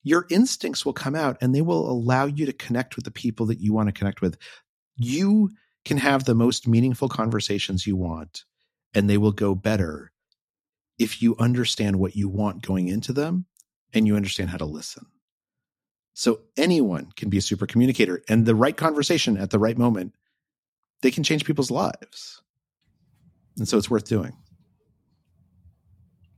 your 0.03 0.25
instincts 0.29 0.85
will 0.85 0.93
come 0.93 1.15
out 1.15 1.37
and 1.41 1.53
they 1.53 1.61
will 1.61 1.89
allow 1.89 2.25
you 2.25 2.45
to 2.45 2.53
connect 2.53 2.95
with 2.95 3.05
the 3.05 3.11
people 3.11 3.45
that 3.47 3.59
you 3.59 3.73
want 3.73 3.87
to 3.87 3.93
connect 3.93 4.21
with. 4.21 4.37
You 4.97 5.51
can 5.83 5.97
have 5.97 6.25
the 6.25 6.35
most 6.35 6.67
meaningful 6.67 7.09
conversations 7.09 7.85
you 7.85 7.95
want, 7.95 8.43
and 8.93 9.09
they 9.09 9.17
will 9.17 9.31
go 9.31 9.53
better 9.53 10.11
if 10.97 11.21
you 11.21 11.35
understand 11.37 11.97
what 11.97 12.15
you 12.15 12.27
want 12.27 12.65
going 12.65 12.87
into 12.87 13.13
them 13.13 13.45
and 13.93 14.07
you 14.07 14.15
understand 14.15 14.49
how 14.49 14.57
to 14.57 14.65
listen. 14.65 15.05
So 16.13 16.39
anyone 16.55 17.11
can 17.15 17.29
be 17.29 17.37
a 17.37 17.41
super 17.41 17.65
communicator 17.65 18.23
and 18.29 18.45
the 18.45 18.55
right 18.55 18.75
conversation 18.75 19.37
at 19.37 19.49
the 19.49 19.59
right 19.59 19.77
moment, 19.77 20.13
they 21.01 21.11
can 21.11 21.23
change 21.23 21.45
people's 21.45 21.71
lives. 21.71 22.41
And 23.57 23.67
so 23.67 23.77
it's 23.77 23.89
worth 23.89 24.05
doing. 24.05 24.33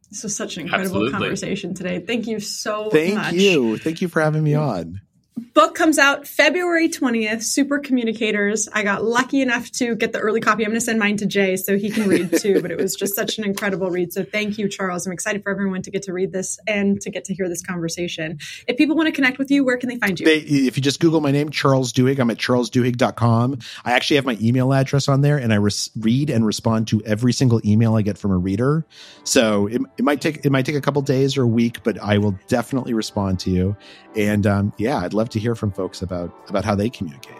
This 0.09 0.23
was 0.23 0.35
such 0.35 0.57
an 0.57 0.63
incredible 0.63 1.03
Absolutely. 1.03 1.11
conversation 1.11 1.73
today. 1.73 1.99
Thank 1.99 2.27
you 2.27 2.39
so 2.39 2.89
Thank 2.89 3.15
much. 3.15 3.25
Thank 3.25 3.41
you. 3.41 3.77
Thank 3.77 4.01
you 4.01 4.07
for 4.07 4.21
having 4.21 4.43
me 4.43 4.53
mm. 4.53 4.61
on 4.61 5.01
book 5.37 5.75
comes 5.75 5.99
out 5.99 6.27
February 6.27 6.89
20th, 6.89 7.43
Super 7.43 7.79
Communicators. 7.79 8.67
I 8.73 8.83
got 8.83 9.03
lucky 9.03 9.41
enough 9.41 9.71
to 9.73 9.95
get 9.95 10.11
the 10.11 10.19
early 10.19 10.41
copy. 10.41 10.63
I'm 10.63 10.71
going 10.71 10.79
to 10.79 10.85
send 10.85 10.99
mine 10.99 11.17
to 11.17 11.25
Jay 11.25 11.55
so 11.55 11.77
he 11.77 11.89
can 11.89 12.07
read 12.07 12.39
too, 12.39 12.61
but 12.61 12.71
it 12.71 12.77
was 12.77 12.95
just 12.95 13.15
such 13.15 13.37
an 13.37 13.45
incredible 13.45 13.89
read. 13.89 14.13
So 14.13 14.23
thank 14.23 14.57
you, 14.57 14.67
Charles. 14.67 15.05
I'm 15.05 15.13
excited 15.13 15.43
for 15.43 15.51
everyone 15.51 15.81
to 15.83 15.91
get 15.91 16.03
to 16.03 16.13
read 16.13 16.31
this 16.31 16.59
and 16.67 16.99
to 17.01 17.09
get 17.09 17.25
to 17.25 17.33
hear 17.33 17.47
this 17.49 17.61
conversation. 17.61 18.39
If 18.67 18.77
people 18.77 18.95
want 18.95 19.07
to 19.07 19.11
connect 19.11 19.37
with 19.37 19.51
you, 19.51 19.63
where 19.63 19.77
can 19.77 19.89
they 19.89 19.97
find 19.97 20.19
you? 20.19 20.25
They, 20.25 20.37
if 20.37 20.77
you 20.77 20.83
just 20.83 20.99
Google 20.99 21.21
my 21.21 21.31
name, 21.31 21.49
Charles 21.49 21.93
Duhigg, 21.93 22.19
I'm 22.19 22.29
at 22.29 22.37
charlesduhigg.com. 22.37 23.59
I 23.85 23.91
actually 23.93 24.15
have 24.15 24.25
my 24.25 24.37
email 24.41 24.73
address 24.73 25.07
on 25.07 25.21
there 25.21 25.37
and 25.37 25.53
I 25.53 25.57
res- 25.57 25.91
read 25.95 26.29
and 26.29 26.45
respond 26.45 26.87
to 26.89 27.03
every 27.03 27.33
single 27.33 27.61
email 27.65 27.95
I 27.95 28.01
get 28.01 28.17
from 28.17 28.31
a 28.31 28.37
reader. 28.37 28.85
So 29.23 29.67
it, 29.67 29.81
it 29.97 30.03
might 30.03 30.21
take, 30.21 30.45
it 30.45 30.51
might 30.51 30.65
take 30.65 30.75
a 30.75 30.81
couple 30.81 31.01
days 31.01 31.37
or 31.37 31.43
a 31.43 31.47
week, 31.47 31.83
but 31.83 31.99
I 31.99 32.17
will 32.17 32.37
definitely 32.47 32.93
respond 32.93 33.39
to 33.41 33.51
you. 33.51 33.75
And 34.15 34.47
um, 34.47 34.73
yeah, 34.77 34.97
I'd 34.97 35.13
love 35.13 35.26
to 35.31 35.39
hear 35.39 35.55
from 35.55 35.71
folks 35.71 36.01
about 36.01 36.33
about 36.49 36.65
how 36.65 36.75
they 36.75 36.89
communicate. 36.89 37.37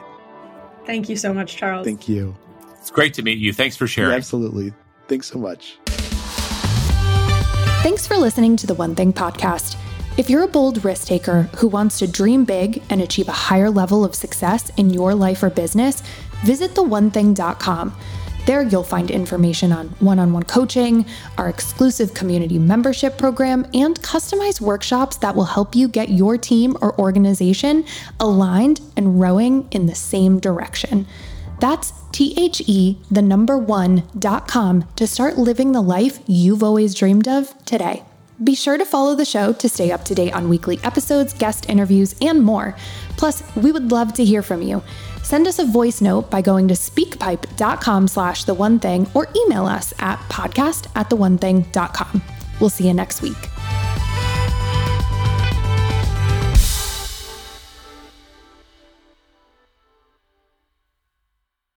Thank 0.86 1.10
you 1.10 1.18
so 1.18 1.34
much, 1.34 1.58
Charles. 1.58 1.86
Thank 1.86 2.08
you. 2.08 2.36
It's 2.80 2.92
great 2.92 3.14
to 3.16 3.22
meet 3.22 3.38
you. 3.38 3.52
Thanks 3.52 3.76
for 3.76 3.88
sharing. 3.88 4.12
Yeah, 4.12 4.18
absolutely. 4.18 4.74
Thanks 5.08 5.28
so 5.28 5.38
much. 5.38 5.78
Thanks 7.84 8.08
for 8.08 8.18
listening 8.18 8.56
to 8.58 8.68
the 8.68 8.74
One 8.74 8.96
Thing 8.96 9.14
podcast. 9.14 9.78
If 10.18 10.30
you're 10.30 10.44
a 10.44 10.48
bold 10.48 10.84
risk 10.84 11.08
taker 11.08 11.44
who 11.58 11.68
wants 11.68 12.00
to 12.00 12.08
dream 12.08 12.44
big 12.44 12.82
and 12.90 13.02
achieve 13.02 13.28
a 13.28 13.34
higher 13.34 13.70
level 13.70 14.04
of 14.04 14.16
success 14.16 14.72
in 14.78 14.90
your 14.90 15.14
life 15.14 15.44
or 15.44 15.50
business, 15.50 16.02
visit 16.44 16.74
theonething.com. 16.74 17.96
There, 18.48 18.64
you'll 18.64 18.84
find 18.84 19.12
information 19.12 19.74
on 19.74 19.90
one 20.00 20.20
on 20.20 20.32
one 20.32 20.44
coaching, 20.44 21.06
our 21.38 21.50
exclusive 21.50 22.14
community 22.14 22.58
membership 22.58 23.18
program, 23.18 23.68
and 23.74 24.02
customized 24.02 24.62
workshops 24.62 25.18
that 25.18 25.36
will 25.36 25.44
help 25.44 25.76
you 25.76 25.90
get 25.90 26.08
your 26.08 26.38
team 26.38 26.78
or 26.82 26.98
organization 26.98 27.84
aligned 28.22 28.80
and 28.96 29.20
rowing 29.20 29.68
in 29.72 29.86
the 29.86 29.96
same 29.96 30.40
direction. 30.40 31.06
That's 31.60 31.92
T 32.14 32.36
H 32.38 32.62
E, 32.68 32.98
the 33.12 33.22
number 33.22 33.58
one, 33.58 34.04
dot 34.18 34.48
com 34.48 34.88
to 34.96 35.06
start 35.06 35.38
living 35.38 35.74
the 35.74 35.82
life 35.82 36.20
you've 36.26 36.64
always 36.64 36.96
dreamed 36.96 37.28
of 37.28 37.54
today. 37.66 38.04
Be 38.42 38.56
sure 38.56 38.78
to 38.78 38.86
follow 38.86 39.16
the 39.16 39.26
show 39.26 39.52
to 39.52 39.68
stay 39.68 39.92
up 39.92 40.06
to 40.06 40.16
date 40.16 40.32
on 40.32 40.48
weekly 40.48 40.80
episodes, 40.84 41.34
guest 41.34 41.68
interviews, 41.68 42.16
and 42.22 42.44
more. 42.44 42.78
Plus, 43.18 43.44
we 43.56 43.72
would 43.72 43.92
love 43.92 44.14
to 44.14 44.24
hear 44.24 44.44
from 44.44 44.62
you. 44.62 44.84
Send 45.28 45.46
us 45.46 45.60
a 45.60 45.66
voice 45.66 46.00
note 46.00 46.32
by 46.32 46.42
going 46.42 46.70
to 46.70 46.74
speakpipe.com 46.74 48.08
slash 48.08 48.46
the 48.46 48.54
one 48.54 48.80
thing 48.80 49.06
or 49.14 49.28
email 49.36 49.66
us 49.66 49.94
at 50.00 50.20
podcast 50.30 50.88
at 50.96 51.10
the 51.10 51.18
one 51.18 51.38
thing.com. 51.38 52.22
We'll 52.62 52.70
see 52.70 52.88
you 52.88 52.94
next 52.94 53.22
week. 53.22 53.36